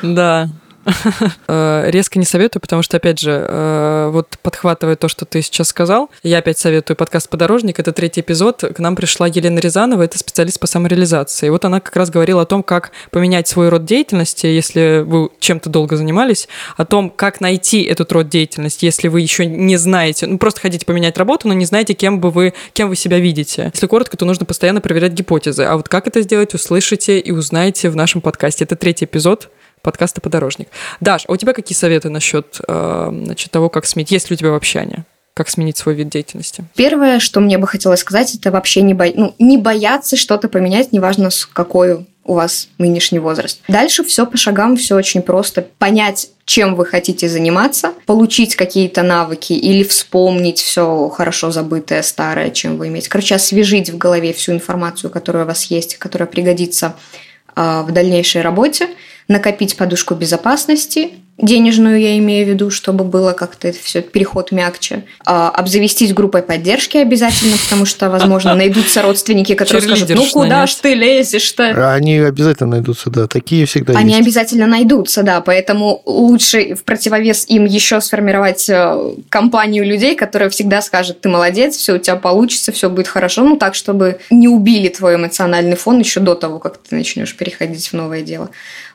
Да. 0.02 0.48
Э, 1.50 1.90
резко 1.90 2.18
не 2.18 2.24
советую, 2.24 2.60
потому 2.60 2.82
что, 2.82 2.96
опять 2.96 3.18
же, 3.18 3.30
э, 3.30 4.10
вот 4.12 4.38
подхватывая 4.42 4.96
то, 4.96 5.08
что 5.08 5.24
ты 5.24 5.40
сейчас 5.40 5.68
сказал, 5.68 6.10
я 6.22 6.38
опять 6.38 6.58
советую 6.58 6.96
подкаст 6.96 7.28
«Подорожник». 7.28 7.78
Это 7.78 7.92
третий 7.92 8.20
эпизод. 8.20 8.64
К 8.74 8.78
нам 8.78 8.96
пришла 8.96 9.26
Елена 9.26 9.58
Рязанова, 9.58 10.02
это 10.02 10.18
специалист 10.18 10.60
по 10.60 10.66
самореализации. 10.66 11.48
Вот 11.48 11.64
она 11.64 11.80
как 11.80 11.96
раз 11.96 12.10
говорила 12.10 12.42
о 12.42 12.44
том, 12.44 12.62
как 12.62 12.92
поменять 13.10 13.48
свой 13.48 13.70
род 13.70 13.84
деятельности, 13.84 14.46
если 14.46 15.02
вы 15.06 15.30
чем-то 15.40 15.70
долго 15.70 15.96
занимались, 15.96 16.48
о 16.76 16.84
том, 16.84 17.10
как 17.10 17.40
найти 17.40 17.82
этот 17.82 18.12
род 18.12 18.28
деятельности, 18.28 18.84
если 18.84 19.08
вы 19.08 19.20
еще 19.20 19.46
не 19.46 19.76
знаете, 19.76 20.26
ну, 20.26 20.38
просто 20.38 20.60
хотите 20.60 20.84
поменять 20.84 21.16
работу, 21.16 21.48
но 21.48 21.54
не 21.54 21.64
знаете, 21.64 21.94
кем 21.94 22.20
бы 22.20 22.30
вы, 22.30 22.52
кем 22.72 22.88
вы 22.88 22.96
себя 22.96 23.18
видите. 23.18 23.70
Если 23.72 23.86
коротко, 23.86 24.16
то 24.16 24.26
нужно 24.26 24.44
постоянно 24.44 24.80
проверять 24.80 25.12
гипотезы. 25.12 25.64
А 25.64 25.76
вот 25.76 25.88
как 25.88 26.06
это 26.06 26.20
сделать, 26.20 26.54
услышите 26.54 27.18
и 27.18 27.30
узнаете 27.30 27.90
в 27.90 27.96
нашем 27.96 28.20
подкасте. 28.20 28.64
Это 28.64 28.76
третий 28.76 29.06
эпизод 29.06 29.50
подкаста 29.88 30.20
«Подорожник». 30.20 30.68
Даш, 31.00 31.24
а 31.26 31.32
у 31.32 31.36
тебя 31.38 31.54
какие 31.54 31.74
советы 31.74 32.10
насчет 32.10 32.60
э, 32.68 33.10
значит, 33.24 33.50
того, 33.50 33.70
как 33.70 33.86
сменить? 33.86 34.10
Есть 34.10 34.28
ли 34.28 34.34
у 34.34 34.36
тебя 34.36 34.50
вообще 34.50 34.80
они? 34.80 34.96
как 35.32 35.48
сменить 35.48 35.76
свой 35.76 35.94
вид 35.94 36.08
деятельности? 36.08 36.64
Первое, 36.74 37.20
что 37.20 37.38
мне 37.38 37.58
бы 37.58 37.68
хотелось 37.68 38.00
сказать, 38.00 38.34
это 38.34 38.50
вообще 38.50 38.82
не, 38.82 38.92
бо... 38.92 39.06
ну, 39.14 39.36
не 39.38 39.56
бояться 39.56 40.16
что-то 40.16 40.48
поменять, 40.48 40.90
неважно, 40.90 41.30
с 41.30 41.46
какой 41.46 42.06
у 42.24 42.34
вас 42.34 42.68
нынешний 42.76 43.20
возраст. 43.20 43.60
Дальше 43.68 44.02
все 44.02 44.26
по 44.26 44.36
шагам, 44.36 44.76
все 44.76 44.96
очень 44.96 45.22
просто. 45.22 45.64
Понять, 45.78 46.30
чем 46.44 46.74
вы 46.74 46.84
хотите 46.84 47.28
заниматься, 47.28 47.92
получить 48.04 48.56
какие-то 48.56 49.04
навыки 49.04 49.52
или 49.52 49.84
вспомнить 49.84 50.58
все 50.58 51.08
хорошо 51.08 51.52
забытое, 51.52 52.02
старое, 52.02 52.50
чем 52.50 52.76
вы 52.76 52.88
имеете. 52.88 53.08
Короче, 53.08 53.36
освежить 53.36 53.90
в 53.90 53.96
голове 53.96 54.32
всю 54.32 54.50
информацию, 54.52 55.08
которая 55.08 55.44
у 55.44 55.46
вас 55.46 55.66
есть, 55.66 55.98
которая 55.98 56.26
пригодится 56.26 56.96
а, 57.54 57.82
в 57.82 57.92
дальнейшей 57.92 58.42
работе, 58.42 58.88
накопить 59.28 59.76
подушку 59.76 60.14
безопасности 60.14 61.10
денежную 61.38 62.00
я 62.00 62.18
имею 62.18 62.46
в 62.46 62.48
виду, 62.50 62.70
чтобы 62.70 63.04
было 63.04 63.32
как-то 63.32 63.68
это 63.68 63.78
все 63.82 64.02
переход 64.02 64.50
мягче. 64.50 65.04
А, 65.24 65.50
обзавестись 65.50 66.12
группой 66.12 66.42
поддержки 66.42 66.96
обязательно, 66.96 67.56
потому 67.56 67.86
что, 67.86 68.10
возможно, 68.10 68.54
найдутся 68.54 69.02
родственники, 69.02 69.54
которые 69.54 69.82
скажут, 69.82 70.10
ну 70.10 70.26
куда 70.26 70.66
ж 70.66 70.74
ты 70.74 70.94
лезешь-то? 70.94 71.92
Они 71.92 72.18
обязательно 72.18 72.70
найдутся, 72.70 73.10
да, 73.10 73.28
такие 73.28 73.66
всегда 73.66 73.94
Они 73.94 74.14
есть. 74.14 74.22
обязательно 74.22 74.66
найдутся, 74.66 75.22
да, 75.22 75.40
поэтому 75.40 76.02
лучше 76.04 76.74
в 76.74 76.82
противовес 76.82 77.46
им 77.48 77.64
еще 77.64 78.00
сформировать 78.00 78.68
э, 78.68 79.14
компанию 79.28 79.84
людей, 79.86 80.16
которые 80.16 80.50
всегда 80.50 80.82
скажут, 80.82 81.20
ты 81.20 81.28
молодец, 81.28 81.76
все 81.76 81.94
у 81.94 81.98
тебя 81.98 82.16
получится, 82.16 82.72
все 82.72 82.90
будет 82.90 83.06
хорошо, 83.06 83.44
ну 83.44 83.56
так, 83.56 83.74
чтобы 83.76 84.18
не 84.30 84.48
убили 84.48 84.88
твой 84.88 85.14
эмоциональный 85.14 85.76
фон 85.76 86.00
еще 86.00 86.20
до 86.20 86.34
того, 86.34 86.58
как 86.58 86.78
ты 86.78 86.96
начнешь 86.96 87.36
переходить 87.36 87.88
в 87.88 87.92
новое 87.92 88.22
дело. 88.22 88.50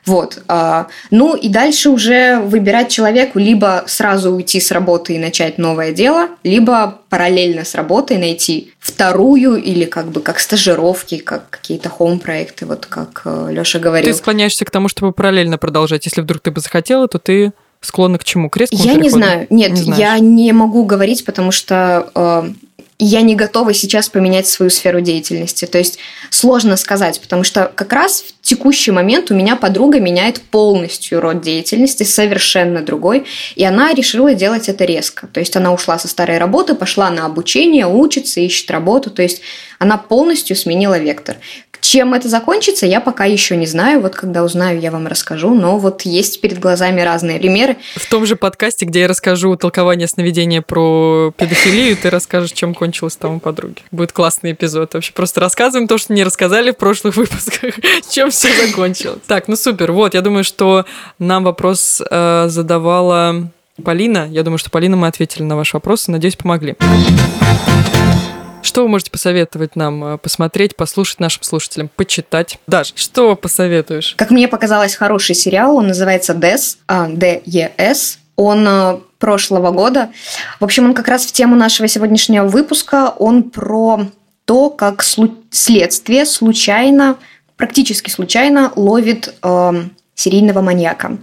Вот. 0.06 0.42
А, 0.48 0.88
ну 1.10 1.34
и 1.34 1.48
дальше 1.48 1.88
уже 1.88 2.33
выбирать 2.40 2.90
человеку 2.90 3.38
либо 3.38 3.84
сразу 3.86 4.32
уйти 4.32 4.60
с 4.60 4.70
работы 4.70 5.14
и 5.14 5.18
начать 5.18 5.58
новое 5.58 5.92
дело, 5.92 6.28
либо 6.42 7.00
параллельно 7.08 7.64
с 7.64 7.74
работой 7.74 8.18
найти 8.18 8.72
вторую 8.78 9.56
или 9.56 9.84
как 9.84 10.08
бы 10.08 10.20
как 10.20 10.38
стажировки, 10.38 11.18
как 11.18 11.50
какие-то 11.50 11.88
хоум-проекты, 11.88 12.66
вот 12.66 12.86
как 12.86 13.22
э, 13.24 13.48
Лёша 13.50 13.78
говорил. 13.78 14.12
Ты 14.12 14.16
склоняешься 14.18 14.64
к 14.64 14.70
тому, 14.70 14.88
чтобы 14.88 15.12
параллельно 15.12 15.58
продолжать. 15.58 16.04
Если 16.06 16.20
вдруг 16.20 16.40
ты 16.40 16.50
бы 16.50 16.60
захотела, 16.60 17.08
то 17.08 17.18
ты 17.18 17.52
склонна 17.80 18.18
к 18.18 18.24
чему? 18.24 18.50
К 18.50 18.56
резкому 18.56 18.82
Я 18.82 18.94
переходу? 18.94 19.04
не 19.04 19.10
знаю. 19.10 19.46
Нет, 19.50 19.72
Не 19.72 19.92
я 19.98 20.18
не 20.18 20.52
могу 20.52 20.84
говорить, 20.84 21.24
потому 21.24 21.50
что 21.50 22.10
э, 22.14 22.50
я 22.98 23.22
не 23.22 23.34
готова 23.34 23.74
сейчас 23.74 24.08
поменять 24.08 24.46
свою 24.46 24.70
сферу 24.70 25.00
деятельности. 25.00 25.64
То 25.64 25.78
есть 25.78 25.98
сложно 26.30 26.76
сказать, 26.76 27.20
потому 27.20 27.42
что 27.42 27.70
как 27.74 27.92
раз 27.92 28.22
в 28.22 28.46
текущий 28.46 28.92
момент 28.92 29.30
у 29.30 29.34
меня 29.34 29.56
подруга 29.56 29.98
меняет 29.98 30.40
полностью 30.40 31.20
род 31.20 31.40
деятельности, 31.40 32.04
совершенно 32.04 32.82
другой, 32.82 33.26
и 33.56 33.64
она 33.64 33.92
решила 33.92 34.34
делать 34.34 34.68
это 34.68 34.84
резко. 34.84 35.26
То 35.26 35.40
есть 35.40 35.56
она 35.56 35.72
ушла 35.72 35.98
со 35.98 36.08
старой 36.08 36.38
работы, 36.38 36.74
пошла 36.74 37.10
на 37.10 37.26
обучение, 37.26 37.86
учится, 37.86 38.40
ищет 38.40 38.70
работу, 38.70 39.10
то 39.10 39.22
есть 39.22 39.40
она 39.78 39.98
полностью 39.98 40.56
сменила 40.56 40.98
вектор. 40.98 41.36
Чем 41.84 42.14
это 42.14 42.30
закончится, 42.30 42.86
я 42.86 42.98
пока 42.98 43.26
еще 43.26 43.58
не 43.58 43.66
знаю. 43.66 44.00
Вот 44.00 44.14
когда 44.14 44.42
узнаю, 44.42 44.80
я 44.80 44.90
вам 44.90 45.06
расскажу. 45.06 45.54
Но 45.54 45.76
вот 45.78 46.00
есть 46.02 46.40
перед 46.40 46.58
глазами 46.58 47.02
разные 47.02 47.38
примеры. 47.38 47.76
В 47.94 48.08
том 48.08 48.24
же 48.24 48.36
подкасте, 48.36 48.86
где 48.86 49.00
я 49.00 49.06
расскажу 49.06 49.54
толкование 49.56 50.08
сновидения 50.08 50.62
про 50.62 51.30
педофилию, 51.36 51.94
ты 51.98 52.08
расскажешь, 52.08 52.52
чем 52.52 52.72
кончилось 52.72 53.16
там 53.16 53.34
у 53.34 53.38
подруги. 53.38 53.82
Будет 53.90 54.12
классный 54.12 54.52
эпизод. 54.52 54.94
Вообще 54.94 55.12
просто 55.12 55.40
рассказываем 55.40 55.86
то, 55.86 55.98
что 55.98 56.14
не 56.14 56.24
рассказали 56.24 56.70
в 56.70 56.78
прошлых 56.78 57.16
выпусках, 57.18 57.74
чем 58.10 58.30
все 58.30 58.48
закончилось. 58.66 59.20
Так, 59.26 59.46
ну 59.48 59.54
супер. 59.54 59.92
Вот, 59.92 60.14
я 60.14 60.22
думаю, 60.22 60.42
что 60.42 60.86
нам 61.18 61.44
вопрос 61.44 62.00
э, 62.10 62.46
задавала 62.48 63.50
Полина. 63.84 64.26
Я 64.30 64.42
думаю, 64.42 64.56
что 64.56 64.70
Полина 64.70 64.96
мы 64.96 65.06
ответили 65.06 65.42
на 65.42 65.54
ваш 65.54 65.74
вопрос 65.74 66.08
и, 66.08 66.12
надеюсь, 66.12 66.36
помогли. 66.36 66.76
Что 68.64 68.80
вы 68.82 68.88
можете 68.88 69.10
посоветовать 69.10 69.76
нам 69.76 70.02
э, 70.14 70.16
посмотреть, 70.16 70.74
послушать 70.74 71.20
нашим 71.20 71.42
слушателям, 71.42 71.90
почитать? 71.94 72.58
Даш, 72.66 72.94
что 72.96 73.36
посоветуешь? 73.36 74.14
Как 74.16 74.30
мне 74.30 74.48
показалось, 74.48 74.94
хороший 74.94 75.34
сериал. 75.34 75.76
Он 75.76 75.88
называется 75.88 76.32
DES, 76.32 76.78
а, 76.88 77.08
D-E-S. 77.08 78.20
Он 78.36 78.66
э, 78.66 78.96
прошлого 79.18 79.70
года. 79.70 80.08
В 80.60 80.64
общем, 80.64 80.86
он 80.86 80.94
как 80.94 81.08
раз 81.08 81.26
в 81.26 81.32
тему 81.32 81.56
нашего 81.56 81.88
сегодняшнего 81.88 82.46
выпуска. 82.46 83.10
Он 83.18 83.42
про 83.42 84.06
то, 84.46 84.70
как 84.70 85.02
слу- 85.02 85.36
следствие 85.50 86.24
случайно, 86.24 87.18
практически 87.58 88.08
случайно 88.08 88.72
ловит 88.76 89.34
э, 89.42 89.72
серийного 90.14 90.62
маньяка. 90.62 91.18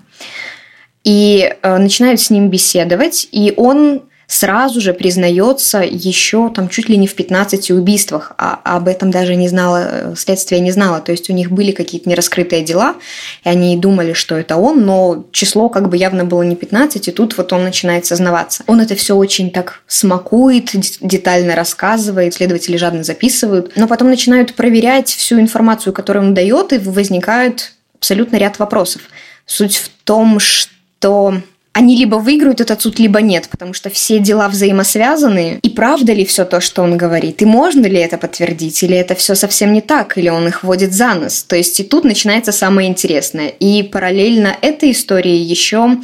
И 1.04 1.56
э, 1.60 1.78
начинают 1.80 2.22
с 2.22 2.30
ним 2.30 2.50
беседовать, 2.50 3.28
и 3.32 3.52
он 3.58 4.04
сразу 4.32 4.80
же 4.80 4.94
признается 4.94 5.80
еще 5.80 6.50
там 6.56 6.70
чуть 6.70 6.88
ли 6.88 6.96
не 6.96 7.06
в 7.06 7.16
15 7.16 7.72
убийствах, 7.72 8.32
а 8.38 8.62
об 8.64 8.88
этом 8.88 9.12
даже 9.12 9.36
не 9.36 9.50
знала, 9.50 10.14
следствие 10.16 10.62
не 10.62 10.72
знало. 10.72 11.02
То 11.02 11.12
есть 11.12 11.30
у 11.30 11.34
них 11.34 11.52
были 11.52 11.74
какие-то 11.74 12.10
нераскрытые 12.10 12.64
дела, 12.64 12.96
и 13.44 13.50
они 13.50 13.76
думали, 13.76 14.14
что 14.14 14.38
это 14.38 14.56
он, 14.56 14.86
но 14.86 15.26
число 15.34 15.68
как 15.68 15.90
бы 15.90 15.98
явно 15.98 16.24
было 16.24 16.44
не 16.44 16.56
15, 16.56 17.10
и 17.10 17.12
тут 17.12 17.38
вот 17.38 17.52
он 17.52 17.66
начинает 17.66 18.06
сознаваться. 18.06 18.64
Он 18.68 18.80
это 18.80 18.96
все 18.96 19.18
очень 19.18 19.52
так 19.52 19.82
смакует, 19.86 20.72
детально 21.02 21.54
рассказывает, 21.54 22.34
следователи 22.34 22.78
жадно 22.78 23.04
записывают, 23.04 23.74
но 23.76 23.86
потом 23.86 24.10
начинают 24.10 24.54
проверять 24.54 25.10
всю 25.10 25.42
информацию, 25.42 25.92
которую 25.92 26.28
он 26.28 26.34
дает, 26.34 26.72
и 26.72 26.78
возникает 26.78 27.74
абсолютно 27.98 28.38
ряд 28.38 28.60
вопросов. 28.60 29.02
Суть 29.46 29.76
в 29.76 29.90
том, 30.06 30.40
что 30.40 31.42
они 31.74 31.96
либо 31.96 32.16
выиграют 32.16 32.60
этот 32.60 32.82
суд, 32.82 33.00
либо 33.00 33.22
нет, 33.22 33.48
потому 33.50 33.74
что 33.74 33.90
все 33.90 34.20
дела 34.20 34.50
взаимосвязаны. 34.50 35.60
И 35.62 35.70
правда 35.70 36.12
ли 36.12 36.26
все 36.26 36.44
то, 36.44 36.60
что 36.60 36.82
он 36.82 36.98
говорит? 36.98 37.42
И 37.42 37.46
можно 37.46 37.86
ли 37.86 37.98
это 37.98 38.18
подтвердить? 38.18 38.84
Или 38.84 38.98
это 38.98 39.16
все 39.16 39.36
совсем 39.36 39.72
не 39.72 39.80
так? 39.80 40.18
Или 40.18 40.28
он 40.28 40.48
их 40.48 40.64
водит 40.64 40.94
за 40.94 41.14
нос? 41.14 41.44
То 41.44 41.56
есть 41.56 41.80
и 41.80 41.84
тут 41.84 42.04
начинается 42.04 42.52
самое 42.52 42.90
интересное. 42.90 43.48
И 43.48 43.84
параллельно 43.84 44.56
этой 44.62 44.92
истории 44.92 45.36
еще 45.36 45.98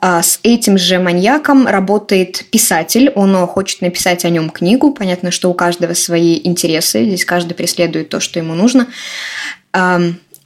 а, 0.00 0.22
с 0.22 0.38
этим 0.44 0.78
же 0.78 1.00
маньяком 1.00 1.66
работает 1.66 2.44
писатель. 2.52 3.10
Он 3.16 3.34
хочет 3.48 3.82
написать 3.82 4.24
о 4.24 4.30
нем 4.30 4.50
книгу. 4.50 4.92
Понятно, 4.92 5.32
что 5.32 5.50
у 5.50 5.54
каждого 5.54 5.94
свои 5.94 6.40
интересы. 6.44 7.04
Здесь 7.04 7.24
каждый 7.24 7.54
преследует 7.54 8.08
то, 8.08 8.20
что 8.20 8.38
ему 8.38 8.54
нужно. 8.54 8.86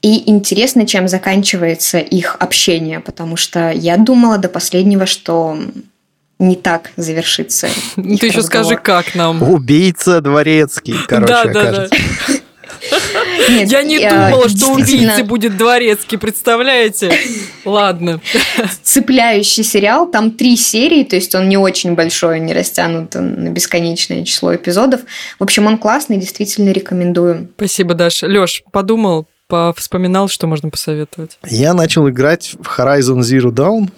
И 0.02 0.28
интересно, 0.28 0.84
чем 0.84 1.06
заканчивается 1.06 1.98
их 1.98 2.36
общение, 2.40 2.98
потому 3.00 3.36
что 3.36 3.70
я 3.70 3.96
думала 3.96 4.36
до 4.36 4.48
последнего, 4.48 5.06
что 5.06 5.56
не 6.40 6.56
так 6.56 6.90
завершится. 6.96 7.68
Ты 7.94 8.02
еще 8.02 8.38
разговор. 8.38 8.66
скажи, 8.66 8.76
как 8.76 9.14
нам. 9.14 9.42
Убийца 9.42 10.20
дворецкий, 10.20 10.96
короче, 11.06 11.32
да, 11.32 11.44
да, 11.44 11.72
да. 11.72 11.88
Нет, 13.48 13.70
я 13.70 13.82
не 13.82 14.00
я 14.00 14.10
думала, 14.10 14.48
что 14.48 14.72
убийцей 14.72 15.22
будет 15.22 15.56
дворецкий, 15.56 16.18
представляете? 16.18 17.12
Ладно. 17.64 18.20
Цепляющий 18.82 19.62
сериал, 19.62 20.10
там 20.10 20.32
три 20.32 20.56
серии, 20.56 21.04
то 21.04 21.16
есть 21.16 21.34
он 21.34 21.48
не 21.48 21.56
очень 21.56 21.94
большой, 21.94 22.40
не 22.40 22.52
растянут 22.52 23.14
на 23.14 23.50
бесконечное 23.50 24.24
число 24.24 24.54
эпизодов. 24.54 25.02
В 25.38 25.42
общем, 25.42 25.66
он 25.66 25.78
классный, 25.78 26.16
действительно 26.16 26.70
рекомендую. 26.70 27.48
Спасибо, 27.56 27.94
Даша. 27.94 28.26
Лёш, 28.26 28.62
подумал, 28.72 29.26
вспоминал, 29.76 30.28
что 30.28 30.46
можно 30.46 30.70
посоветовать? 30.70 31.38
Я 31.46 31.74
начал 31.74 32.08
играть 32.08 32.54
в 32.58 32.78
Horizon 32.78 33.20
Zero 33.20 33.50
Dawn. 33.50 33.90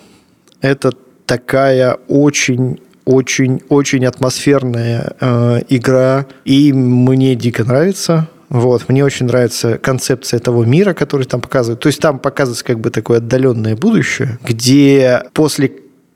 Это 0.61 0.92
такая 1.26 1.95
очень 2.09 2.80
очень 3.05 3.61
очень 3.68 4.07
атмосферная 4.07 5.14
э, 5.20 5.61
игра, 5.68 6.26
и 6.45 6.72
мне 6.72 7.34
дико 7.34 7.64
нравится. 7.64 8.28
Вот, 8.49 8.88
мне 8.88 9.05
очень 9.05 9.26
нравится 9.26 9.78
концепция 9.78 10.38
того 10.38 10.64
мира, 10.64 10.95
который 10.95 11.24
там 11.26 11.40
показывают. 11.40 11.80
То 11.80 11.88
есть 11.88 12.01
там 12.01 12.18
показывается 12.18 12.64
как 12.64 12.78
бы 12.78 12.90
такое 12.90 13.18
отдаленное 13.18 13.76
будущее, 13.76 14.38
где 14.45 15.24
после 15.32 15.68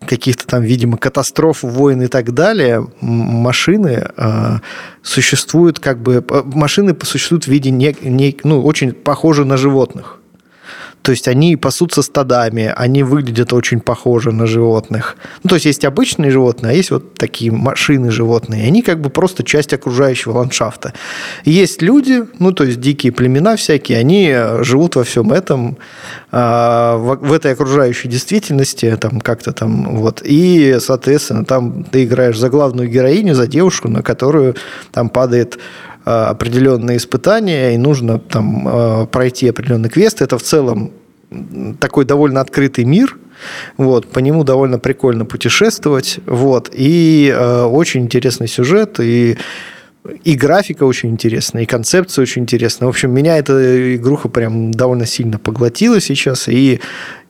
каких-то 0.08 0.46
там, 0.46 0.62
видимо, 0.62 0.96
катастроф, 0.96 1.62
войн 1.62 2.02
и 2.02 2.06
так 2.08 2.32
далее, 2.32 2.86
машины 3.00 4.10
э, 4.16 4.58
существуют 5.02 5.78
как 5.78 6.02
бы... 6.02 6.24
Машины 6.44 6.96
существуют 7.02 7.44
в 7.44 7.48
виде 7.48 7.70
не, 7.70 7.94
не, 8.00 8.36
ну, 8.42 8.64
очень 8.64 8.92
похожи 8.92 9.44
на 9.44 9.56
животных. 9.56 10.17
То 11.02 11.12
есть 11.12 11.28
они 11.28 11.56
пасутся 11.56 12.02
стадами, 12.02 12.72
они 12.76 13.02
выглядят 13.02 13.52
очень 13.52 13.80
похожи 13.80 14.30
на 14.30 14.46
животных. 14.46 15.16
Ну, 15.42 15.48
то 15.48 15.54
есть 15.54 15.66
есть 15.66 15.84
обычные 15.84 16.30
животные, 16.30 16.72
а 16.72 16.74
есть 16.74 16.90
вот 16.90 17.14
такие 17.14 17.50
машины 17.50 18.10
животные. 18.10 18.66
Они 18.66 18.82
как 18.82 19.00
бы 19.00 19.10
просто 19.10 19.42
часть 19.42 19.72
окружающего 19.72 20.32
ландшафта. 20.38 20.92
Есть 21.44 21.82
люди, 21.82 22.24
ну, 22.38 22.52
то 22.52 22.64
есть 22.64 22.80
дикие 22.80 23.12
племена 23.12 23.56
всякие, 23.56 23.98
они 23.98 24.36
живут 24.64 24.96
во 24.96 25.04
всем 25.04 25.32
этом, 25.32 25.78
а, 26.30 26.96
в 26.98 27.32
этой 27.32 27.52
окружающей 27.52 28.08
действительности, 28.08 28.96
там 29.00 29.20
как-то 29.20 29.52
там 29.52 29.96
вот. 29.96 30.22
И, 30.24 30.76
соответственно, 30.80 31.44
там 31.44 31.84
ты 31.84 32.04
играешь 32.04 32.38
за 32.38 32.50
главную 32.50 32.88
героиню, 32.88 33.34
за 33.34 33.46
девушку, 33.46 33.88
на 33.88 34.02
которую 34.02 34.56
там 34.92 35.08
падает 35.08 35.58
определенные 36.30 36.96
испытания, 36.96 37.74
и 37.74 37.78
нужно 37.78 38.18
там 38.18 39.08
пройти 39.10 39.48
определенный 39.48 39.88
квест. 39.88 40.22
Это 40.22 40.38
в 40.38 40.42
целом 40.42 40.92
такой 41.80 42.04
довольно 42.04 42.40
открытый 42.40 42.84
мир, 42.84 43.18
вот, 43.76 44.06
по 44.06 44.18
нему 44.18 44.44
довольно 44.44 44.78
прикольно 44.78 45.24
путешествовать, 45.24 46.20
вот, 46.26 46.70
и 46.72 47.32
э, 47.34 47.62
очень 47.64 48.02
интересный 48.02 48.48
сюжет, 48.48 48.98
и 49.00 49.36
и 50.24 50.36
графика 50.36 50.84
очень 50.84 51.10
интересная, 51.10 51.64
и 51.64 51.66
концепция 51.66 52.22
очень 52.22 52.42
интересная. 52.42 52.86
В 52.86 52.90
общем, 52.90 53.10
меня 53.12 53.36
эта 53.36 53.96
игруха 53.96 54.28
прям 54.28 54.70
довольно 54.70 55.04
сильно 55.04 55.38
поглотила 55.38 56.00
сейчас, 56.00 56.48
и 56.48 56.80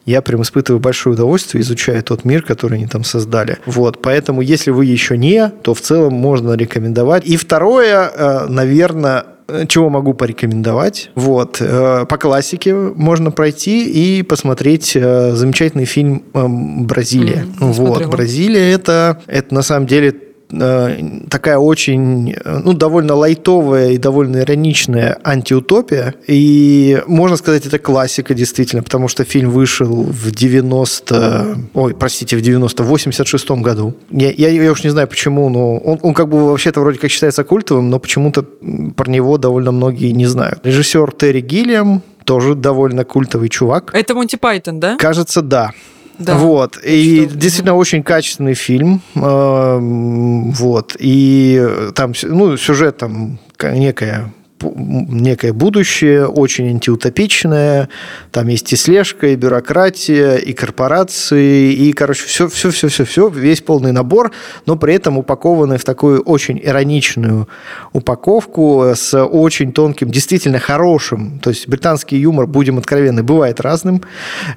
я 0.09 0.22
прям 0.22 0.42
испытываю 0.42 0.80
большое 0.80 1.14
удовольствие, 1.14 1.61
изучая 1.61 2.00
тот 2.02 2.24
мир, 2.24 2.42
который 2.42 2.78
они 2.78 2.86
там 2.86 3.04
создали. 3.04 3.59
Вот, 3.66 4.00
поэтому, 4.00 4.40
если 4.40 4.70
вы 4.70 4.86
еще 4.86 5.18
не, 5.18 5.50
то 5.62 5.74
в 5.74 5.80
целом 5.82 6.14
можно 6.14 6.54
рекомендовать. 6.54 7.26
И 7.26 7.36
второе, 7.36 8.11
э, 8.14 8.46
наверное, 8.48 9.24
э, 9.48 9.66
чего 9.66 9.90
могу 9.90 10.14
порекомендовать. 10.14 11.11
Вот. 11.14 11.59
Э, 11.61 12.06
по 12.09 12.16
классике 12.16 12.74
можно 12.74 13.30
пройти 13.30 13.84
и 13.84 14.22
посмотреть 14.22 14.92
замечательный 14.92 15.84
фильм 15.84 16.22
«Бразилия». 16.32 17.44
Mm, 17.61 17.72
вот. 17.72 18.06
«Бразилия» 18.06 18.72
это, 18.72 19.20
это 19.26 19.54
на 19.54 19.62
самом 19.62 19.86
деле 19.86 20.14
такая 20.49 21.59
очень, 21.59 22.32
э, 22.32 22.61
ну, 22.64 22.72
довольно 22.72 23.14
лайтовая 23.14 23.90
и 23.90 23.99
довольно 23.99 24.38
ироничная 24.38 25.18
антиутопия. 25.22 26.14
И 26.26 27.03
можно 27.07 27.36
сказать, 27.36 27.66
это 27.66 27.78
классика 27.78 28.34
действительно, 28.34 28.82
потому 28.82 29.09
что 29.09 29.24
фильм 29.24 29.51
вышел 29.51 30.03
в 30.03 30.30
90... 30.30 31.59
Ой, 31.74 31.94
простите, 31.94 32.36
в 32.36 32.40
90... 32.40 32.82
в 32.82 32.86
86 32.86 33.51
году. 33.51 33.94
Я, 34.11 34.30
я, 34.30 34.49
я 34.49 34.72
уж 34.72 34.84
не 34.84 34.90
знаю 34.90 35.09
почему, 35.09 35.49
но 35.51 35.76
он, 35.76 35.99
он 36.03 36.14
как 36.14 36.28
бы 36.28 36.49
вообще-то 36.49 36.80
вроде 36.80 36.99
как 36.99 37.11
считается 37.11 37.44
культовым, 37.44 37.90
но 37.90 37.99
почему-то 37.99 38.42
про 38.42 39.11
него 39.11 39.38
довольно 39.38 39.72
многие 39.72 40.12
не 40.12 40.26
знают. 40.26 40.61
Режиссер 40.64 41.12
Терри 41.12 41.40
Гиллиам, 41.40 42.03
тоже 42.24 42.55
довольно 42.55 43.05
культовый 43.05 43.49
чувак. 43.49 43.90
Это 43.94 44.14
Монти 44.14 44.36
Пайтон, 44.36 44.80
да? 44.80 44.96
Кажется, 44.99 45.40
да. 45.40 45.72
Да. 46.18 46.36
Вот. 46.36 46.78
И 46.82 47.26
что? 47.26 47.36
действительно 47.36 47.76
очень 47.76 48.02
качественный 48.02 48.54
фильм. 48.54 49.00
Эм, 49.14 50.50
вот. 50.52 50.96
И 50.98 51.64
там, 51.94 52.12
ну, 52.22 52.56
сюжет 52.56 52.98
там 52.98 53.38
некая 53.62 54.32
некое 54.62 55.52
будущее, 55.52 56.26
очень 56.26 56.68
антиутопичное. 56.68 57.88
Там 58.30 58.48
есть 58.48 58.72
и 58.72 58.76
слежка, 58.76 59.28
и 59.28 59.36
бюрократия, 59.36 60.36
и 60.36 60.52
корпорации, 60.52 61.72
и, 61.72 61.92
короче, 61.92 62.26
все, 62.26 62.48
все, 62.48 62.70
все, 62.70 62.88
все, 62.88 63.04
все, 63.04 63.28
весь 63.28 63.61
полный 63.61 63.92
набор, 63.92 64.32
но 64.66 64.76
при 64.76 64.94
этом 64.94 65.18
упакованный 65.18 65.78
в 65.78 65.84
такую 65.84 66.20
очень 66.22 66.61
ироничную 66.62 67.48
упаковку 67.92 68.92
с 68.94 69.18
очень 69.22 69.72
тонким, 69.72 70.11
действительно 70.11 70.59
хорошим. 70.59 71.38
То 71.40 71.50
есть 71.50 71.68
британский 71.68 72.16
юмор, 72.16 72.46
будем 72.46 72.78
откровенны, 72.78 73.22
бывает 73.22 73.61
разным. 73.61 74.02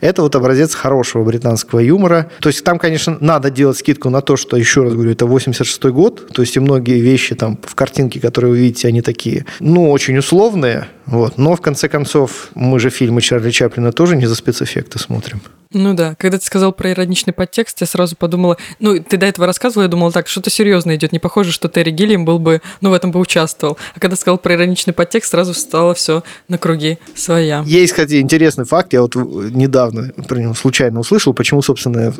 Это 0.01 0.21
вот 0.21 0.35
образец 0.35 0.75
хорошего 0.75 1.23
британского 1.23 1.79
юмора. 1.79 2.29
То 2.39 2.49
есть 2.49 2.63
там, 2.63 2.79
конечно, 2.79 3.17
надо 3.19 3.49
делать 3.49 3.77
скидку 3.77 4.09
на 4.09 4.21
то, 4.21 4.37
что, 4.37 4.57
еще 4.57 4.83
раз 4.83 4.93
говорю, 4.93 5.11
это 5.11 5.25
86 5.25 5.83
год, 5.85 6.27
то 6.33 6.41
есть 6.41 6.55
и 6.55 6.59
многие 6.59 6.99
вещи 6.99 7.35
там 7.35 7.57
в 7.61 7.75
картинке, 7.75 8.19
которые 8.19 8.51
вы 8.51 8.59
видите, 8.59 8.87
они 8.87 9.01
такие, 9.01 9.45
ну, 9.59 9.90
очень 9.91 10.17
условные, 10.17 10.87
вот. 11.05 11.37
Но, 11.37 11.55
в 11.55 11.61
конце 11.61 11.89
концов, 11.89 12.49
мы 12.55 12.79
же 12.79 12.89
фильмы 12.89 13.21
Чарли 13.21 13.51
Чаплина 13.51 13.91
тоже 13.91 14.15
не 14.15 14.25
за 14.25 14.35
спецэффекты 14.35 14.99
смотрим. 14.99 15.41
Ну 15.73 15.93
да, 15.93 16.15
когда 16.15 16.37
ты 16.37 16.45
сказал 16.45 16.73
про 16.73 16.91
ироничный 16.91 17.31
подтекст, 17.31 17.79
я 17.79 17.87
сразу 17.87 18.17
подумала, 18.17 18.57
ну, 18.79 19.01
ты 19.01 19.15
до 19.15 19.25
этого 19.25 19.47
рассказывал, 19.47 19.83
я 19.83 19.87
думала, 19.87 20.11
так, 20.11 20.27
что-то 20.27 20.49
серьезное 20.49 20.97
идет, 20.97 21.13
не 21.13 21.19
похоже, 21.19 21.53
что 21.53 21.69
Терри 21.69 21.91
Гиллиам 21.91 22.25
был 22.25 22.39
бы, 22.39 22.61
ну, 22.81 22.89
в 22.89 22.93
этом 22.93 23.11
бы 23.11 23.19
участвовал. 23.21 23.77
А 23.95 23.99
когда 23.99 24.17
сказал 24.17 24.37
про 24.37 24.55
ироничный 24.55 24.93
подтекст, 24.93 25.31
сразу 25.31 25.53
стало 25.53 25.93
все 25.93 26.23
на 26.49 26.57
круги 26.57 26.97
своя. 27.15 27.63
Есть, 27.65 27.93
кстати, 27.93 28.19
интересный 28.19 28.65
факт, 28.65 28.91
я 28.91 29.01
вот 29.01 29.15
недавно 29.15 30.11
про 30.27 30.39
него 30.39 30.53
случайно 30.55 30.99
услышал, 30.99 31.33
почему, 31.33 31.61
собственно, 31.61 32.13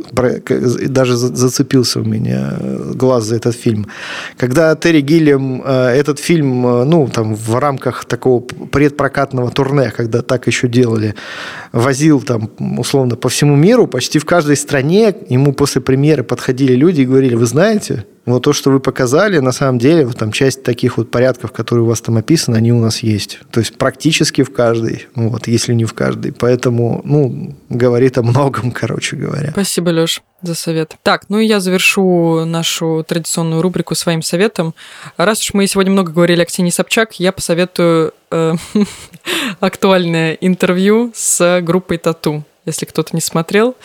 даже 0.88 1.18
зацепился 1.18 2.00
у 2.00 2.06
меня 2.06 2.56
глаз 2.94 3.26
за 3.26 3.36
этот 3.36 3.56
фильм. 3.56 3.88
Когда 4.38 4.76
Терри 4.78 5.02
Гиллиам 5.02 5.62
э, 5.66 5.90
этот 5.90 6.20
фильм, 6.20 6.66
э, 6.66 6.84
ну, 6.86 7.10
там, 7.10 7.36
в 7.36 7.56
рамках 7.62 8.06
такого 8.06 8.42
предпрокатного 8.42 9.52
турне, 9.52 9.92
когда 9.96 10.22
так 10.22 10.48
еще 10.48 10.68
делали, 10.68 11.16
возил 11.72 12.22
там, 12.22 12.52
условно, 12.78 13.16
по 13.16 13.30
всему 13.30 13.56
миру, 13.56 13.88
почти 13.88 14.20
в 14.20 14.26
каждой 14.26 14.58
стране. 14.58 15.16
Ему 15.30 15.54
после 15.54 15.82
премьеры 15.82 16.24
подходили 16.24 16.74
люди 16.74 17.02
и 17.02 17.06
говорили, 17.06 17.36
вы 17.36 17.46
знаете, 17.46 18.06
вот 18.26 18.44
то, 18.44 18.54
что 18.54 18.70
вы 18.70 18.80
показали, 18.80 19.40
на 19.40 19.52
самом 19.52 19.80
деле, 19.80 20.06
вот 20.06 20.18
там 20.18 20.32
часть 20.32 20.64
таких 20.64 20.98
вот 20.98 21.10
порядков, 21.10 21.52
которые 21.52 21.84
у 21.84 21.88
вас 21.88 22.02
там 22.02 22.18
описаны, 22.18 22.56
они 22.56 22.72
у 22.72 22.80
нас 22.80 23.00
есть. 23.00 23.40
То 23.52 23.60
есть 23.60 23.78
практически 23.78 24.44
в 24.44 24.54
каждой, 24.54 25.08
вот, 25.16 25.48
если 25.48 25.74
не 25.74 25.86
в 25.86 25.94
каждой. 25.94 26.32
Поэтому, 26.32 27.02
ну, 27.04 27.56
говорит 27.70 28.18
о 28.18 28.24
многом, 28.24 28.72
короче 28.80 29.16
говоря. 29.16 29.52
Спасибо, 29.52 29.90
Леш, 29.90 30.22
за 30.42 30.54
совет. 30.54 30.98
Так, 31.02 31.26
ну 31.30 31.40
и 31.40 31.48
я 31.48 31.60
завершу 31.60 32.46
нашу 32.46 33.04
традиционную 33.08 33.62
рубрику 33.62 33.96
своим 33.96 34.22
советом. 34.22 34.76
Раз 35.18 35.42
уж 35.42 35.54
мы 35.54 35.66
сегодня 35.66 35.92
много 35.92 36.12
говорили 36.12 36.42
о 36.42 36.46
Ксении 36.46 36.72
Собчак, 36.72 37.20
я 37.20 37.32
посоветую 37.32 38.14
э, 38.30 38.54
актуальное 39.60 40.34
интервью 40.34 41.12
с 41.16 41.62
группой 41.62 41.98
Тату 41.98 42.44
если 42.66 42.86
кто-то 42.86 43.10
не 43.14 43.22
смотрел. 43.22 43.76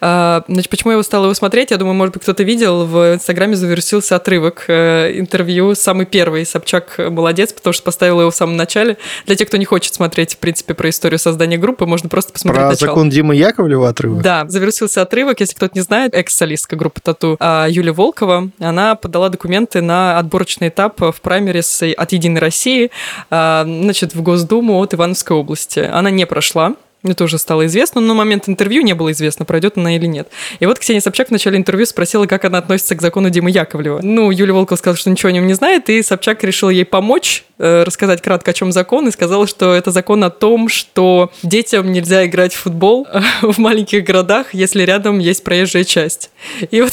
А, 0.00 0.42
значит, 0.48 0.68
почему 0.70 0.90
я 0.90 0.94
его 0.94 1.02
стала 1.02 1.24
его 1.24 1.34
смотреть? 1.34 1.70
Я 1.70 1.76
думаю, 1.76 1.94
может 1.94 2.14
быть, 2.14 2.22
кто-то 2.22 2.42
видел, 2.42 2.84
в 2.84 3.14
Инстаграме 3.14 3.54
завершился 3.54 4.16
отрывок 4.16 4.64
э, 4.68 5.18
интервью, 5.18 5.74
самый 5.74 6.06
первый. 6.06 6.44
Собчак 6.44 6.98
молодец, 6.98 7.52
потому 7.52 7.72
что 7.72 7.84
поставила 7.84 8.22
его 8.22 8.30
в 8.30 8.34
самом 8.34 8.56
начале. 8.56 8.96
Для 9.26 9.36
тех, 9.36 9.46
кто 9.48 9.56
не 9.56 9.64
хочет 9.64 9.94
смотреть, 9.94 10.34
в 10.34 10.38
принципе, 10.38 10.74
про 10.74 10.88
историю 10.88 11.18
создания 11.18 11.58
группы, 11.58 11.86
можно 11.86 12.08
просто 12.08 12.32
посмотреть 12.32 12.62
Про 12.62 12.70
начало. 12.70 12.88
закон 12.88 13.10
Димы 13.10 13.36
Яковлева 13.36 13.88
отрывок? 13.88 14.22
Да, 14.22 14.44
завершился 14.48 15.02
отрывок. 15.02 15.38
Если 15.38 15.54
кто-то 15.54 15.74
не 15.74 15.82
знает, 15.82 16.14
экс-солистка 16.14 16.74
группы 16.74 17.00
Тату 17.00 17.36
а, 17.38 17.66
Юлия 17.68 17.92
Волкова, 17.92 18.50
она 18.58 18.96
подала 18.96 19.28
документы 19.28 19.80
на 19.80 20.18
отборочный 20.18 20.68
этап 20.68 21.00
в 21.00 21.20
праймерис 21.20 21.82
от 21.96 22.12
«Единой 22.12 22.40
России», 22.40 22.90
а, 23.30 23.64
значит, 23.64 24.14
в 24.14 24.22
Госдуму 24.22 24.80
от 24.80 24.94
Ивановской 24.94 25.36
области. 25.36 25.78
Она 25.78 26.10
не 26.10 26.26
прошла, 26.26 26.74
это 27.12 27.24
уже 27.24 27.38
стало 27.38 27.66
известно, 27.66 28.00
но 28.00 28.08
на 28.08 28.14
момент 28.14 28.48
интервью 28.48 28.82
не 28.82 28.94
было 28.94 29.12
известно, 29.12 29.44
пройдет 29.44 29.76
она 29.76 29.94
или 29.96 30.06
нет. 30.06 30.28
И 30.58 30.66
вот 30.66 30.78
Ксения 30.78 31.00
Собчак 31.00 31.28
в 31.28 31.30
начале 31.30 31.58
интервью 31.58 31.86
спросила, 31.86 32.26
как 32.26 32.44
она 32.44 32.58
относится 32.58 32.94
к 32.94 33.02
закону 33.02 33.30
Димы 33.30 33.50
Яковлева. 33.50 34.00
Ну, 34.02 34.30
Юлия 34.30 34.52
Волкова 34.52 34.78
сказала, 34.78 34.96
что 34.96 35.10
ничего 35.10 35.28
о 35.28 35.32
нем 35.32 35.46
не 35.46 35.54
знает, 35.54 35.88
и 35.90 36.02
Собчак 36.02 36.42
решил 36.44 36.70
ей 36.70 36.84
помочь, 36.84 37.44
э, 37.58 37.82
рассказать 37.82 38.22
кратко, 38.22 38.52
о 38.52 38.54
чем 38.54 38.72
закон, 38.72 39.08
и 39.08 39.10
сказала, 39.10 39.46
что 39.46 39.74
это 39.74 39.90
закон 39.90 40.24
о 40.24 40.30
том, 40.30 40.68
что 40.68 41.30
детям 41.42 41.92
нельзя 41.92 42.26
играть 42.26 42.54
в 42.54 42.60
футбол 42.60 43.06
в 43.42 43.58
маленьких 43.58 44.04
городах, 44.04 44.54
если 44.54 44.82
рядом 44.82 45.18
есть 45.18 45.44
проезжая 45.44 45.84
часть. 45.84 46.30
И 46.70 46.80
вот 46.80 46.92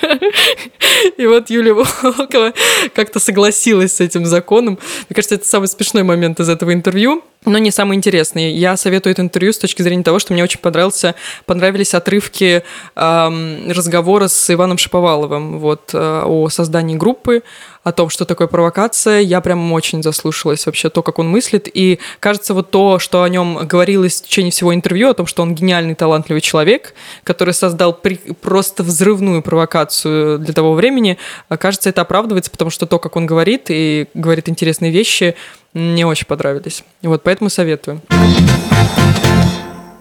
и 1.16 1.26
вот 1.26 1.50
Юлия 1.50 1.72
Волкова 1.74 2.52
как-то 2.94 3.20
согласилась 3.20 3.94
с 3.94 4.00
этим 4.00 4.26
законом. 4.26 4.78
Мне 5.08 5.14
кажется, 5.14 5.34
это 5.34 5.46
самый 5.46 5.68
смешной 5.68 6.02
момент 6.02 6.40
из 6.40 6.48
этого 6.48 6.72
интервью 6.72 7.22
но 7.46 7.58
не 7.58 7.70
самый 7.70 7.96
интересный. 7.96 8.52
Я 8.52 8.76
советую 8.76 9.12
это 9.12 9.22
интервью 9.22 9.52
с 9.52 9.58
точки 9.58 9.80
зрения 9.80 10.02
того, 10.02 10.18
что 10.18 10.34
мне 10.34 10.44
очень 10.44 10.60
понравился, 10.60 11.14
понравились 11.46 11.94
отрывки 11.94 12.62
э, 12.94 13.72
разговора 13.72 14.28
с 14.28 14.52
Иваном 14.52 14.76
Шиповаловым 14.76 15.58
вот, 15.58 15.90
э, 15.94 16.22
о 16.26 16.50
создании 16.50 16.96
группы, 16.96 17.42
о 17.82 17.92
том, 17.92 18.10
что 18.10 18.26
такое 18.26 18.46
провокация. 18.46 19.20
Я 19.20 19.40
прям 19.40 19.72
очень 19.72 20.02
заслушалась 20.02 20.66
вообще 20.66 20.90
то, 20.90 21.02
как 21.02 21.18
он 21.18 21.30
мыслит. 21.30 21.66
И 21.72 21.98
кажется, 22.20 22.52
вот 22.52 22.70
то, 22.70 22.98
что 22.98 23.22
о 23.22 23.28
нем 23.30 23.66
говорилось 23.66 24.20
в 24.20 24.26
течение 24.26 24.52
всего 24.52 24.74
интервью, 24.74 25.08
о 25.08 25.14
том, 25.14 25.26
что 25.26 25.42
он 25.42 25.54
гениальный, 25.54 25.94
талантливый 25.94 26.42
человек, 26.42 26.92
который 27.24 27.54
создал 27.54 27.94
при... 27.94 28.16
просто 28.16 28.82
взрывную 28.82 29.40
провокацию 29.40 30.38
для 30.38 30.52
того 30.52 30.74
времени, 30.74 31.16
кажется, 31.58 31.88
это 31.88 32.02
оправдывается, 32.02 32.50
потому 32.50 32.70
что 32.70 32.84
то, 32.84 32.98
как 32.98 33.16
он 33.16 33.24
говорит 33.24 33.66
и 33.68 34.08
говорит 34.12 34.50
интересные 34.50 34.92
вещи, 34.92 35.36
не 35.74 36.04
очень 36.04 36.26
понравились. 36.26 36.84
Вот 37.02 37.22
поэтому 37.22 37.50
советую. 37.50 38.00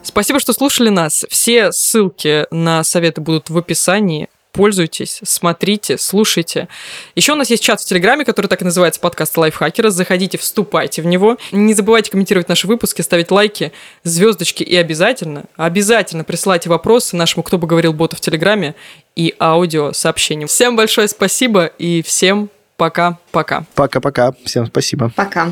Спасибо, 0.03 0.39
что 0.39 0.53
слушали 0.53 0.89
нас. 0.89 1.25
Все 1.29 1.71
ссылки 1.71 2.45
на 2.51 2.83
советы 2.83 3.21
будут 3.21 3.49
в 3.49 3.57
описании. 3.57 4.27
Пользуйтесь, 4.51 5.19
смотрите, 5.23 5.99
слушайте. 5.99 6.67
Еще 7.15 7.33
у 7.33 7.35
нас 7.35 7.51
есть 7.51 7.61
чат 7.61 7.79
в 7.79 7.85
Телеграме, 7.85 8.25
который 8.25 8.47
так 8.47 8.63
и 8.63 8.65
называется 8.65 8.99
подкаст 8.99 9.37
Лайфхакера. 9.37 9.91
Заходите, 9.91 10.39
вступайте 10.39 11.03
в 11.03 11.05
него. 11.05 11.37
Не 11.51 11.75
забывайте 11.75 12.09
комментировать 12.09 12.49
наши 12.49 12.65
выпуски, 12.65 13.03
ставить 13.03 13.29
лайки, 13.29 13.71
звездочки 14.03 14.63
и 14.63 14.75
обязательно, 14.75 15.45
обязательно 15.55 16.23
присылайте 16.23 16.67
вопросы 16.67 17.15
нашему 17.15 17.43
«Кто 17.43 17.59
бы 17.59 17.67
говорил» 17.67 17.93
боту 17.93 18.15
в 18.15 18.21
Телеграме 18.21 18.73
и 19.15 19.35
аудио 19.39 19.93
сообщениям. 19.93 20.47
Всем 20.47 20.75
большое 20.75 21.07
спасибо 21.07 21.65
и 21.65 22.01
всем 22.01 22.49
Пока-пока. 22.79 23.65
Пока-пока. 23.75 24.31
Всем 24.45 24.65
спасибо. 24.65 25.11
Пока. 25.13 25.49